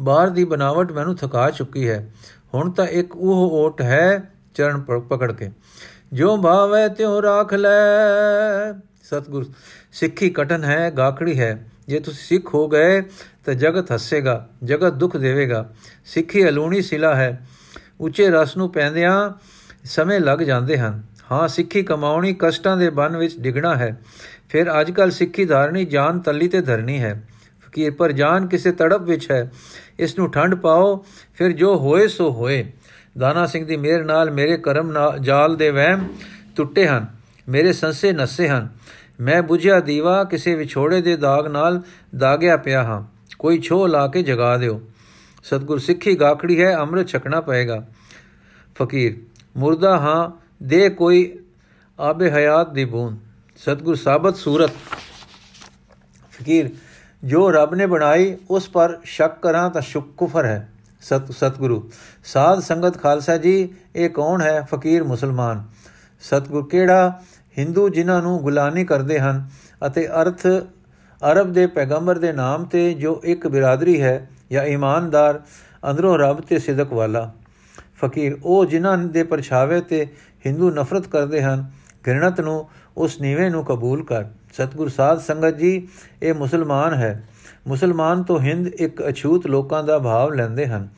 ਬਾਹਰ 0.00 0.28
ਦੀ 0.28 0.44
ਬਨਾਵਟ 0.44 0.92
ਮੈਨੂੰ 0.92 1.16
ਥਕਾ 1.16 1.50
ਚੁੱਕੀ 1.50 1.88
ਹੈ। 1.88 2.10
ਹੁਣ 2.54 2.70
ਤਾਂ 2.70 2.86
ਇੱਕ 2.86 3.16
ਉਹ 3.16 3.50
ਓਟ 3.52 3.82
ਹੈ, 3.82 4.32
ਚਰਨ 4.54 4.80
ਪਕੜ 4.80 5.32
ਕੇ। 5.32 5.50
ਜੋ 6.12 6.36
ਭਾਵੈ 6.36 6.88
ਤਿਉ 6.88 7.22
ਰਾਖ 7.22 7.54
ਲੈ। 7.54 8.72
ਸਤਗੁਰ, 9.04 9.46
ਸਿੱਖੀ 9.92 10.30
ਕਟਨ 10.30 10.64
ਹੈ, 10.64 10.90
ਗਾਖੜੀ 10.90 11.40
ਹੈ। 11.40 11.68
ਜੇ 11.88 12.00
ਤੁਸੀਂ 12.00 12.24
ਸਿੱਖ 12.24 12.54
ਹੋ 12.54 12.68
ਗਏ, 12.68 13.00
ਤਾਂ 13.44 13.54
ਜਗਤ 13.54 13.92
ਹੱਸੇਗਾ, 13.92 14.48
ਜਗਤ 14.64 14.92
ਦੁੱਖ 14.92 15.16
ਦੇਵੇਗਾ। 15.16 15.70
ਸਿੱਖੀ 16.04 16.48
ਅਲੂਣੀ 16.48 16.82
ਸਿਲਾ 16.82 17.14
ਹੈ। 17.14 17.46
ਉੱਚੇ 18.00 18.28
ਰਸ 18.30 18.56
ਨੂੰ 18.56 18.70
ਪੈਂਦਿਆਂ 18.72 19.30
ਸਮੇਂ 19.84 20.20
ਲੱਗ 20.20 20.38
ਜਾਂਦੇ 20.38 20.78
ਹਨ। 20.78 21.02
ਹਾਂ, 21.32 21.46
ਸਿੱਖੀ 21.48 21.82
ਕਮਾਉਣੀ 21.82 22.34
ਕਸ਼ਟਾਂ 22.38 22.76
ਦੇ 22.76 22.90
ਬਨ 22.90 23.16
ਵਿੱਚ 23.16 23.38
ਡਿਗਣਾ 23.38 23.74
ਹੈ। 23.76 23.96
ਫਿਰ 24.48 24.70
ਅੱਜਕੱਲ 24.80 25.10
ਸਿੱਖੀ 25.10 25.44
ਧਾਰਨੀ 25.44 25.84
ਜਾਨ 25.84 26.20
ਤੱਲੀ 26.20 26.48
ਤੇ 26.48 26.60
ਧਰਨੀ 26.60 26.98
ਹੈ। 27.00 27.20
ਫਕੀਰ 27.62 27.90
ਪਰ 27.90 28.12
ਜਾਨ 28.12 28.46
ਕਿਸੇ 28.46 28.72
ਤੜਪ 28.72 29.02
ਵਿੱਚ 29.02 29.30
ਹੈ, 29.30 29.50
ਇਸ 29.98 30.18
ਨੂੰ 30.18 30.30
ਠੰਡ 30.32 30.54
ਪਾਓ, 30.54 31.04
ਫਿਰ 31.34 31.52
ਜੋ 31.52 31.76
ਹੋਏ 31.78 32.08
ਸੋ 32.08 32.30
ਹੋਏ। 32.30 32.64
ਦਾਨਾ 33.18 33.46
ਸਿੰਘ 33.46 33.66
ਦੀ 33.66 33.76
ਮਿਹਰ 33.76 34.04
ਨਾਲ 34.04 34.30
ਮੇਰੇ 34.30 34.56
ਕਰਮ 34.56 34.92
ਜਾਲ 35.20 35.56
ਦੇ 35.56 35.70
ਵਹਿਮ 35.70 36.06
ਟੁੱਟੇ 36.56 36.86
ਹਨ, 36.86 37.06
ਮੇਰੇ 37.48 37.72
ਸੰਸੇ 37.72 38.12
ਨਸੇ 38.12 38.48
ਹਨ। 38.48 38.68
ਮੈਂ 39.20 39.42
부ਝਿਆ 39.42 39.80
ਦੀਵਾ 39.80 40.22
ਕਿਸੇ 40.24 40.54
ਵਿਛੋੜੇ 40.54 41.00
ਦੇ 41.02 41.16
ਦਾਗ 41.16 41.46
ਨਾਲ 41.46 41.80
ਦਾਗਿਆ 42.16 42.56
ਪਿਆ 42.56 42.82
ਹਾਂ, 42.82 43.02
ਕੋਈ 43.38 43.60
ਛੋ 43.60 43.86
ਲਾ 43.86 44.06
ਕੇ 44.06 44.22
ਜਗਾ 44.22 44.56
ਦਿਓ। 44.56 44.80
ਸਤਗੁਰ 45.48 45.78
ਸਿੱਖੀ 45.78 46.20
ਗਾਖੜੀ 46.20 46.62
ਹੈ, 46.62 46.76
ਅੰਮ੍ਰਿਤ 46.76 47.08
ਛਕਣਾ 47.08 47.40
ਪਏਗਾ। 47.40 47.86
ਫਕੀਰ, 48.74 49.16
ਮੁਰਦਾ 49.56 49.98
ਹਾਂ, 49.98 50.30
ਦੇ 50.62 50.88
ਕੋਈ 50.88 51.38
ਆਬੇ 52.00 52.30
ਹਯਾਤ 52.30 52.72
ਦੀ 52.72 52.84
ਬੂੰਦ। 52.84 53.18
ਸਤਗੁਰ 53.56 53.94
ਸਾਬਤ 53.94 54.36
ਸੂਰਤ। 54.36 54.70
ਫਕੀਰ, 56.32 56.70
ਜੋ 57.24 57.50
ਰੱਬ 57.50 57.74
ਨੇ 57.74 57.86
ਬਣਾਈ, 57.86 58.36
ਉਸ 58.50 58.68
ਪਰ 58.68 58.98
ਸ਼ੱਕ 59.04 59.42
ਕਰਾਂ 59.42 59.70
ਤਾਂ 59.70 59.80
ਸ਼ੁਕ 59.80 60.14
ਕੁਫਰ 60.16 60.44
ਹੈ। 60.44 60.72
ਸਤ, 61.00 61.32
ਸਤਗੁਰੂ, 61.32 61.90
ਸਾਧ 62.24 62.60
ਸੰਗਤ 62.60 63.02
ਖਾਲਸਾ 63.02 63.36
ਜੀ, 63.36 63.68
ਇਹ 63.96 64.10
ਕੌਣ 64.10 64.42
ਹੈ? 64.42 64.62
ਫਕੀਰ, 64.62 65.04
ਮੁਸਲਮਾਨ। 65.04 65.64
ਸਤਗੁਰ 66.20 66.68
ਕਿਹੜਾ? 66.68 67.22
ਹਿੰਦੂ 67.58 67.88
ਜਿਨ੍ਹਾਂ 67.88 68.22
ਨੂੰ 68.22 68.38
ਗੁਲਾਮੀ 68.38 68.84
ਕਰਦੇ 68.84 69.18
ਹਨ 69.18 69.48
ਅਤੇ 69.86 70.08
ਅਰਥ 70.08 70.46
ਅਰਬ 71.32 71.52
ਦੇ 71.52 71.66
ਪੈਗੰਬਰ 71.66 72.18
ਦੇ 72.18 72.32
ਨਾਮ 72.32 72.64
ਤੇ 72.64 72.94
ਜੋ 72.94 73.20
ਇੱਕ 73.24 73.48
ਬਰਾਦਰੀ 73.48 74.02
ਹੈ 74.02 74.30
ਜਾਂ 74.52 74.64
ਇਮਾਨਦਾਰ 74.64 75.42
ਅੰਦਰੋਂ 75.90 76.18
ਰੱਬ 76.18 76.40
ਤੇ 76.40 76.58
ਸਿਦਕ 76.58 76.92
ਵਾਲਾ। 76.92 77.32
ਫਕੀਰ, 78.04 78.36
ਉਹ 78.44 78.66
ਜਿਨ੍ਹਾਂ 78.66 78.98
ਦੇ 78.98 79.22
ਪਰਛਾਵੇ 79.22 79.80
ਤੇ 79.80 80.06
ਹਿੰਦੂ 80.46 80.70
ਨਫ਼ਰਤ 80.70 81.06
ਕਰਦੇ 81.06 81.42
ਹਨ, 81.42 81.70
ਘਿਰਣਤ 82.06 82.40
ਨੂੰ, 82.40 82.68
ਉਸ 82.96 83.20
ਨੀਵੇਂ 83.20 83.50
ਨੂੰ 83.50 83.64
ਕਬੂਲ 83.64 84.04
ਕਰ। 84.04 84.24
ਸਤਗੁਰ 84.52 84.88
ਸਾਧ 84.88 85.18
ਸੰਗਤ 85.18 85.56
ਜੀ, 85.56 85.88
ਇਹ 86.22 86.34
ਮੁਸਲਮਾਨ 86.34 86.94
ਹੈ। 86.94 87.28
ਮੁਸਲਮਾਨ 87.66 88.22
ਤੋਂ 88.22 88.40
ਹਿੰਦ 88.40 88.66
ਇੱਕ 88.66 89.08
ਅਛੂਤ 89.08 89.46
ਲੋਕਾਂ 89.46 89.84
ਦਾ 89.84 89.98
ਭਾਵ 89.98 90.32
ਲੈਂਦੇ 90.32 90.66
ਹਨ। 90.66 90.88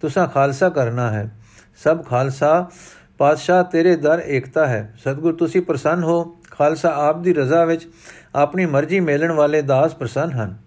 ਤੁਸਾਂ 0.00 0.26
ਖਾਲਸਾ 0.26 0.68
ਕਰਨਾ 0.68 1.10
ਹੈ। 1.10 1.36
ਸਭ 1.84 2.04
ਖਾਲਸਾ, 2.04 2.70
ਪਾਤਸ਼ਾਹ 3.18 3.64
ਤੇਰੇ 3.64 3.96
ਦਰ 3.96 4.22
ਏਕਤਾ 4.26 4.66
ਹੈ। 4.66 4.94
ਸਤਗੁਰ, 4.98 5.32
ਤੁਸੀਂ 5.32 5.62
ਪ੍ਰਸੰਨ 5.62 6.02
ਹੋ। 6.02 6.36
ਖਾਲਸਾ 6.50 6.94
ਆਪ 6.94 7.18
ਦੀ 7.18 7.34
ਰਜ਼ਾ 7.34 7.64
ਵਿੱਚ 7.64 7.88
ਆਪਣੀ 8.34 8.66
ਮਰਜ਼ੀ 8.66 9.00
ਮੇਲਣ 9.00 9.32
ਵਾਲੇ 9.32 9.62
ਦਾਸ 9.62 9.94
ਪ੍ਰਸੰਨ 9.94 10.30
ਹਨ। 10.30 10.65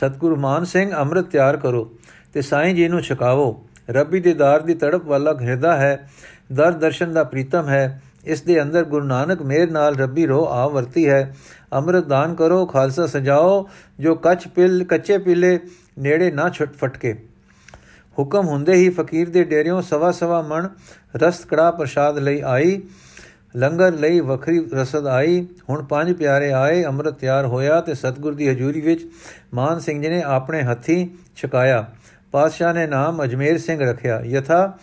ਸਤਗੁਰੂ 0.00 0.36
ਮਾਨ 0.36 0.64
ਸਿੰਘ 0.64 0.92
ਅੰਮ੍ਰਿਤ 0.92 1.26
ਤਿਆਰ 1.26 1.56
ਕਰੋ 1.56 1.90
ਤੇ 2.32 2.42
ਸਾਈਂ 2.42 2.74
ਜੀ 2.74 2.88
ਨੂੰ 2.88 3.00
ਛਕਾਵੋ 3.00 3.64
ਰੱਬੀ 3.90 4.20
ਦੇ 4.20 4.34
ਦਾਰ 4.34 4.60
ਦੀ 4.60 4.74
ਤੜਪ 4.74 5.04
ਵਾਲਾ 5.04 5.32
ਘਿਰਦਾ 5.32 5.76
ਹੈ, 5.76 6.08
ਦਰ 6.52 6.72
ਦਰਸ਼ਨ 6.72 7.12
ਦਾ 7.12 7.24
ਪ੍ਰੀਤਮ 7.24 7.68
ਹੈ। 7.68 8.02
ਇਸ 8.24 8.42
ਦੇ 8.42 8.60
ਅੰਦਰ 8.62 8.84
ਗੁਰੂ 8.84 9.06
ਨਾਨਕ 9.06 9.42
ਮੇਰ 9.42 9.70
ਨਾਲ 9.70 9.96
ਰੱਬੀ 9.96 10.26
ਰੋ 10.26 10.44
ਆ 10.46 10.66
ਵਰਤੀ 10.68 11.08
ਹੈ। 11.08 11.36
ਅੰਮ੍ਰਿਤ 11.72 12.04
ਦਾਨ 12.04 12.34
ਕਰੋ, 12.34 12.66
ਖਾਲਸਾ 12.66 13.06
ਸਜਾਓ, 13.06 13.68
ਜੋ 14.00 14.14
ਕੱਚ 14.14 14.46
ਪਿਲ, 14.48 14.84
ਕੱਚੇ 14.84 15.18
ਪੀਲੇ 15.18 15.58
ਨੇੜੇ 15.98 16.30
ਨਾ 16.30 16.48
ਛਟ 16.48 16.72
ਫਟਕੇ। 16.72 17.14
ਹੁਕਮ 18.18 18.46
ਹੁੰਦੇ 18.46 18.72
ਹੀ 18.72 18.88
ਫਕੀਰ 18.90 19.30
ਦੇ 19.30 19.44
ਡੇਰਿਓਂ 19.44 19.82
ਸਵਾ 19.82 20.10
ਸਵਾ 20.10 20.42
ਮਣ 20.42 20.68
ਰਸ 21.16 21.44
ਕੜਾ 21.44 21.70
ਪ੍ਰਸ਼ਾਦ 21.70 22.18
ਲਈ 22.18 22.40
ਆਈ। 22.40 22.80
ਲੰਗਰ 23.56 23.92
ਲਈ 23.92 24.20
ਵੱਖਰੀ 24.20 24.58
ਰਸਦ 24.74 25.06
ਆਈ। 25.06 25.46
ਹੁਣ 25.68 25.82
ਪੰਜ 25.82 26.12
ਪਿਆਰੇ 26.12 26.50
ਆਏ, 26.52 26.84
ਅੰਮ੍ਰਿਤ 26.84 27.14
ਤਿਆਰ 27.14 27.46
ਹੋਇਆ 27.46 27.80
ਤੇ 27.80 27.94
ਸਤਗੁਰ 27.94 28.34
ਦੀ 28.34 28.48
ਹਜ਼ੂਰੀ 28.48 28.80
ਵਿੱਚ 28.80 29.06
ਮਾਨ 29.54 29.78
ਸਿੰਘ 29.78 30.02
ਜੀ 30.02 30.08
ਨੇ 30.08 30.22
ਆਪਣੇ 30.22 30.62
ਹੱਥੀ 30.62 31.08
ਛਕਾਇਆ। 31.36 31.84
ਪਾਤਸ਼ਾਹ 32.32 32.74
ਨੇ 32.74 32.86
ਨਾਮ 32.86 33.22
ਅਜਮੇਰ 33.24 33.58
ਸਿੰਘ 33.58 33.80
ਰੱਖਿਆ। 33.80 34.20
ਯਥਾ, 34.24 34.78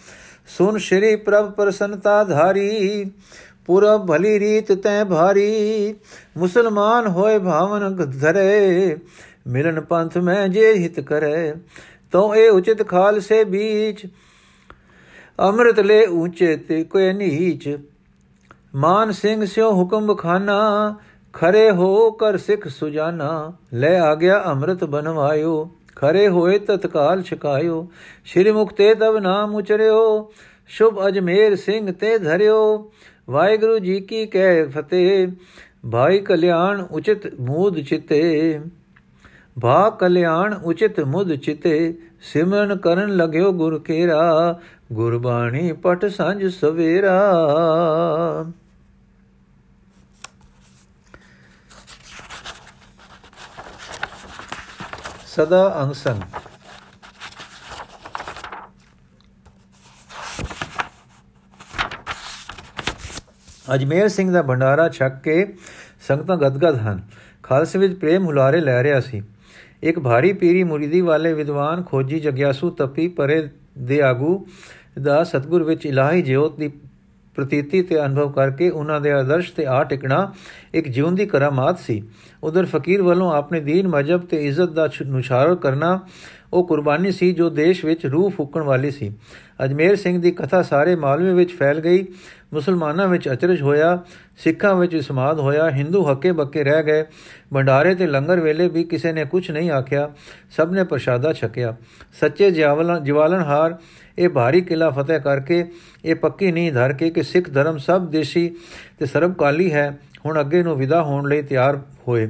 ਸੁਨ 0.48 0.78
ਸ਼੍ਰੀ 0.78 1.16
ਪ੍ਰਭ 1.16 1.52
ਪ੍ਰਸੰਨਤਾ 1.52 2.24
ਧਾਰੀ, 2.24 3.12
ਪੁਰਾ 3.66 3.98
ਭਲੀ 3.98 4.40
ਰੀਤ 4.40 4.72
ਤੈ 4.74 5.04
ਭਾਰੀ, 5.04 5.96
ਮੁਸਲਮਾਨ 6.38 7.08
ਹੋਏ 7.08 7.38
ਭਾਵਨ 7.40 7.96
ਧਰੇ, 7.96 8.98
ਮਿਲਨ 9.48 9.80
ਪੰਥ 9.82 10.18
ਮੈਂ 10.18 10.48
ਜੇ 10.48 10.74
ਹਿਤ 10.74 11.00
ਕਰੇ 11.00 11.54
ਤੋ 12.12 12.36
ਇਹ 12.36 12.50
ਉਚਿਤ 12.50 12.88
ਖਾਲਸੇ 12.88 13.44
ਬੀਚ, 13.44 14.06
ਅੰਮ੍ਰਿਤ 15.40 15.80
ਲੈ 15.80 16.02
ਉੱਚੇ 16.08 16.56
ਤੇ 16.58 16.84
ਕੋਈ 16.84 17.14
ਨੀਚ 17.14 17.70
ਮਾਨ 18.76 19.12
ਸਿੰਘ 19.12 19.46
ਸਿਓ 19.46 19.72
ਹੁਕਮ 19.72 20.08
ਬਖਾਨਾ, 20.08 20.96
ਖਰੇ 21.34 21.72
ਹੋ 21.72 22.12
ਕਰ 22.12 22.38
ਸਿੱਖ 22.38 22.68
ਸੁਜਾਨਾ, 22.68 23.54
ਲੈ 23.74 24.00
ਆ 24.00 24.16
ਗਿਆ 24.16 24.44
ਅੰਮ੍ਰਿਤ 24.46 24.84
ਬਨਵਾਇਓ 24.84 25.70
ਖਰੇ 25.96 26.28
ਹੋਏ 26.28 26.60
ਤਤਕਾਲ 26.60 27.22
ਛਕਾਇਓ, 27.22 27.88
ਸ਼੍ਰੀ 28.26 28.52
ਮੁਕਤੇ 28.52 28.96
ਤਬ 28.96 29.18
ਨਾਮ 29.18 29.56
ਉਚਰਿਓ, 29.56 30.32
ਸ਼ੁਭ 30.68 31.08
ਅਜਮੇਰ 31.08 31.56
ਸਿੰਘ 31.56 31.92
ਤੇ 31.92 32.18
ਧਰਿਓ, 32.18 32.92
ਵਾਹਿਗੁਰੂ 33.30 33.78
ਜੀ 33.80 34.00
ਕੀ 34.00 34.26
ਕਹਿ 34.26 34.66
ਫਤਿਹ, 34.66 35.28
ਭਾਈ 35.92 36.20
ਕਲਿਆਣ 36.20 36.82
ਉਚਿਤ 36.92 37.40
ਮੂਦ 37.40 37.80
ਚਿਤੇ, 37.80 38.60
ਭਾ 39.62 39.90
ਕਲਿਆਣ 39.90 40.54
ਉਚਿਤ 40.66 41.00
ਮੁਦ 41.00 41.36
ਚਿਤੇ, 41.36 41.94
ਸਿਮਰਨ 42.22 42.78
ਕਰਨ 42.78 43.16
ਲਗਿਓ 43.16 43.52
ਗੁਰ 43.52 43.80
ਕੇਰਾ, 43.80 44.60
ਗੁਰਬਾਣੀ 44.94 45.72
ਪਟ 45.72 46.06
ਸੰਜ 46.06 46.46
ਸਵੇਰਾ। 46.46 47.20
ਸਦਾ 55.36 55.68
ਅੰਗ 55.82 55.94
ਅਜਮੇਰ 63.74 64.08
ਸਿੰਘ 64.08 64.32
ਦਾ 64.32 64.42
ਭੰਡਾਰਾ 64.42 64.88
ਛੱਕ 64.90 65.14
ਕੇ 65.24 65.46
ਸੰਗਤਾਂ 66.08 66.38
ਗਦਗਦ 66.38 66.76
ਹਨ 66.78 67.02
ਖਾਲਸੇ 67.44 67.80
ਵਿੱਚ 67.80 67.94
ਪ੍ਰੇਮ 67.94 68.26
ਹੁਲਾਰੇ 68.26 68.60
ਲੈ 68.62 68.84
ਰਿਹਾ 68.84 69.00
ਸੀ 69.00 69.22
ਇੱਕ 69.84 70.00
ਭਾਰੀ 70.00 70.34
ਪੀਰੀ 70.34 70.64
ਮੁਰੀਦੀ 70.64 71.02
ਵਾਲੇ 71.02 71.34
ਵਿਦਵਾਨ 71.34 71.84
ਖੋਜੀ 71.84 72.20
ਜਗਿਆਸੂ 72.20 72.70
ਤਪੀ 72.70 73.08
ਪਰੇ 73.08 73.50
ਦੇ 73.78 74.02
ਆਗੂ 74.02 74.46
ਦਾ 75.02 75.24
ਸਤਗੁਰ 75.24 75.64
ਵਿੱਚ 75.64 75.86
ਇਲਾਹੀ 75.86 76.22
ਜੋਤ 76.22 76.58
ਦੀ 76.58 76.72
ਪ੍ਰਤੀਤੀ 77.36 77.82
ਤੇ 77.82 78.04
ਅਨੁਭਵ 78.06 78.32
ਕਰਕੇ 78.32 78.70
ਉਹਨਾਂ 78.70 79.00
ਦੇ 79.02 79.12
ਆਦਰਸ਼ 79.12 79.52
ਤੇ 79.54 79.66
ਆ 79.66 79.84
ਟਿਕਣਾ 79.84 80.32
ਇੱਕ 80.74 80.88
ਜਿਉਂਦੀ 80.88 81.26
ਕਰਾਮਾਤ 81.26 81.80
ਸੀ। 81.80 82.02
ਉਧਰ 82.44 82.66
ਫਕੀਰ 82.66 83.02
ਵੱਲੋਂ 83.02 83.32
ਆਪਣੇ 83.34 83.60
ਦੀਨ 83.60 83.88
ਮਜਬ 83.88 84.22
ਤੇ 84.22 84.46
ਇੱਜ਼ਤ 84.48 84.70
ਦਾ 84.70 84.90
ਨੁਸ਼ਾਰ 85.06 85.56
ਕਰਨਾ 85.56 86.00
ਉਹ 86.54 86.68
ਕੁਰਬਾਨੀ 86.68 87.12
ਸੀ 87.12 87.32
ਜੋ 87.34 87.50
ਦੇਸ਼ 87.50 87.84
ਵਿੱਚ 87.86 88.06
ਰੂਹ 88.06 88.30
ਫੁੱਕਣ 88.30 88.62
ਵਾਲੀ 88.62 88.92
ਸੀ। 88.92 89.12
ਅਜਮੇਰ 89.66 89.96
ਸਿੰਘ 89.96 90.22
ਦੀ 90.22 90.32
ਕਥਾ 90.32 90.62
ਸਾਰੇ 90.62 90.96
ਮਾਲਵੇ 90.96 91.34
ਵਿੱਚ 91.34 91.52
ਫੈਲ 91.52 91.80
ਗਈ, 91.80 92.06
ਮੁਸਲਮਾਨਾਂ 92.54 93.08
ਵਿੱਚ 93.08 93.28
ਅਚਰਜ 93.30 93.62
ਹੋਇਆ, 93.62 93.98
ਸਿੱਖਾਂ 94.38 94.76
ਵਿੱਚ 94.76 94.96
ਸਮਾਦ 94.98 95.40
ਹੋਇਆ, 95.40 95.70
ਹਿੰਦੂ 95.70 96.04
ਹੱਕੇ 96.12 96.32
ਬੱਕੇ 96.32 96.64
ਰਹਿ 96.64 96.84
ਗਏ, 96.84 97.04
ਭੰਡਾਰੇ 97.54 97.96
ਤੇ 97.96 98.08
ਲੰਗਰ 98.08 98.40
ਵੇਲੇ 98.40 98.68
ਵੀ 98.68 98.84
ਕਿਸੇ 98.84 99.14
ਨੇ 99.14 99.26
ਕੁਝ 99.26 99.50
ਨਹੀਂ 99.52 99.72
ਆਖਿਆ, 99.72 100.10
ਸਭ 100.58 100.72
ਨੇ 100.72 100.84
ਪ੍ਰਸ਼ਾਦਾ 100.84 101.34
ਛਕਿਆ। 101.34 101.76
ਸੱਚੇ 102.20 102.52
ਜਵਾਲਨ 102.52 103.42
ਹਾਰ 103.42 103.78
ਇਹ 104.18 104.30
ਭਾਰੀ 104.30 104.62
ਕਿਲਾ 104.62 104.90
ਫਤਿਹ 104.90 105.20
ਕਰਕੇ 105.20 105.66
ਇਹ 106.06 106.16
ਪੱਕੀ 106.16 106.52
ਨਹੀਂ 106.52 106.72
ਧਰ 106.72 106.94
ਕੇ 106.94 107.10
ਕਿ 107.10 107.24
ਸਿੱਖ 107.24 107.50
ਧਰਮ 107.50 107.78
ਸਭ 107.78 108.08
ਦੇਸ਼ੀ 108.08 108.50
ਤੇ 109.00 109.06
ਸਰਬਕਾਲੀ 109.06 109.72
ਹੈ, 109.74 109.98
ਹੁਣ 110.26 110.40
ਅੱਗੇ 110.40 110.64
ਨੂੰ 110.64 110.76
ਵਿਦਾ 110.78 111.02
ਹੋਣ 111.04 111.28
ਲਈ 111.30 111.42
ਤਿਆਰ 111.42 111.80
ਹੋਏ। 112.08 112.28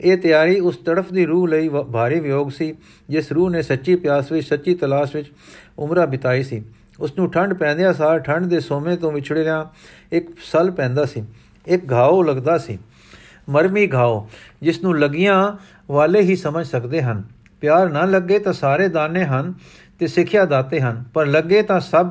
ਇਹ 0.00 0.16
ਤਿਆਰੀ 0.18 0.58
ਉਸ 0.60 0.76
ਤੜਫ 0.76 1.12
ਦੀ 1.12 1.24
ਰੂਹ 1.26 1.48
ਲਈ 1.48 1.68
ਭਾਰੀ 1.92 2.20
ਵਿਯੋਗ 2.20 2.50
ਸੀ, 2.50 2.74
ਜਿਸ 3.10 3.32
ਰੂਹ 3.32 3.50
ਨੇ 3.50 3.62
ਸੱਚੀ 3.62 3.94
ਪਿਆਸ 3.96 4.32
ਵਿੱਚ, 4.32 4.46
ਸੱਚੀ 4.48 4.74
ਤਲਾਸ਼ 4.74 5.14
ਵਿੱਚ 5.16 5.32
ਉਮਰਾਂ 5.78 6.06
ਬਿਤਾਈ 6.06 6.42
ਸੀ। 6.42 6.62
ਉਸ 7.00 7.12
ਨੂੰ 7.18 7.30
ਠੰਡ 7.30 7.54
ਪੈਂਦਿਆਂ 7.54 7.92
ਸਾਰ 7.92 8.18
ਠੰਡ 8.18 8.46
ਦੇ 8.46 8.60
ਸੋਮੇ 8.60 8.96
ਤੋਂ 8.96 9.12
ਵਿਛੜਿਆ 9.12 9.68
ਇੱਕ 10.12 10.28
ਸਲ 10.42 10.70
ਪੈਂਦਾ 10.70 11.04
ਸੀ, 11.04 11.24
ਇੱਕ 11.66 11.92
ਘਾਉ 11.92 12.22
ਲੱਗਦਾ 12.22 12.58
ਸੀ। 12.58 12.78
ਮਰਮੀ 13.48 13.86
ਘਾਉ 13.86 14.26
ਜਿਸ 14.62 14.82
ਨੂੰ 14.82 14.98
ਲਗੀਆਂ 14.98 15.52
ਵਾਲੇ 15.90 16.20
ਹੀ 16.20 16.36
ਸਮਝ 16.36 16.66
ਸਕਦੇ 16.66 17.02
ਹਨ। 17.02 17.22
ਪਿਆਰ 17.60 17.88
ਨਾ 17.88 18.04
ਲੱਗੇ 18.04 18.38
ਤਾਂ 18.38 18.52
ਸਾਰੇ 18.52 18.88
ਦਾਨੇ 18.88 19.24
ਹਨ 19.24 19.52
ਤੇ 20.04 20.08
ਸਿੱਖਿਆ 20.08 20.44
ਦਾਤੇ 20.44 20.80
ਹਨ, 20.80 21.02
ਪਰ 21.14 21.26
ਲੱਗੇ 21.26 21.60
ਤਾਂ 21.62 21.78
ਸਭ 21.80 22.08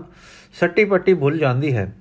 ਸੱਟੀ 0.59 0.83
ਪੱਟੀ 0.85 1.13
ਭੁੱਲ 1.13 1.37
ਜਾਂਦੀ 1.37 1.73
ਹੈ। 1.75 1.91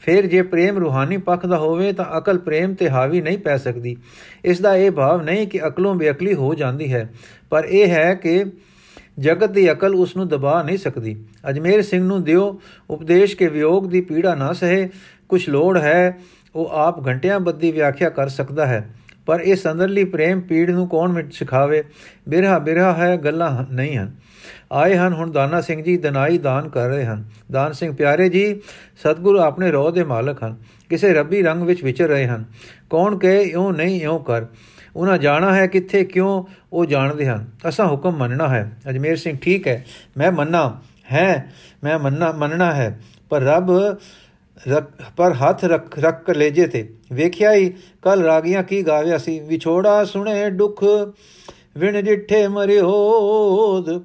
ਫਿਰ 0.00 0.26
ਜੇ 0.26 0.40
ਪ੍ਰੇਮ 0.42 0.78
ਰੂਹਾਨੀ 0.78 1.16
ਪੱਖ 1.16 1.44
ਦਾ 1.46 1.58
ਹੋਵੇ 1.58 1.92
ਤਾਂ 1.92 2.04
ਅਕਲ 2.18 2.38
ਪ੍ਰੇਮ 2.38 2.74
ਤੇ 2.74 2.88
ਹਾਵੀ 2.90 3.20
ਨਹੀਂ 3.20 3.38
ਪੈ 3.38 3.56
ਸਕਦੀ। 3.56 3.96
ਇਸ 4.44 4.60
ਦਾ 4.60 4.74
ਇਹ 4.76 4.90
ਭਾਵ 4.90 5.22
ਨਹੀਂ 5.22 5.46
ਕਿ 5.46 5.60
ਅਕਲੋਂ 5.66 5.94
ਬੇਅਕਲੀ 5.94 6.34
ਹੋ 6.34 6.54
ਜਾਂਦੀ 6.54 6.92
ਹੈ, 6.92 7.08
ਪਰ 7.50 7.64
ਇਹ 7.64 7.88
ਹੈ 7.88 8.14
ਕਿ 8.14 8.44
ਜਗਤ 9.18 9.50
ਦੀ 9.50 9.70
ਅਕਲ 9.72 9.94
ਉਸ 9.94 10.16
ਨੂੰ 10.16 10.28
ਦਬਾ 10.28 10.62
ਨਹੀਂ 10.62 10.78
ਸਕਦੀ। 10.78 11.16
ਅਜਮੇਰ 11.50 11.82
ਸਿੰਘ 11.82 12.04
ਨੂੰ 12.04 12.22
ਦਿਓ, 12.24 12.60
ਉਪਦੇਸ਼ 12.90 13.36
ਕੇ 13.36 13.46
ਵਿਯੋਗ 13.46 13.88
ਦੀ 13.88 14.00
ਪੀੜਾ 14.00 14.34
ਨਾ 14.34 14.52
ਸਹੇ 14.52 14.88
ਕੁਝ 15.28 15.48
ਲੋੜ 15.48 15.78
ਹੈ, 15.78 16.18
ਉਹ 16.54 16.68
ਆਪ 16.68 17.06
ਘੰਟਿਆਂ 17.06 17.40
ਬੱਦੀ 17.40 17.72
ਵਿਆਖਿਆ 17.72 18.10
ਕਰ 18.10 18.28
ਸਕਦਾ 18.28 18.66
ਹੈ। 18.66 18.88
ਪਰ 19.26 19.40
ਇਹ 19.40 19.56
ਸੰਦਰਲੀ 19.56 20.04
ਪ੍ਰੇਮ 20.04 20.40
ਪੀੜ 20.40 20.70
ਨੂੰ 20.70 20.88
ਕੌਣ 20.88 21.12
ਮਿਟ 21.12 21.32
ਸਿਖਾਵੇ? 21.32 21.84
ਬਿਰਹਾ 22.28 22.58
ਬਿਰਹਾ 22.58 22.94
ਹੈ, 22.94 23.16
ਗੱਲਾਂ 23.16 23.74
ਨਹੀਂ 23.74 23.98
ਹਨ। 23.98 24.12
ਆਏ 24.72 24.96
ਹਨ, 24.96 25.12
ਹੁਣ 25.12 25.30
ਦਾਨਾ 25.30 25.60
ਸਿੰਘ 25.60 25.82
ਜੀ 25.82 25.96
ਦਨਾਈ 25.96 26.38
ਦਾਨ 26.38 26.68
ਕਰ 26.68 26.88
ਰਹੇ 26.88 27.04
ਹਨ। 27.04 27.24
ਦਾਨ 27.52 27.72
ਸਿੰਘ, 27.72 27.96
ਪਿਆਰੇ 27.96 28.28
ਜੀ, 28.28 28.60
ਸਤਿਗੁਰੂ 28.96 29.40
ਆਪਣੇ 29.40 29.70
ਰੋਹ 29.70 29.90
ਦੇ 29.90 30.04
ਮਾਲਕ 30.04 30.42
ਹਨ। 30.42 30.56
ਕਿਸੇ 30.88 31.14
ਰੱਬੀ 31.14 31.42
ਰੰਗ 31.42 31.62
ਵਿੱਚ 31.62 31.84
ਵਿਚਰ 31.84 32.08
ਰਹੇ 32.08 32.26
ਹਨ। 32.26 32.44
ਕੌਣ 32.90 33.18
ਕਹੇ, 33.18 33.42
ਇਉਂ 33.42 33.72
ਨਹੀਂ, 33.72 34.02
ਇਉਂ 34.02 34.20
ਕਰ। 34.20 34.46
ਉਹਨਾਂ 34.96 35.18
ਜਾਣਾ 35.18 35.54
ਹੈ 35.54 35.66
ਕਿੱਥੇ, 35.66 36.04
ਕਿਉਂ, 36.04 36.44
ਉਹ 36.72 36.86
ਜਾਣਦੇ 36.86 37.26
ਹਨ। 37.26 37.46
ਅਸਾਂ 37.68 37.86
ਹੁਕਮ 37.86 38.16
ਮੰਨਣਾ 38.16 38.48
ਹੈ। 38.48 38.72
ਅਜਮੇਰ 38.90 39.16
ਸਿੰਘ, 39.16 39.38
ਠੀਕ 39.42 39.68
ਹੈ, 39.68 39.84
ਮੈਂ 40.16 40.32
ਮੰਨਾ, 40.32 40.80
ਹੈ, 41.12 41.52
ਮੈਂ 41.84 41.98
ਮੰਨਣਾ 41.98 42.32
ਮੰਨਣਾ 42.32 42.74
ਹੈ। 42.74 43.00
ਪਰ 43.28 43.40
ਰੱਬ 43.40 43.96
ਪਰ 45.16 45.32
ਹੱਥ 45.32 45.64
ਰੱਖ 45.64 45.98
ਰੱਖ 45.98 46.30
ਲੇਜੇ 46.30 46.66
ਤੇ। 46.66 46.88
ਵੇਖਿਆ 47.12 47.52
ਹੀ 47.52 47.74
ਕੱਲ 48.02 48.22
ਰਾਗੀਆਂ 48.22 48.62
ਕੀ 48.62 48.82
ਗਾਵਿਆ 48.82 49.18
ਸੀ। 49.18 49.40
ਵਿਛੋੜਾ 49.40 50.04
ਸੁਣੇ 50.04 50.50
ਦੁੱਖ, 50.50 50.84
ਵਿਣ 51.78 52.02
ਜਿੱਠੇ 52.02 52.48
ਮਰਿਓਦ 52.48 54.02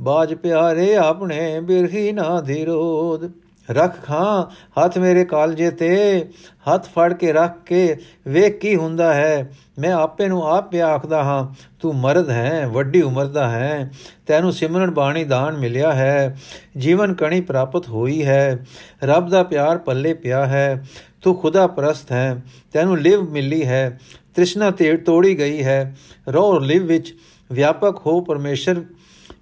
ਬਾਜ 0.00 0.34
ਪਿਆਰੇ 0.34 0.94
ਆਪਣੇ 0.96 1.60
ਬਿਰਹੀ 1.60 2.12
ਨਾ 2.12 2.40
ਧੀਰੋਦ 2.40 3.30
ਰੱਖ 3.70 4.06
ਖਾਂ, 4.06 4.54
ਹੱਥ 4.80 4.98
ਮੇਰੇ 4.98 5.24
ਕਾਲਜੇ 5.24 5.70
ਤੇ, 5.70 6.24
ਹੱਥ 6.72 6.86
ਫੜ 6.86 7.12
ਕੇ 7.12 7.32
ਰੱਖ 7.32 7.58
ਕੇ, 7.66 7.96
ਵੇਖ 8.28 8.58
ਕੀ 8.58 8.76
ਹੁੰਦਾ 8.76 9.14
ਹੈ। 9.14 9.52
ਮੈਂ 9.78 9.92
ਆਪੇ 9.92 10.28
ਨੂੰ 10.28 10.42
ਆਪ 10.42 10.70
ਪਿਆ 10.70 10.86
ਆਖਦਾ 10.86 11.22
ਹਾਂ, 11.22 11.54
ਤੂੰ 11.80 11.94
ਮਰਦ 11.94 12.30
ਹੈ, 12.30 12.66
ਵੱਡੀ 12.66 13.02
ਉਮਰ 13.02 13.26
ਦਾ 13.26 13.48
ਹੈ, 13.48 13.90
ਤੈਨੂੰ 14.26 14.52
ਸਿਮਰਨ 14.52 14.90
ਬਾਣੀ 14.90 15.24
ਦਾਨ 15.24 15.56
ਮਿਲਿਆ 15.56 15.92
ਹੈ। 15.92 16.38
ਜੀਵਨ 16.78 17.14
ਕਣੀ 17.14 17.40
ਪ੍ਰਾਪਤ 17.40 17.88
ਹੋਈ 17.88 18.24
ਹੈ। 18.24 18.64
ਰੱਬ 19.04 19.28
ਦਾ 19.28 19.42
ਪਿਆਰ 19.42 19.78
ਪੱਲੇ 19.78 20.14
ਪਿਆ 20.14 20.46
ਹੈ। 20.46 20.84
ਤੂੰ 21.22 21.34
ਖੁਦਾ 21.34 21.66
ਪ੍ਰਸਤ 21.66 22.12
ਹੈ, 22.12 22.40
ਤੈਨੂੰ 22.72 22.98
ਲਿਵ 22.98 23.30
ਮਿਲੀ 23.30 23.64
ਹੈ। 23.66 24.00
ਤ੍ਰਿਸ਼ਨਾ 24.34 24.70
ਤੇ 24.70 24.96
ਤੋੜੀ 24.96 25.38
ਗਈ 25.38 25.64
ਹੈ। 25.64 25.96
ਰੋ 26.28 26.58
ਲਿਵ 26.58 26.86
ਵਿੱਚ 26.86 27.14
ਵਿਆਪਕ 27.52 28.06
ਹੋ 28.06 28.20
ਪਰਮੇਸ਼ਰ 28.20 28.84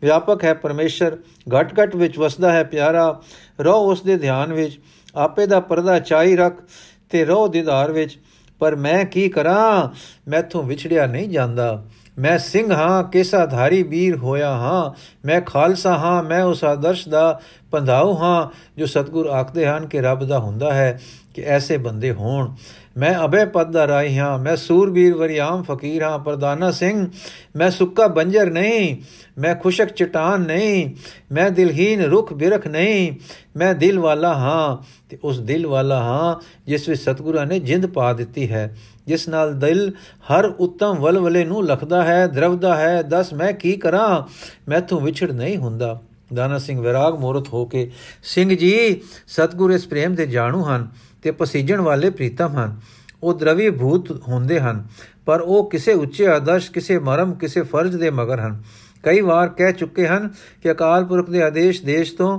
ਵਿਆਪਕ 0.07 0.45
ਹੈ, 0.45 0.55
ਪਰਮੇਸ਼ਰ 0.55 1.17
ਘਟ 1.55 1.73
ਘਟ 1.81 1.97
ਵਿੱਚ 1.97 2.19
ਵਸਦਾ 2.19 2.53
ਹੈ 2.53 2.63
ਪਿਆਰਾ 2.65 3.21
ਰੋ 3.61 3.73
ਉਸ 3.91 4.03
ਦੇ 4.03 4.17
ਧਿਆਨ 4.17 4.53
ਵਿੱਚ, 4.53 4.79
ਆਪੇ 5.15 5.47
ਦਾ 5.47 5.61
ਪਰਦਾ 5.61 5.99
ਚਾਈ 5.99 6.37
ਰੱਖ 6.37 6.63
ਤੇ 7.11 7.25
ਰੋ 7.25 7.49
ਦੀਦਾਰ 7.49 7.93
ਵਿੱਚ, 7.93 8.19
ਪਰ 8.61 8.77
ਮੈਂ 8.77 9.05
ਕੀ 9.05 9.29
ਕਰਾਂ? 9.29 9.89
ਮੈਥੋਂ 10.29 10.63
ਵਿਛੜਿਆ 10.63 11.07
ਨਹੀਂ 11.07 11.29
ਜਾਂਦਾ। 11.29 11.85
ਮੈਂ 12.19 12.39
ਸਿੰਘ 12.39 12.73
ਹਾਂ 12.73 13.05
ਕੇਸਾ 13.05 13.47
ਧਾਰੀ 13.47 13.83
ਵੀਰ 13.83 14.17
ਹੋਇਆ 14.17 14.51
ਹਾਂ। 14.51 14.91
ਮੈਂ 15.25 15.41
ਖਾਲਸਾ 15.41 15.99
ਹਾਂ, 15.99 16.23
ਮੈਂ 16.23 16.45
ਉਸ 16.45 16.65
ਆਦਰਸ਼ 16.65 17.09
ਦਾ 17.09 17.41
ਪੰਧਾਉ 17.71 18.19
ਹਾਂ, 18.19 18.49
ਜੋ 18.77 18.87
ਸਤਗੁਰ 18.87 19.27
ਆਖਦੇ 19.27 19.67
ਹਨ 19.67 19.87
ਕਿ 19.87 20.01
ਰੱਬ 20.01 20.25
ਦਾ 20.25 20.39
ਹੁੰਦਾ 20.39 20.75
ਹੈ 20.75 21.01
ਕਿ 21.35 21.43
ਐਸੇ 21.43 21.79
ਬੰਦੇ 21.79 22.13
ਹੋਣ। 22.13 22.55
ਮੈਂ 22.97 23.25
ਅਬੇ 23.25 23.45
ਪਦ 23.45 23.73
ਦਾ 23.73 23.87
ਰਾਈ 23.87 24.19
ਹਾਂ, 24.19 24.39
ਮੈਂ 24.39 24.57
ਸੂਰਬੀਰ 24.57 25.15
ਵਰਿਆਮ 25.15 25.63
ਫਕੀਰ 25.63 26.03
ਹਾਂ 26.03 26.19
ਪ੍ਰਦਾਨਾ 26.19 26.71
ਸਿੰਘ, 26.71 27.09
ਮੈਂ 27.57 27.71
ਸੁੱਕਾ 27.71 28.07
ਬੰਜਰ 28.07 28.51
ਨਹੀਂ, 28.51 28.97
ਮੈਂ 29.39 29.55
ਖੁਸ਼ਕ 29.55 29.85
ਚਟਾਨ 29.85 30.41
ਨਹੀਂ, 30.41 30.95
ਮੈਂ 31.33 31.51
ਦਿਲਹੀਨ 31.51 32.03
ਰੁਖ 32.03 32.33
ਬਿਰਖ 32.33 32.67
ਨਹੀਂ, 32.67 33.13
ਮੈਂ 33.57 33.75
ਦਿਲ 33.75 33.99
ਵਾਲਾ 33.99 34.35
ਹਾਂ 34.35 34.77
ਤੇ 35.09 35.19
ਉਸ 35.25 35.41
ਦਿਲ 35.41 35.67
ਵਾਲਾ 35.67 36.03
ਹਾਂ, 36.03 36.37
ਜਿਸ 36.67 36.89
ਵਿੱਚ 36.89 37.01
ਸਤਗੁਰਾਂ 37.01 37.47
ਨੇ 37.47 37.59
ਜਿੰਦ 37.59 37.87
ਪਾ 37.87 38.13
ਦਿੱਤੀ 38.13 38.51
ਹੈ। 38.53 38.77
ਜਿਸ 39.07 39.29
ਨਾਲ 39.29 39.59
ਦਿਲ 39.59 39.91
ਹਰ 40.27 40.45
ਉੱਤਮ 40.45 40.99
ਵਲਵਲੇ 40.99 41.45
ਨੂੰ 41.45 41.65
ਲਖਦਾ 41.65 42.03
ਹੈ, 42.05 42.27
ਦਰਵਦਾ 42.27 42.77
ਹੈ, 42.77 43.03
ਦਸ 43.03 43.33
ਮੈਂ 43.33 43.53
ਕੀ 43.53 43.73
ਕਰਾਂ? 43.77 44.23
ਮੈਥੋਂ 44.69 45.01
ਵਿਛੜ 45.01 45.31
ਨਹੀਂ 45.33 45.57
ਹੁੰਦਾ। 45.57 45.99
ਦਾਨਾ 46.35 46.59
ਸਿੰਘ 46.59 46.81
ਵਿਰਾਗ 46.81 47.19
ਮੂਰਤ 47.19 47.49
ਹੋ 47.49 47.65
ਕੇ, 47.65 47.91
ਸਿੰਘ 48.23 48.57
ਜੀ, 48.57 49.01
ਸਤਗੁਰ 49.27 49.71
ਇਸ 49.71 49.87
ਪ੍ਰੇਮ 49.87 50.15
ਦੇ 50.15 50.27
ਜਾਣੂ 50.27 50.65
ਹਨ 50.65 50.89
ਤੇ 51.23 51.31
ਪਸੀਜਣ 51.31 51.81
ਵਾਲੇ 51.81 52.11
ਪ੍ਰੀਤਮ 52.11 52.49
ਹਨ। 52.49 52.77
ਉਹ 53.23 53.35
ਦਰਵੀ 53.35 53.71
ਭੂਤ 53.71 54.11
ਹੁੰਦੇ 54.29 54.61
ਹਨ, 54.61 54.85
ਪਰ 55.27 55.41
ਉਹ 55.41 55.71
ਕਿਸੇ 55.71 55.93
ਉੱਚੇ 55.93 56.27
ਆਦਰਸ਼, 56.27 56.71
ਕਿਸੇ 56.71 56.99
ਮਰਮ, 56.99 57.33
ਕਿਸੇ 57.33 57.63
ਫਰਜ਼ 57.63 57.97
ਦੇ 57.97 58.11
ਮਗਰ 58.11 58.41
ਹਨ। 58.41 58.63
ਕਈ 59.03 59.21
ਵਾਰ 59.21 59.49
ਕਹਿ 59.49 59.73
ਚੁੱਕੇ 59.73 60.07
ਹਨ 60.07 60.29
ਕਿ 60.63 60.71
ਅਕਾਲ 60.71 61.05
ਪੁਰਖ 61.05 61.31
ਦੇ 61.31 61.43
ਆਦੇਸ਼ 61.43 61.83
ਦੇਸ਼ 61.83 62.15
ਤੋਂ 62.15 62.39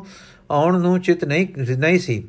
ਆਉਣ 0.51 0.79
ਨੂੰ 0.81 0.99
ਚਿਤ 1.01 1.23
ਨਹੀਂ 1.25 1.47
ਨਹੀਂ 1.77 1.99
ਸੀ। 1.99 2.23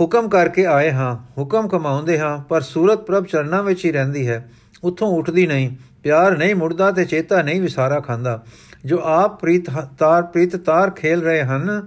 ਹੁਕਮ 0.00 0.28
ਕਰਕੇ 0.28 0.66
ਆਏ 0.66 0.90
ਹਾਂ, 0.90 1.16
ਹੁਕਮ 1.38 1.68
ਕਮਾਉਂਦੇ 1.68 2.18
ਹਾਂ, 2.18 2.38
ਪਰ 2.38 2.60
ਸੂਰਤ 2.60 2.98
ਪ੍ਰਭ 2.98 3.24
ਚਰਨਾਂ 3.24 3.62
ਵਿੱਚ 3.62 3.84
ਹੀ 3.84 3.92
ਰਹਿੰਦੀ 3.92 4.26
ਹੈ। 4.28 4.48
ਉੱਥੋਂ 4.84 5.08
ਉੱਠਦੀ 5.08 5.46
ਨਹੀਂ, 5.46 5.70
ਪਿਆਰ 6.02 6.36
ਨਹੀਂ 6.38 6.54
ਮੁੜਦਾ 6.54 6.90
ਤੇ 6.90 7.04
ਚੇਤਾ 7.04 7.42
ਨਹੀਂ 7.42 7.60
ਵਿਸਾਰਾ 7.60 8.00
ਖਾਂਦਾ। 8.00 8.42
ਜੋ 8.84 9.00
ਆਪ 9.04 9.40
ਪ੍ਰੀਤ 9.40 9.70
ਤਾਰ 9.98 10.22
ਪ੍ਰੀਤ 10.22 10.56
ਤਾਰ 10.56 10.90
ਖੇਲ 10.90 11.22
ਰਹੇ 11.22 11.42
ਹਨ, 11.42 11.86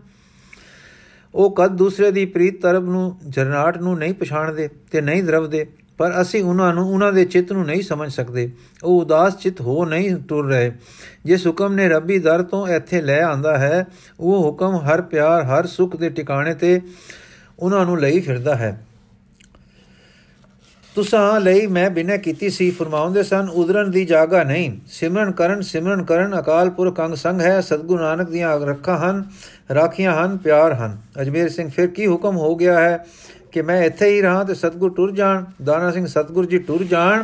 ਉਹ 1.36 1.56
ਕਦ 1.56 1.76
ਦੂਸਰੇ 1.76 2.12
ਦੀ 2.12 2.26
ਪ੍ਰੀਤ 2.26 2.62
ਤਰਬ 2.62 2.90
ਨੂੰ, 2.90 3.18
ਜਰਨਾਟ 3.28 3.78
ਨੂੰ 3.78 3.98
ਨਹੀਂ 3.98 4.14
ਪਛਾਣਦੇ 4.14 4.70
ਤੇ 4.92 5.02
ਨਹੀਂ 5.02 5.24
ਦਰਵਦੇ, 5.24 5.66
ਪਰ 5.98 6.14
ਅਸੀਂ 6.22 6.44
ਉਹਨਾਂ 6.44 6.74
ਨੂੰ, 6.74 6.88
ਉਹਨਾਂ 6.90 7.12
ਦੇ 7.14 7.26
ਚਿੱਤ 7.26 7.52
ਨੂੰ 7.52 7.66
ਨਹੀਂ 7.66 7.82
ਸਮਝ 7.82 8.12
ਸਕਦੇ। 8.12 8.50
ਉਹ 8.84 9.02
ਉਦਾਸ 9.02 9.38
ਚਿੱਤ 9.38 9.62
ਹੋ 9.62 9.86
ਨਹੀਂ 9.86 10.16
ਟੁਰ 10.30 10.48
ਰਹੇ। 10.48 10.72
ਜਿਸ 11.26 11.48
ਹੁਕਮ 11.48 11.74
ਨੇ 11.74 11.88
ਰੱਬੀ 11.90 12.20
ਦਰ 12.20 12.44
ਤੋਂ 12.44 12.68
ਇੱਥੇ 12.68 13.02
ਲੈ 13.02 13.22
ਆਂਦਾ 13.22 13.58
ਹੈ, 13.58 13.86
ਉਹ 14.20 14.44
ਹੁਕਮ 14.44 14.76
ਹਰ 14.78 15.02
ਪਿਆਰ, 15.02 15.44
ਹਰ 15.44 15.66
ਸੁਖ 15.68 15.96
ਦੇ 15.96 16.10
ਟਿਕਾਣੇ 16.10 16.54
ਤੇ 16.54 16.80
ਉਹਨਾਂ 17.60 17.86
ਨੂੰ 17.86 18.00
ਲਈ 18.00 18.20
ਫਿਰਦਾ 18.20 18.56
ਹੈ। 18.56 18.86
ਤੁਸਾਂ 20.96 21.42
ਲਈ 21.42 21.68
ਮੈਂ 21.68 21.90
ਬਿਨੈ 21.90 22.18
ਕੀਤੀ 22.18 22.50
ਸੀ, 22.50 22.72
ਫਰਮਾਉਂਦੇ 22.72 23.24
ਸਨ, 23.24 23.50
ਉਦਰਨ 23.54 23.92
ਦੀ 23.92 24.06
ਜਾਗਾ 24.06 24.44
ਨਹੀਂ। 24.44 24.78
ਸਿਮਰਨ 24.88 25.32
ਕਰਨ 25.32 25.62
ਸਿਮਰਨ 25.62 26.04
ਕਰਨ, 26.04 26.40
ਅਕਾਲ 26.40 26.70
ਪੁਰਖ 26.70 27.00
ਅੰਗ 27.00 27.16
ਸੰਗ 27.16 27.42
ਹੈ, 27.42 27.62
ਸਤਗੁਰੂ 27.62 28.04
ਨਾਨਕ 28.04 28.30
ਦੀਆਂ 28.30 28.60
ਰੱਖਾਂ 28.60 28.98
ਹਨ, 28.98 29.24
ਰਾਖੀਆਂ 29.74 30.26
ਹਨ, 30.26 30.38
ਪਿਆਰ 30.38 30.74
ਹਨ। 30.74 30.98
ਅਜਮੇਰ 31.22 31.50
ਸਿੰਘ 31.50 31.70
ਫਿਰ 31.70 31.88
ਕੀ 31.88 32.08
ਹੁਕਮ 32.08 32.38
ਹੋ 32.38 32.56
ਗਿਆ 32.56 32.80
ਹੈ 32.80 33.06
ਕਿ 33.52 33.62
ਮੈਂ 33.62 33.84
ਇੱਥੇ 33.84 34.10
ਹੀ 34.10 34.22
ਰਹਾ 34.22 34.44
ਤੇ 34.44 34.54
ਸਤਗੁਰ 34.54 34.94
ਟੁਰ 34.94 35.12
ਜਾਣ? 35.12 35.46
ਦਾਨਾ 35.64 35.92
ਸਿੰਘ, 35.92 36.06
ਸਤਗੁਰ 36.06 36.46
ਜੀ 36.46 36.58
ਟੁਰ 36.58 36.84
ਜਾਣ। 36.84 37.24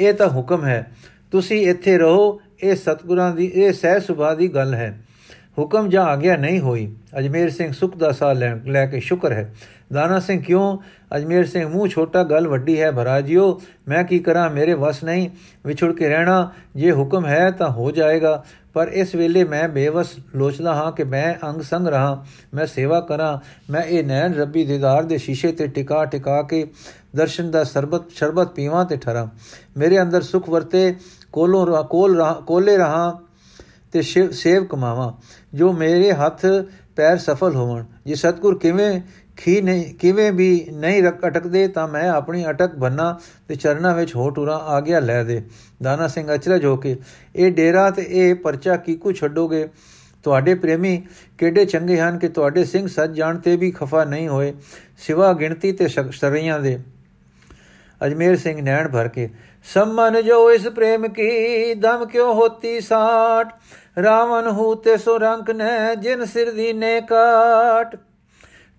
ਇਹ 0.00 0.14
ਤਾਂ 0.14 0.28
ਹੁਕਮ 0.28 0.64
ਹੈ। 0.64 0.96
ਤੁਸੀਂ 1.30 1.70
ਇੱਥੇ 1.70 1.98
ਰਹੋ, 1.98 2.40
ਇਹ 2.62 2.76
ਸਤਗੁਰਾਂ 2.76 3.34
ਦੀ, 3.34 3.46
ਇਹ 3.54 3.72
ਸਹਿ 3.72 4.00
ਸੁਭਾ 4.00 4.34
ਦੀ 4.34 4.48
ਗੱਲ 4.48 4.74
ਹੈ। 4.74 5.04
ਹੁਕਮ 5.58 5.88
ਜਾਂ 5.88 6.04
ਆਗਿਆ 6.04 6.36
ਨਹੀਂ 6.36 6.60
ਹੋਈ। 6.60 6.94
ਅਜਮੇਰ 7.18 7.50
ਸਿੰਘ 7.50 7.72
ਸੁਖ 7.72 7.96
ਦਾ 7.96 8.12
ਸਾਹ 8.12 8.34
ਲੈ 8.66 8.86
ਕੇ 8.86 9.00
ਸ਼ੁਕਰ 9.00 9.32
ਹੈ। 9.32 9.54
ਦਾਨਾ 9.92 10.20
ਸਿੰਘ 10.20 10.42
ਕਿਉਂ? 10.42 10.78
ਅਜਮੇਰ 11.16 11.46
ਸਿੰਘ 11.46 11.68
ਮੂੰਹ 11.68 11.88
ਛੋਟਾ, 11.88 12.22
ਗੱਲ 12.22 12.48
ਵੱਡੀ 12.48 12.80
ਹੈ। 12.80 12.92
ਭਰਾ 12.92 13.20
ਜਿਓ 13.20 13.60
ਮੈਂ 13.88 14.04
ਕੀ 14.04 14.18
ਕਰਾਂ? 14.18 14.50
ਮੇਰੇ 14.50 14.74
ਵਸ 14.74 15.04
ਨਹੀਂ। 15.04 15.30
ਵਿਛੜ 15.66 15.92
ਕੇ 15.92 16.08
ਰਹਿਣਾ 16.08 16.50
ਜੇ 16.76 16.92
ਹੁਕਮ 16.92 17.26
ਹੈ 17.26 17.50
ਤਾਂ 17.50 17.70
ਹੋ 17.70 17.90
ਜਾਏਗਾ। 17.90 18.44
ਪਰ 18.72 18.88
ਇਸ 18.88 19.14
ਵੇਲੇ 19.14 19.44
ਮੈਂ 19.44 19.68
ਬੇਵਸ 19.68 20.08
ਲੋਚਦਾ 20.36 20.74
ਹਾਂ 20.74 20.92
ਕਿ 20.92 21.04
ਮੈਂ 21.04 21.34
ਅੰਗ 21.48 21.62
ਸੰਗ 21.62 21.88
ਰਹਾ। 21.88 22.26
ਮੈਂ 22.54 22.66
ਸੇਵਾ 22.66 23.00
ਕਰਾਂ। 23.00 23.38
ਮੈਂ 23.70 23.82
ਇਹ 23.82 24.04
ਨੈਣ 24.04 24.34
ਰੱਬੀ 24.34 24.64
ਦੀਦਾਰ 24.64 25.02
ਦੇ 25.02 25.18
ਸ਼ੀਸ਼ੇ 25.18 25.52
ਤੇ 25.52 25.66
ਟਿਕਾ 25.66 26.04
ਟਿਕਾ 26.04 26.42
ਕੇ 26.42 26.66
ਦਰਸ਼ਨ 27.16 27.50
ਦਾ 27.50 27.64
ਸਰਬਤ 27.64 28.10
ਸ਼ਰਬਤ 28.10 28.48
ਪੀਵਾਂ 28.48 28.84
ਤੇ 28.84 28.96
ਠਰਾਂ। 28.96 29.26
ਮੇਰੇ 29.76 30.02
ਅੰਦਰ 30.02 30.22
ਸੁਖ 30.22 30.48
ਵਰਤੇ, 30.48 30.94
ਕੋਲੋਂ 31.32 31.84
ਕੋਲ 31.84 32.24
ਕੋਲੇ 32.46 32.76
ਰਹਾ। 32.76 33.20
ਤੇ 33.92 34.02
ਸੇਵ 34.02 34.64
ਕਮਾਵਾਂ, 34.64 35.12
ਜੋ 35.54 35.72
ਮੇਰੇ 35.72 36.12
ਹੱਥ 36.12 36.44
ਪੈਰ 36.96 37.18
ਸਫਲ 37.18 37.54
ਹੋਵਣ। 37.54 37.84
ਜੇ 38.06 38.14
ਸਤਗੁਰ 38.14 38.58
ਕਿਵੇਂ 38.58 39.00
ਖੀ 39.36 39.60
ਨਹੀਂ, 39.60 39.94
ਕਿਵੇਂ 39.94 40.30
ਵੀ 40.32 40.66
ਨਹੀਂ 40.72 41.02
ਅਟਕਦੇ, 41.08 41.66
ਤਾਂ 41.68 41.86
ਮੈਂ 41.88 42.08
ਆਪਣੀ 42.10 42.44
ਅਟਕ 42.46 42.74
ਬੰਨਾ 42.74 43.18
ਤੇ 43.48 43.54
ਚਰਨਾਂ 43.54 43.94
ਵਿੱਚ 43.94 44.14
ਹੋ 44.16 44.28
ਟੁਰਾ 44.30 44.56
ਆ 44.56 44.80
ਗਿਆ 44.80 45.00
ਲੈ 45.00 45.22
ਦੇ। 45.24 45.42
ਦਾਨਾ 45.82 46.08
ਸਿੰਘ 46.08 46.34
ਅਚਰਜ 46.34 46.64
ਹੋ 46.64 46.76
ਕੇ, 46.76 46.96
ਇਹ 47.36 47.52
ਡੇਰਾ 47.52 47.90
ਤੇ 47.90 48.06
ਇਹ 48.08 48.34
ਪਰਚਾ 48.34 48.76
ਕੀਕੂ 48.76 49.12
ਛੱਡੋਗੇ? 49.12 49.68
ਤੁਹਾਡੇ 50.22 50.54
ਪ੍ਰੇਮੀ 50.54 50.96
ਕਿਹੜੇ 51.38 51.64
ਚੰਗੇ 51.64 52.00
ਹਨ 52.00 52.18
ਕਿ 52.18 52.28
ਤੁਹਾਡੇ 52.28 52.64
ਸਿੰਘ 52.64 52.86
ਸੱਜ 52.88 53.16
ਜਾਣ 53.16 53.38
ਤੇ 53.38 53.56
ਵੀ 53.56 53.70
ਖਫਾ 53.70 54.04
ਨਹੀਂ 54.04 54.28
ਹੋਏ। 54.28 54.54
ਸਿਵਾ 54.98 55.32
ਗਿਣਤੀ 55.32 55.72
ਤੇ 55.72 55.88
ਸ਼ਰੀਆਂ 55.88 56.58
ਦੇ 56.60 56.78
ਅਜਮੇਰ 58.06 58.36
ਸਿੰਘ 58.36 58.62
ਨੈਣ 58.62 58.88
ਭਰ 58.88 59.08
ਕੇ, 59.08 59.30
ਸਮਨ 59.74 60.24
ਜੋ 60.24 60.52
ਇਸ 60.52 60.66
ਪ੍ਰੇਮ 60.66 61.08
ਕੀ, 61.08 61.74
ਦਮ 61.74 62.06
ਕਿਉ 62.06 62.32
ਹੋਤੀ 62.32 62.80
ਸਾਟ? 62.80 63.54
ਰਾਵਨ 64.02 64.46
ਹੂ 64.50 64.74
ਤੇ 64.74 64.96
ਸੋ 64.96 65.18
ਰੰਕ 65.18 65.50
ਨੇ, 65.50 65.96
ਜਿਨ 65.96 66.24
ਸਿਰ 66.24 66.52
ਦੀ 66.52 66.72
ਨੇ 66.72 67.00
ਕਾਟ? 67.00 67.96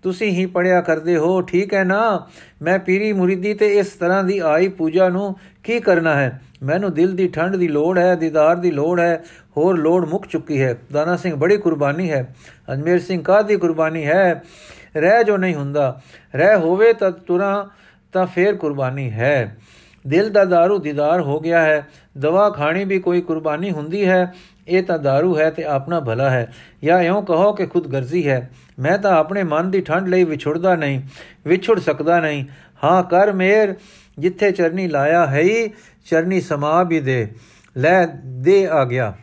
ਤੁਸੀਂ 0.02 0.30
ਹੀ 0.30 0.46
ਪੜਿਆ 0.46 0.80
ਕਰਦੇ 0.80 1.16
ਹੋ, 1.16 1.40
ਠੀਕ 1.40 1.74
ਹੈ 1.74 1.84
ਨਾ? 1.84 2.26
ਮੈਂ 2.62 2.78
ਪੀਰੀ 2.78 3.12
ਮੁਰੀਦੀ 3.12 3.54
ਤੇ 3.54 3.78
ਇਸ 3.78 3.86
ਤਰ੍ਹਾਂ 3.86 4.24
ਦੀ 4.24 4.38
ਆਈ 4.38 4.68
ਪੂਜਾ 4.68 5.08
ਨੂੰ 5.08 5.36
ਕੀ 5.64 5.80
ਕਰਨਾ 5.80 6.14
ਹੈ? 6.14 6.40
ਮੈਨੂੰ 6.62 6.94
ਦਿਲ 6.94 7.16
ਦੀ 7.16 7.28
ਠੰਡ 7.28 7.56
ਦੀ 7.56 7.68
ਲੋੜ 7.68 7.98
ਹੈ, 7.98 8.14
ਦੀਦਾਰ 8.14 8.56
ਦੀ 8.56 8.70
ਲੋੜ 8.70 9.00
ਹੈ, 9.00 9.24
ਹੋਰ 9.56 9.78
ਲੋੜ 9.78 10.08
ਮੁੱਕ 10.08 10.26
ਚੁੱਕੀ 10.26 10.62
ਹੈ। 10.62 10.78
ਦਾਨਾ 10.92 11.16
ਸਿੰਘ 11.16 11.34
ਬੜੀ 11.34 11.56
ਕੁਰਬਾਨੀ 11.56 12.10
ਹੈ। 12.10 12.36
ਅਜਮੇਰ 12.72 12.98
ਸਿੰਘ 12.98 13.22
ਕਾਦੀ 13.22 13.56
ਕੁਰਬਾਨੀ 13.56 14.06
ਹੈ? 14.06 14.42
ਰਹਿ 14.96 15.24
ਜੋ 15.24 15.36
ਨਹੀਂ 15.36 15.54
ਹੁੰਦਾ। 15.54 16.00
ਰਹਿ 16.36 16.56
ਹੋਵੇ 16.56 16.92
ਤਾਂ 16.92 17.10
ਤੁਰਾਂ 17.10 17.79
ਤਾਂ 18.13 18.25
ਫੇਰ 18.25 18.55
ਕੁਰਬਾਨੀ 18.55 19.11
ਹੈ 19.11 19.55
ਦਿਲ 20.05 20.29
ਦਾ 20.29 20.43
दारू 20.43 20.81
ਦੀਦਾਰ 20.81 21.21
ਹੋ 21.21 21.39
ਗਿਆ 21.39 21.61
ਹੈ 21.61 21.87
ਦਵਾ 22.17 22.49
ਖਾਣੀ 22.49 22.83
ਵੀ 22.83 22.99
ਕੋਈ 22.99 23.21
ਕੁਰਬਾਨੀ 23.21 23.71
ਹੁੰਦੀ 23.71 24.05
ਹੈ 24.05 24.33
ਇਹ 24.67 24.83
ਤਾਂ 24.83 24.97
दारू 24.99 25.37
ਹੈ 25.37 25.49
ਤੇ 25.49 25.63
ਆਪਣਾ 25.63 25.99
ਭਲਾ 25.99 26.29
ਹੈ 26.29 26.47
ਜਾਂ 26.83 27.01
ਇਉਂ 27.01 27.21
ਕਹੋ 27.23 27.51
ਕਿ 27.53 27.65
ਖੁਦਗਰਜ਼ੀ 27.65 28.27
ਹੈ 28.27 28.49
ਮੈਂ 28.79 28.97
ਤਾਂ 28.97 29.11
ਆਪਣੇ 29.11 29.43
ਮਨ 29.43 29.71
ਦੀ 29.71 29.81
ਠੰਡ 29.81 30.07
ਲਈ 30.07 30.23
ਵਿਛੜਦਾ 30.23 30.75
ਨਹੀਂ 30.75 31.01
ਵਿਛੜ 31.47 31.79
ਸਕਦਾ 31.79 32.19
ਨਹੀਂ 32.19 32.45
ਹਾਂ 32.83 33.03
ਕਰ 33.03 33.31
ਮੇਰ 33.31 33.75
ਜਿੱਥੇ 34.19 34.51
ਚਰਨੀ 34.51 34.87
ਲਾਇਆ 34.87 35.25
ਹੈ 35.25 35.41
ਹੀ 35.41 35.69
ਚਰਨੀ 36.05 36.41
ਸਮਾ 36.41 36.81
ਵੀ 36.83 36.99
ਦੇ 36.99 37.27
ਲੈ 37.75 38.05
ਦੇ 38.41 38.65
ਆ 38.67 38.83
ਗਿਆ 38.85 39.13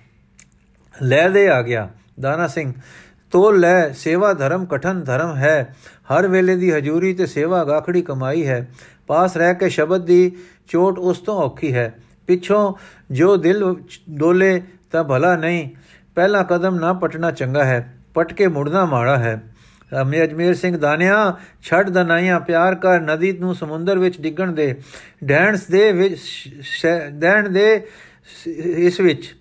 ਲੈ 0.94 1.28
ਦੇ 1.28 1.48
ਆ 1.48 1.60
ਗਿਆ 1.62 1.88
ਦਾਨਾ 2.20 2.46
ਸਿੰਘ 2.46 2.72
ਤੋ 3.31 3.51
ਲੈ, 3.51 3.89
ਸੇਵਾ 3.89 4.33
ਧਰਮ 4.33 4.65
ਕਠਨ 4.65 5.03
ਧਰਮ 5.03 5.35
ਹੈ। 5.35 5.75
ਹਰ 6.11 6.27
ਵੇਲੇ 6.27 6.55
ਦੀ 6.55 6.71
ਹਜ਼ੂਰੀ 6.71 7.13
ਤੇ 7.13 7.25
ਸੇਵਾ 7.25 7.63
ਗਾਖੜੀ 7.63 8.01
ਕਮਾਈ 8.01 8.47
ਹੈ। 8.47 8.67
ਪਾਸ 9.07 9.37
ਰਹਿ 9.37 9.55
ਕੇ 9.55 9.69
ਸ਼ਬਦ 9.69 10.05
ਦੀ 10.05 10.31
ਚੋਟ 10.67 10.99
ਉਸ 10.99 11.19
ਤੋਂ 11.19 11.35
ਔਖੀ 11.35 11.73
ਹੈ। 11.73 11.95
ਪਿੱਛੋਂ 12.27 12.73
ਜੋ 13.11 13.37
ਦਿਲ 13.37 13.75
ਡੋਲੇ 14.09 14.63
ਤਾਂ 14.91 15.03
ਭਲਾ 15.03 15.35
ਨਹੀਂ। 15.35 15.69
ਪਹਿਲਾ 16.15 16.43
ਕਦਮ 16.43 16.75
ਨਾ 16.75 16.93
ਪਟਣਾ 16.93 17.31
ਚੰਗਾ 17.31 17.65
ਹੈ। 17.65 17.93
ਪਟ 18.13 18.33
ਕੇ 18.33 18.47
ਮੁੜਨਾ 18.47 18.85
ਮਾੜਾ 18.85 19.17
ਹੈ। 19.17 19.43
ਅਮੇ 20.01 20.23
ਅਜਮੇਰ 20.23 20.53
ਸਿੰਘ, 20.53 20.77
ਦਾਨਿਆ, 20.77 21.35
ਛੱਡ 21.63 21.89
ਦਨਾਈਆਂ, 21.89 22.39
ਪਿਆਰ 22.39 22.75
ਕਰ 22.75 22.99
ਨਦੀ 22.99 23.31
ਨੂੰ 23.31 23.55
ਸਮੁੰਦਰ 23.55 23.97
ਵਿੱਚ 23.97 24.21
ਡਿੱਗਣ 24.21 24.51
ਦੇ। 24.51 24.81
ਡੈਂਸ 25.23 25.67
ਦੇ 25.67 25.91
ਵਿੱਚ 25.91 26.17
ਡੈਣ 27.09 27.49
ਦੇ 27.49 27.87
ਇਸ 28.47 28.99
ਵਿੱਚ। 28.99 29.36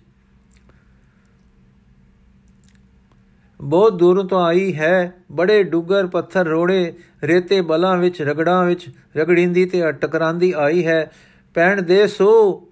ਬਹੁਤ 3.61 3.93
ਦੂਰੋਂ 3.93 4.23
ਤੋਂ 4.23 4.45
ਆਈ 4.45 4.75
ਹੈ। 4.75 5.13
ਬੜੇ 5.31 5.63
ਡੁੱਗਰ 5.63 6.07
ਪੱਥਰ 6.07 6.45
ਰੋੜੇ, 6.45 6.93
ਰੇਤੇ 7.23 7.61
ਬਲਾਂ 7.61 7.97
ਵਿੱਚ, 7.97 8.21
ਰਗੜਾਂ 8.21 8.65
ਵਿੱਚ 8.65 8.89
ਰਗੜਿੰਦੀ 9.17 9.65
ਤੇ 9.65 9.91
ਟਕਰਾਂਦੀ 9.91 10.53
ਆਈ 10.57 10.87
ਹੈ। 10.87 11.11
ਪੈਣ 11.53 11.81
ਦੇ 11.81 12.07
ਸੋ 12.07 12.63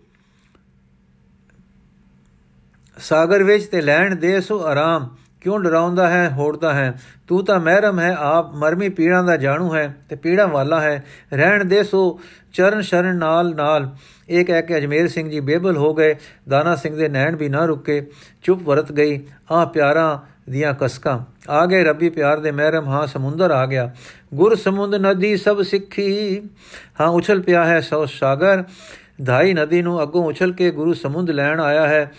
ਸਾਗਰ 2.98 3.44
ਵਿੱਚ 3.44 3.66
ਤੇ 3.66 3.82
ਲੈਣ 3.82 4.16
ਦੇ 4.16 4.42
ਸੋ 4.42 4.66
ਆਰਾਮ। 4.66 5.16
ਕਿਉਂ 5.42 5.60
ਡਰਾਉਂਦਾ 5.60 6.10
ਹੈ, 6.10 6.30
ਹੋੜਦਾ 6.30 6.74
ਹੈ? 6.74 7.02
ਤੂੰ 7.28 7.46
ਤਾਂ 7.46 7.60
ਮਹਿਰਮ 7.60 8.00
ਹੈ, 8.00 8.16
ਆਪ 8.20 8.56
ਮਰਮੀ 8.56 8.90
ਪੀੜਾਂ 8.90 9.24
ਦਾ 9.24 9.38
ਜਾਣੂ 9.38 9.76
ਹੈ 9.76 9.96
ਤੇ 10.10 10.16
ਪੀੜਾਂ 10.16 10.48
ਵਾਲਾ 10.48 10.82
ਹੈ। 10.82 11.06
ਰਹਿਣ 11.34 11.66
ਦੇ 11.66 11.84
ਸੋ 11.84 12.20
ਚਰਨ 12.54 12.82
ਸ਼ਰਨ 12.82 13.16
ਨਾਲ 13.16 13.56
ਨਾਲ। 13.56 13.96
ਇਹ 14.30 14.46
ਕਹਿ 14.46 14.62
ਕੇ 14.62 14.78
ਅਜਮੇਰ 14.78 15.08
ਸਿੰਘ 15.08 15.30
ਜੀ 15.30 15.40
ਬੇਬਲ 15.40 15.78
ਹੋ 15.78 15.94
ਗਏ। 15.94 16.16
ਦਾਨਾ 16.50 16.76
ਸਿੰਘ 16.76 16.98
ਦੇ 16.98 17.10
ਨੈਣ 17.10 17.36
ਵੀ 17.36 17.50
ਨਾ 17.50 17.66
ਰੁਕੇ। 17.66 18.08
ਚੁੱਪ 18.44 18.62
ਵਰਤ 18.62 18.92
ਗਈ। 18.92 19.28
ਆ 19.52 19.66
ਪਿਆਰਾ 19.66 20.26
ਦੀਆਂ 20.50 20.74
ਕਸਕਾਂ। 20.82 21.20
ਆ 21.50 21.66
ਗਏ 21.66 21.84
ਰੱਬੀ 21.84 22.10
ਪਿਆਰ 22.10 22.40
ਦੇ 22.40 22.52
ਮਹਿਰਮ, 22.52 22.86
ਹਾਂ 22.86 23.08
ਸਮੁੰਦਰ 23.08 23.52
ਆ 23.52 23.66
ਗਿਆ। 23.66 23.94
ਗੁਰ 24.34 24.56
ਸਮੁੰਦ 24.56 24.96
ਨਦੀ 24.96 25.38
ਸਭ 25.38 25.62
ਸਿੱਖੀ, 25.62 26.42
ਹਾਂ 27.02 27.08
ਉਛਲ 27.08 27.42
ਪਿਆ 27.42 27.66
ਹੈ 27.66 27.82
ਸੋ 27.82 28.06
ਸਾਗਰ। 28.06 28.64
ਧਾਈ 29.26 29.54
ਨਦੀ 29.54 29.82
ਨੂੰ 29.82 30.02
ਅੱਗੋਂ 30.02 30.26
ਉਛਲ 30.26 30.52
ਕੇ 30.52 30.72
ਗੁਰੂ 30.72 30.94
ਸਮੁੰਦ 30.94 31.32
ਲੈਣ 31.32 31.60
ਆਇਆ 31.60 31.88
ਹੈ। 31.88 32.12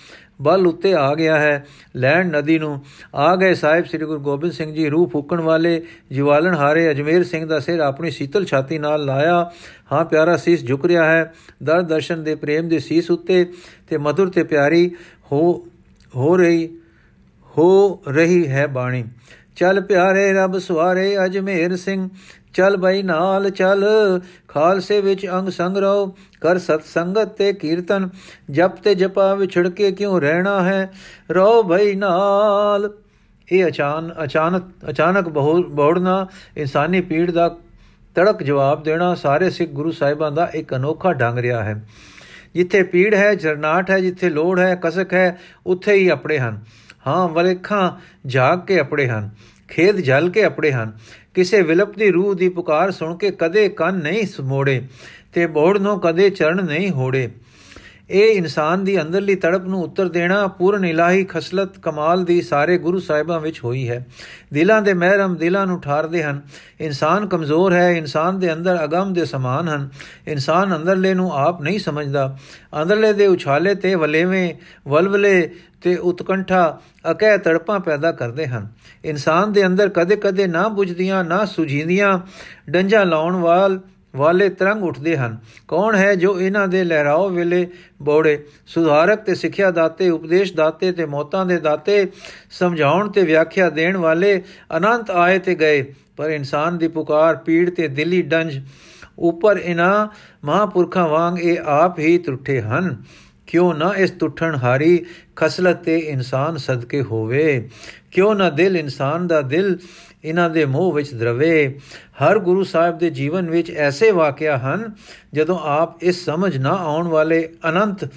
ਬਲ 0.42 0.66
ਉੱਤੇ 0.66 0.94
ਆ 0.94 1.14
ਗਿਆ 1.14 1.38
ਹੈ 1.38 1.66
ਲੈਣ 1.96 2.30
ਨਦੀ 2.30 2.58
ਨੂੰ। 2.58 2.84
ਆ 3.14 3.36
ਗਏ 3.36 3.54
ਸਾਹਿਬ 3.54 3.84
ਸ੍ਰੀ 3.84 3.98
ਗੁਰੂ 3.98 4.20
ਗੋਬਿੰਦ 4.20 4.52
ਸਿੰਘ 4.52 4.74
ਜੀ, 4.74 4.88
ਰੂਹ 4.88 5.08
ਫੂਕਣ 5.08 5.40
ਵਾਲੇ, 5.40 5.82
ਜਵਾਲਣ 6.12 6.54
ਹਾਰੇ, 6.54 6.90
ਅਜਮੇਰ 6.90 7.24
ਸਿੰਘ 7.24 7.46
ਦਾ 7.46 7.60
ਸਿਰ 7.60 7.80
ਆਪਣੀ 7.80 8.10
ਸੀਤਲ 8.10 8.44
ਛਾਤੀ 8.44 8.78
ਨਾਲ 8.78 9.04
ਲਾਇਆ। 9.04 9.50
ਹਾਂ 9.92 10.04
ਪਿਆਰਾ 10.04 10.36
ਸੀਸ 10.36 10.66
ਝੁਕ 10.66 10.86
ਰਿਹਾ 10.86 11.04
ਹੈ। 11.04 11.34
ਦਰ 11.62 11.82
ਦਰਸ਼ਨ 11.82 12.24
ਦੇ 12.24 12.34
ਪ੍ਰੇਮ 12.34 12.68
ਦੇ 12.68 12.78
ਸੀਸ 12.78 13.10
ਉੱਤੇ 13.10 13.52
ਤੇ 13.88 13.98
ਮధుਰ 13.98 14.28
ਤੇ 14.28 14.42
ਪਿਆਰੀ 14.42 14.90
ਹੋ 15.32 15.66
ਹੋ 16.16 16.36
ਰਹੀ 16.36 16.78
ਹੋ 17.58 18.02
ਰਹੀ 18.08 18.48
ਹੈ 18.48 18.66
ਬਾਣੀ। 18.66 19.04
ਚੱਲ 19.56 19.80
ਪਿਆਰੇ 19.80 20.32
ਰੱਬ 20.32 20.58
ਸਵਾਰੇ 20.58 21.24
ਅਜਮੇਰ 21.24 21.76
ਸਿੰਘ, 21.76 22.08
ਚੱਲ 22.54 22.76
ਬਈ 22.76 23.02
ਨਾਲ 23.02 23.50
ਚੱਲ। 23.50 23.84
ਖਾਲਸੇ 24.48 25.00
ਵਿੱਚ 25.00 25.26
ਅੰਗ 25.26 25.48
ਸੰਗ 25.48 25.76
ਰੋ 25.76 26.06
ਕਰ 26.40 26.58
ਸਤ 26.58 26.84
ਸੰਗਤ 26.84 27.28
ਤੇ 27.28 27.52
ਕੀਰਤਨ। 27.52 28.08
ਜਪ 28.50 28.76
ਤੇ 28.76 28.94
ਜਪਾ 28.94 29.34
ਵਿਛੜ 29.34 29.68
ਕੇ 29.68 29.92
ਕਿਉਂ 29.92 30.20
ਰਹਿਣਾ 30.20 30.62
ਹੈ? 30.62 30.90
ਰੋ 31.30 31.62
ਬਈ 31.62 31.94
ਨਾਲ। 31.94 32.90
ਇਹ 33.52 33.66
ਅਚਾਨ, 33.66 34.14
ਅਚਾਨਕ 34.24 34.64
ਅਚਾਨਕ 34.90 35.28
ਬੋੜਨਾ 35.28 36.26
ਇਨਸਾਨੀ 36.56 37.00
ਪੀੜ 37.00 37.30
ਦਾ 37.30 37.56
ਤੜਕ 38.14 38.42
ਜਵਾਬ 38.42 38.82
ਦੇਣਾ 38.82 39.14
ਸਾਰੇ 39.14 39.50
ਸਿੱਖ 39.50 39.70
ਗੁਰੂ 39.70 39.90
ਸਾਹਿਬਾਂ 39.90 40.30
ਦਾ 40.32 40.50
ਇੱਕ 40.54 40.74
ਅਨੋਖਾ 40.74 41.12
ਢੰਗ 41.12 41.38
ਰਿਹਾ 41.38 41.64
ਹੈ। 41.64 41.84
ਜਿੱਥੇ 42.54 42.82
ਪੀੜ 42.82 43.14
ਹੈ, 43.14 43.34
ਜਰਨਾਟ 43.34 43.90
ਹੈ, 43.90 43.98
ਜਿੱਥੇ 43.98 44.30
ਲੋੜ 44.30 44.60
ਹੈ, 44.60 44.78
ਕਸਕ 44.82 45.14
ਹੈ, 45.14 45.38
ਉੱਥੇ 45.66 45.94
ਹੀ 45.94 46.08
ਆਪਣੇ 46.08 46.38
ਹਨ। 46.38 46.60
ਹਾਂ, 47.06 47.28
ਵਲੇਖਾਂ 47.28 47.92
ਜਾਗ 48.26 48.66
ਕੇ 48.66 48.78
ਆਪਣੇ 48.78 49.06
ਹਨ 49.06 49.30
ਖੇਦ 49.68 49.96
ਜਲ 49.96 50.30
ਕੇ 50.30 50.44
ਆਪਣੇ 50.44 50.72
ਹਨ। 50.72 50.92
ਕਿਸੇ 51.34 51.62
ਵਿਲਪ 51.62 51.96
ਦੀ 51.96 52.10
ਰੂਹ 52.10 52.34
ਦੀ 52.34 52.48
ਪੁਕਾਰ 52.48 52.90
ਸੁਣ 52.90 53.16
ਕੇ 53.16 53.30
ਕਦੇ 53.30 53.68
ਕੰਨ 53.68 53.94
ਨਹੀਂ 53.98 54.26
ਸਮੋੜੇ 54.26 54.82
ਤੇ 55.32 55.46
ਬੋੜ 55.46 55.78
ਨੂੰ 55.78 56.00
ਕਦੇ 56.00 56.30
ਚਰਨ 56.30 56.64
ਨਹੀਂ 56.64 56.90
ਹੋੜੇ। 56.90 57.30
ਇਹ 58.10 58.36
ਇਨਸਾਨ 58.36 58.84
ਦੀ 58.84 59.02
ਅੰਦਰਲੀ 59.02 59.34
ਤੜਪ 59.34 59.64
ਨੂੰ 59.64 59.82
ਉੱਤਰ 59.82 60.08
ਦੇਣਾ 60.08 60.46
ਪੂਰਨ 60.46 60.84
ਇਲਾਹੀ 60.84 61.24
ਖਸਲਤ 61.24 61.78
ਕਮਾਲ 61.78 62.24
ਦੀ 62.24 62.42
ਸਾਰੇ 62.42 62.78
ਗੁਰੂ 62.78 62.98
ਸਾਹਿਬਾਂ 62.98 63.40
ਵਿੱਚ 63.40 63.64
ਹੋਈ 63.64 63.88
ਹੈ। 63.88 64.06
ਦਿਲਾਂ 64.52 64.82
ਦੇ 64.82 64.94
ਮਹਿਰਮ 64.94 65.36
ਦਿਲਾਂ 65.36 65.66
ਨੂੰ 65.66 65.80
ਠਾਰਦੇ 65.80 66.22
ਹਨ। 66.22 66.40
ਇਨਸਾਨ 66.80 67.26
ਕਮਜ਼ੋਰ 67.26 67.72
ਹੈ, 67.72 67.90
ਇਨਸਾਨ 67.90 68.38
ਦੇ 68.38 68.52
ਅੰਦਰ 68.52 68.84
ਅਗੰਮ 68.84 69.12
ਦੇ 69.12 69.24
ਸਮਾਨ 69.24 69.68
ਹਨ। 69.68 69.88
ਇਨਸਾਨ 70.28 70.76
ਅੰਦਰਲੇ 70.76 71.14
ਨੂੰ 71.14 71.32
ਆਪ 71.32 71.62
ਨਹੀਂ 71.62 71.78
ਸਮਝਦਾ। 71.78 72.38
ਅੰਦਰਲੇ 72.82 73.12
ਦੇ 73.12 73.26
ਉਛਾਲੇ 73.26 73.74
ਤੇ 73.74 73.94
ਵਲੇਵੇਂ 73.94 74.54
ਵਲਵਲੇ 74.88 75.50
ਤੇ 75.82 75.96
ਉਤਕੰਠਾ 75.96 76.80
ਅਕਹਿ 77.10 77.38
ਤੜਪਾਂ 77.38 77.80
ਪੈਦਾ 77.80 78.12
ਕਰਦੇ 78.12 78.46
ਹਨ। 78.46 78.68
ਇਨਸਾਨ 79.04 79.52
ਦੇ 79.52 79.66
ਅੰਦਰ 79.66 79.88
ਕਦੇ-ਕਦੇ 79.88 80.46
ਨਾ 80.46 80.68
ਬੁਝਦੀਆਂ, 80.68 81.24
ਨਾ 81.24 81.44
ਸੁਝੀਂਦੀਆਂ 81.44 82.18
ਡੰਜਾ 82.70 83.04
ਲਾਉਣ 83.04 83.36
ਵਾਲ 83.36 83.80
ਵਾਲੇ 84.16 84.48
ਤਰੰਗ 84.48 84.84
ਉੱਠਦੇ 84.84 85.16
ਹਨ। 85.16 85.38
ਕੌਣ 85.68 85.94
ਹੈ 85.94 86.14
ਜੋ 86.14 86.40
ਇਹਨਾਂ 86.40 86.68
ਦੇ 86.68 86.84
ਲਹਿਰਾਓ 86.84 87.28
ਵੇਲੇ 87.28 87.66
ਬੋੜੇ? 88.02 88.44
ਸੁਧਾਰਕ 88.66 89.20
ਤੇ 89.20 89.34
ਸਿੱਖਿਆ 89.34 89.70
ਦਾਤੇ, 89.70 90.08
ਉਪਦੇਸ਼ 90.10 90.52
ਦਾਤੇ 90.54 90.92
ਤੇ 90.92 91.06
ਮੌਤਾਂ 91.06 91.46
ਦੇ 91.46 91.58
ਦਾਤੇ 91.58 92.06
ਸਮਝਾਉਣ 92.50 93.10
ਤੇ 93.10 93.22
ਵਿਆਖਿਆ 93.22 93.70
ਦੇਣ 93.70 93.96
ਵਾਲੇ 93.96 94.42
ਅਨੰਤ 94.76 95.10
ਆਏ 95.10 95.38
ਤੇ 95.38 95.54
ਗਏ। 95.54 95.94
ਪਰ 96.16 96.30
ਇਨਸਾਨ 96.30 96.78
ਦੀ 96.78 96.88
ਪੁਕਾਰ, 96.88 97.36
ਪੀੜ 97.36 97.70
ਤੇ 97.70 97.88
ਦਿਲੀ 97.88 98.22
ਡੰਜ 98.22 98.60
ਉੱਪਰ 99.18 99.56
ਇਨਾ 99.56 100.08
ਮਹਾਪੁਰਖਾਂ 100.44 101.08
ਵਾਂਗ 101.08 101.38
ਇਹ 101.38 101.58
ਆਪ 101.64 101.98
ਹੀ 101.98 102.18
ਟੁੱਟੇ 102.18 102.60
ਹਨ। 102.60 102.96
ਕਿਉਂ 103.46 103.74
ਨਾ 103.74 103.92
ਇਸ 103.96 104.10
ਟੁੱਟਣ 104.10 104.56
ਹਾਰੀ 104.56 105.04
ਖਸਲਤ 105.36 105.82
ਤੇ 105.84 105.98
ਇਨਸਾਨ 105.98 106.56
ਸਦਕੇ 106.56 107.02
ਹੋਵੇ? 107.02 107.68
ਕਿਉਂ 108.10 108.34
ਨਾ 108.34 108.48
ਦਿਲ 108.50 108.76
ਇਨਸਾਨ 108.76 109.26
ਦਾ 109.26 109.40
ਦਿਲ 109.42 109.76
ਇਹਨਾਂ 110.24 110.48
ਦੇ 110.50 110.64
ਮੋਹ 110.64 110.92
ਵਿੱਚ 110.92 111.14
ਦਰਵੇ? 111.14 111.78
ਹਰ 112.22 112.38
ਗੁਰੂ 112.38 112.64
ਸਾਹਿਬ 112.64 112.98
ਦੇ 112.98 113.10
ਜੀਵਨ 113.10 113.50
ਵਿੱਚ 113.50 113.70
ਐਸੇ 113.70 114.10
ਵਾਕਿਆ 114.10 114.56
ਹਨ, 114.58 114.92
ਜਦੋਂ 115.34 115.58
ਆਪ 115.62 116.02
ਇਸ 116.02 116.24
ਸਮਝ 116.24 116.56
ਨਾ 116.56 116.70
ਆਉਣ 116.70 117.08
ਵਾਲੇ 117.08 117.48
ਅਨੰਤ 117.68 118.08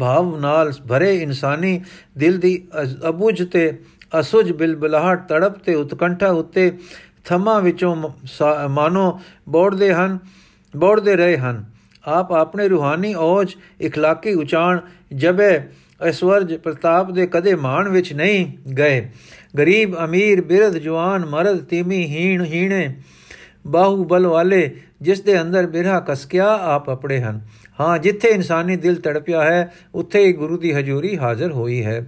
ਭਾਵ 0.00 0.38
ਨਾਲ 0.40 0.72
ਭਰੇ 0.88 1.14
ਇਨਸਾਨੀ 1.16 1.80
ਦਿਲ 2.18 2.38
ਦੀ 2.38 2.56
ਅਬੁਝ 3.08 3.42
ਤੇ 3.42 3.70
ਅਸੁਝ 4.20 4.52
ਬਿਲਬਲਾਹਟ 4.52 5.26
ਤੜਪ 5.28 5.58
ਤੇ 5.58 5.74
ਉਤਕੰਠਾ 5.74 6.30
ਉੱਤੇ 6.32 6.70
ਥਮਾ 7.24 7.58
ਵਿੱਚੋਂ 7.60 7.94
ਮਾਨੋ 8.68 9.20
ਬੋੜਦੇ 9.48 9.92
ਹਨ, 9.94 10.18
ਬੋੜਦੇ 10.74 11.16
ਰਹੇ 11.16 11.36
ਹਨ। 11.38 11.64
ਆਪ 12.07 12.31
ਆਪਣੇ 12.33 12.67
ਰੂਹਾਨੀ 12.67 13.13
ਔਜ 13.13 13.55
اخلاقی 13.85 14.35
ਉਚਾਣ 14.35 14.79
ਜਬੇ 15.13 15.59
ਐਸ਼ਵਰਜ 16.01 16.53
ਪ੍ਰਤਾਪ 16.55 17.11
ਦੇ 17.11 17.27
ਕਦੇ 17.27 17.55
ਮਾਣ 17.55 17.89
ਵਿੱਚ 17.89 18.13
ਨਹੀਂ 18.13 18.45
ਗਏ 18.73 19.07
ਗਰੀਬ 19.57 19.95
ਅਮੀਰ 20.03 20.41
ਬਿਰਧ 20.41 20.77
ਜਵਾਨ 20.77 21.25
ਮਰਦ 21.25 21.63
ਤੀਮੀ 21.63 22.03
ਹੀਣ 22.05 22.45
ਹੀਣੇ 22.45 22.95
ਬਾਹੂ 23.67 24.03
ਬਲ 24.03 24.27
ਵਾਲੇ 24.27 24.75
ਜਿਸ 25.00 25.20
ਦੇ 25.20 25.40
ਅੰਦਰ 25.40 25.66
ਬਿਰਹਾ 25.66 26.00
ਕਸਕਿਆ 26.08 26.46
ਆਪ 26.64 26.90
ਅਪੜੇ 26.92 27.20
ਹਨ। 27.20 27.40
ਹਾਂ, 27.80 27.98
ਜਿੱਥੇ 27.98 28.28
ਇਨਸਾਨੀ 28.28 28.76
ਦਿਲ 28.76 28.94
ਤੜਪਿਆ 28.94 29.42
ਹੈ, 29.44 29.72
ਉੱਥੇ 29.94 30.24
ਹੀ 30.24 30.32
ਗੁਰੂ 30.32 30.56
ਦੀ 30.58 30.72
ਹਜ਼ੂਰੀ 30.72 31.16
ਹਾਜ਼ਰ 31.18 31.52
ਹੋਈ 31.52 31.84
ਹੈ 31.84 32.02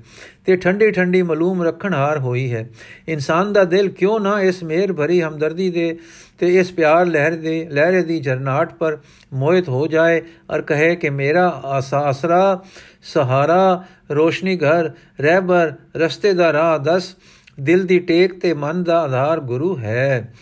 ਤੇ 0.45 0.57
ਠੰਡੀ 0.57 0.91
ਠੰਡੀ 0.91 1.23
ਮਲੂਮ 1.23 1.63
ਰੱਖਣ 1.63 1.95
ਹਾਰ 1.95 2.19
ਹੋਈ 2.19 2.53
ਹੈ। 2.53 2.69
ਇਨਸਾਨ 3.09 3.53
ਦਾ 3.53 3.65
ਦਿਲ 3.65 3.89
ਕਿਉਂ 3.89 4.19
ਨਾ 4.21 4.41
ਇਸ 4.41 4.63
ਮਿਹਰ 4.63 4.93
ਭਰੀ 4.93 5.21
ਹਮਦਰਦੀ 5.23 5.71
ਦੇ 5.71 5.99
ਤੇ 6.39 6.55
ਇਸ 6.59 6.73
ਪਿਆਰ 6.73 7.07
ਲਹਿਰ 7.07 7.37
ਦੇ, 7.37 7.69
ਲਹਿਰੇ 7.71 8.03
ਦੀ 8.03 8.19
ਜਰਨਾਟ 8.21 8.75
ਪਰ 8.75 8.99
ਮੋਹਿਤ 9.33 9.69
ਹੋ 9.69 9.87
ਜਾਏ 9.87 10.23
ਔਰ 10.51 10.63
ਕਹੇ 10.63 10.95
ਕਿ 10.97 11.11
ਮੇਰਾ 11.11 11.49
ਆਸਰਾ, 11.65 12.63
ਸਹਾਰਾ, 13.03 13.85
ਰੋਸ਼ਨੀ 14.11 14.57
ਘਰ, 14.57 14.91
ਰਹਿਬਰ, 15.21 15.73
ਰਸਤੇ 15.97 16.33
ਦਾ 16.33 16.53
ਰਾਹ 16.53 16.79
ਦਸ 16.79 17.15
ਦਿਲ 17.61 17.85
ਦੀ 17.87 17.99
ਟੇਕ 18.01 18.39
ਤੇ 18.41 18.53
ਮਨ 18.55 18.83
ਦਾ 18.85 19.01
ਆਧਾਰ 19.01 19.41
ਗੁਰੂ 19.43 19.77
ਹੈ। 19.79 20.33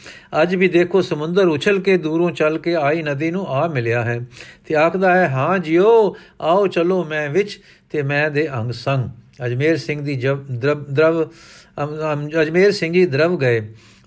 ਅੱਜ 0.42 0.54
ਵੀ 0.54 0.68
ਦੇਖੋ 0.68 1.02
ਸਮੁੰਦਰ 1.02 1.48
ਉਛਲ 1.48 1.78
ਕੇ 1.80 1.96
ਦੂਰੋਂ 1.98 2.30
ਚੱਲ 2.30 2.58
ਕੇ 2.58 2.74
ਆਈ 2.76 3.02
ਨਦੀ 3.02 3.30
ਨੂੰ 3.30 3.46
ਆ 3.46 3.66
ਮਿਲਿਆ 3.68 4.02
ਹੈ 4.04 4.20
ਤੇ 4.66 4.74
ਆਖਦਾ 4.76 5.14
ਹੈ, 5.14 5.28
ਹਾਂ 5.28 5.58
ਜਿਓ, 5.58 6.14
ਆਓ 6.40 6.66
ਚਲੋ 6.66 7.04
ਮੈਂ 7.04 7.28
ਵਿੱਚ 7.30 7.58
ਤੇ 7.90 8.02
ਮੈਂ 8.02 8.30
ਦੇ 8.30 8.48
ਅੰਗ 8.54 8.72
ਸੰਗ। 8.72 9.08
ਅਜਮੇਰ 9.46 9.76
ਸਿੰਘ 9.76 10.00
ਦੀ 10.02 10.14
ਜਬ 10.16 10.46
ਦਰਵ 10.90 11.24
ਅਜਮੇਰ 12.42 12.72
ਸਿੰਘ 12.72 12.92
ਜੀ 12.92 13.04
ਦਰਵ 13.06 13.38
ਗਏ। 13.38 13.60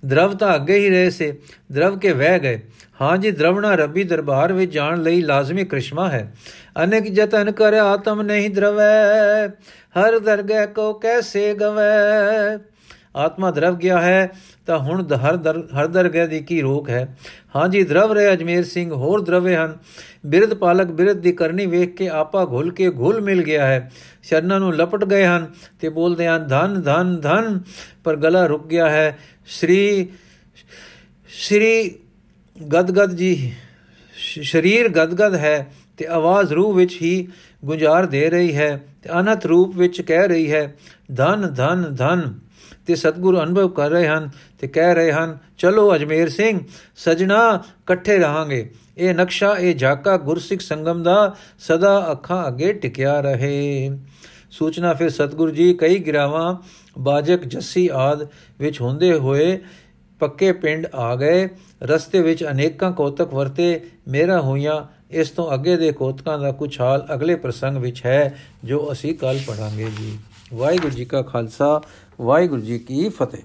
ਦਰਵ 0.03 0.33
ਤਾਂ 0.35 0.53
ਅੱਗੇ 0.55 0.77
ਹੀ 0.77 0.89
ਰਹੇ 0.89 1.09
ਸੇ, 1.09 1.33
ਦਰਵ 1.71 1.97
ਕੇ 1.99 2.11
ਵਹਿ 2.11 2.39
ਗਏ। 2.39 2.59
ਹਾਂ 3.01 3.17
ਜੀ, 3.17 3.31
ਦਰਵਣਾ 3.31 3.73
ਰੱਬੀ 3.75 4.03
ਦਰਬਾਰ 4.03 4.53
ਵਿੱਚ 4.53 4.73
ਜਾਣ 4.73 5.01
ਲਈ 5.01 5.21
ਲਾਜ਼ਮੀ 5.21 5.63
ਕ੍ਰਿਸ਼ਮਾ 5.65 6.09
ਹੈ। 6.09 6.33
ਅਨੇਕ 6.83 7.07
ਜਤਨ 7.13 7.51
ਕਰ 7.51 7.73
ਆਤਮ 7.73 8.21
ਨਹੀਂ 8.21 8.49
ਦਰਵੈ, 8.49 9.47
ਹਰ 9.95 10.19
ਦਰਗਹਿ 10.19 10.67
ਕੋ 10.67 10.93
ਕੈਸੇ 10.93 11.53
ਗਵੈ? 11.53 12.57
ਆਤਮਾ 13.15 13.51
ਦਰਵ 13.51 13.77
ਗਿਆ 13.77 14.01
ਹੈ, 14.01 14.31
ਤਾਂ 14.65 14.77
ਹੁਣ 14.79 15.05
ਹਰ 15.15 15.37
ਹਰ 15.75 15.87
ਦਰਗਹਿ 15.87 16.27
ਦੀ 16.27 16.39
ਕੀ 16.39 16.61
ਰੋਕ 16.61 16.89
ਹੈ? 16.89 17.17
ਹਾਂਜੀ 17.55 17.83
ਦਰਵ 17.83 18.11
ਰਹੇ 18.13 18.33
ਅਜਮੇਰ 18.33 18.63
ਸਿੰਘ, 18.63 18.91
ਹੋਰ 18.91 19.21
ਦਰਵੇ 19.21 19.55
ਹਨ। 19.55 19.77
ਬਿਰਧ 20.25 20.53
ਪਾਲਕ 20.53 20.87
ਬਿਰਧ 20.87 21.17
ਦੀ 21.17 21.31
ਕਰਨੀ 21.31 21.65
ਵੇਖ 21.65 21.95
ਕੇ 21.95 22.09
ਆਪਾ 22.09 22.45
ਘੁਲ 22.45 22.71
ਕੇ 22.71 22.89
ਘੁਲ 22.89 23.21
ਮਿਲ 23.21 23.43
ਗਿਆ 23.43 23.65
ਹੈ। 23.65 23.91
ਸ਼ਰਨਾਂ 24.23 24.59
ਨੂੰ 24.59 24.75
ਲਪਟ 24.75 25.05
ਗਏ 25.05 25.25
ਹਨ 25.25 25.47
ਤੇ 25.79 25.89
ਬੋਲਦੇ 25.89 26.27
ਹਨ, 26.27 26.47
ਧਨ 26.47 26.81
ਧਨ 26.81 27.19
ਧਨ। 27.21 27.59
ਪਰ 28.03 28.15
ਗਲਾ 28.15 28.45
ਰੁਕ 28.45 28.67
ਗਿਆ 28.67 28.89
ਹੈ। 28.89 29.19
ਸ੍ਰੀ 29.47 30.07
ਸ੍ਰੀ 31.29 31.95
ਗਦਗਦ 32.73 33.11
ਜੀ 33.11 33.53
ਸਰੀਰ 34.43 34.89
ਗਦਗਦ 34.89 35.35
ਹੈ 35.35 35.71
ਤੇ 35.97 36.05
ਆਵਾਜ਼ 36.05 36.53
ਰੂਹ 36.53 36.73
ਵਿੱਚ 36.73 36.97
ਹੀ 37.01 37.27
ਗੁੰਜਾਰ 37.65 38.05
ਦੇ 38.05 38.29
ਰਹੀ 38.29 38.55
ਹੈ 38.55 38.83
ਤੇ 39.03 39.09
ਅਨਹਤ 39.19 39.45
ਰੂਪ 39.45 39.75
ਵਿੱਚ 39.77 40.01
ਕਹਿ 40.01 40.27
ਰਹੀ 40.27 40.51
ਹੈ, 40.51 40.75
ਧਨ 41.15 41.53
ਧਨ 41.53 41.95
ਧਨ। 41.95 42.40
ਤੇ 42.87 42.95
ਸਤਿਗੁਰੂ 42.95 43.41
ਅਨੁਭਵ 43.43 43.67
ਕਰ 43.67 43.89
ਰਹੇ 43.89 44.07
ਹਨ 44.07 44.29
ਤੇ 44.59 44.67
ਕਹਿ 44.67 44.95
ਰਹੇ 44.95 45.11
ਹਨ, 45.11 45.37
ਚਲੋ 45.57 45.95
ਅਜਮੇਰ 45.95 46.29
ਸਿੰਘ, 46.29 46.59
ਸਜਣਾ 46.95 47.63
ਇਕੱਠੇ 47.81 48.17
ਰਹਾਂਗੇ। 48.17 48.71
ਇਹ 48.97 49.13
ਨਕਸ਼ਾ, 49.13 49.55
ਇਹ 49.57 49.75
ਝਾਕਾ 49.75 50.17
ਗੁਰਸਿੱਖ 50.17 50.61
ਸੰਗਮ 50.61 51.03
ਦਾ 51.03 51.35
ਸਦਾ 51.59 52.11
ਅੱਖਾਂ 52.11 52.47
ਅੱਗੇ 52.47 52.73
ਟਿਕਿਆ 52.73 53.19
ਰਹੇ। 53.21 53.97
ਸੂਚਨਾ 54.51 54.93
ਫਿਰ 54.93 55.09
ਸਤਿਗੁਰੂ 55.09 55.51
ਜੀ, 55.51 55.73
ਕਈ 55.73 55.99
ਗਿਰਾਵਾਂ, 55.99 56.55
ਬਾਜਕ, 56.99 57.45
ਜੱਸੀ 57.45 57.89
ਆਦ 57.93 58.27
ਵਿੱਚ 58.59 58.81
ਹੁੰਦੇ 58.81 59.13
ਹੋਏ 59.13 59.59
ਪੱਕੇ 60.19 60.51
ਪਿੰਡ 60.51 60.87
ਆ 60.95 61.15
ਗਏ। 61.15 61.49
ਰਸਤੇ 61.83 62.21
ਵਿੱਚ 62.21 62.43
ਅਨੇਕਾਂ 62.43 62.91
ਕੋਤਕ 62.91 63.33
ਵਰਤੇ, 63.33 63.81
ਮੇਰਾ 64.07 64.41
ਹੋਈਆਂ, 64.41 64.85
ਇਸ 65.11 65.29
ਤੋਂ 65.29 65.53
ਅੱਗੇ 65.53 65.77
ਦੇ 65.77 65.91
ਕੋਤਕਾਂ 65.91 66.39
ਦਾ 66.39 66.51
ਕੁਝ 66.51 66.81
ਹਾਲ 66.81 67.07
ਅਗਲੇ 67.13 67.35
ਪ੍ਰਸੰਗ 67.35 67.77
ਵਿੱਚ 67.77 68.05
ਹੈ, 68.05 68.37
ਜੋ 68.63 68.89
ਅਸੀਂ 68.91 69.15
ਕੱਲ 69.15 69.39
ਪੜਾਂਗੇ 69.47 69.87
ਜੀ। 69.99 70.17
ਵਾਹਿਗੁਰੂ 70.53 70.89
ਜੀ 70.89 71.05
ਕਾ 71.05 71.21
ਖਾਲਸਾ 71.21 71.81
ਵਾਹਿਗੁਰੂ 72.21 72.61
ਜੀ 72.61 72.79
ਕੀ 72.79 73.09
ਫਤਿਹ। 73.09 73.43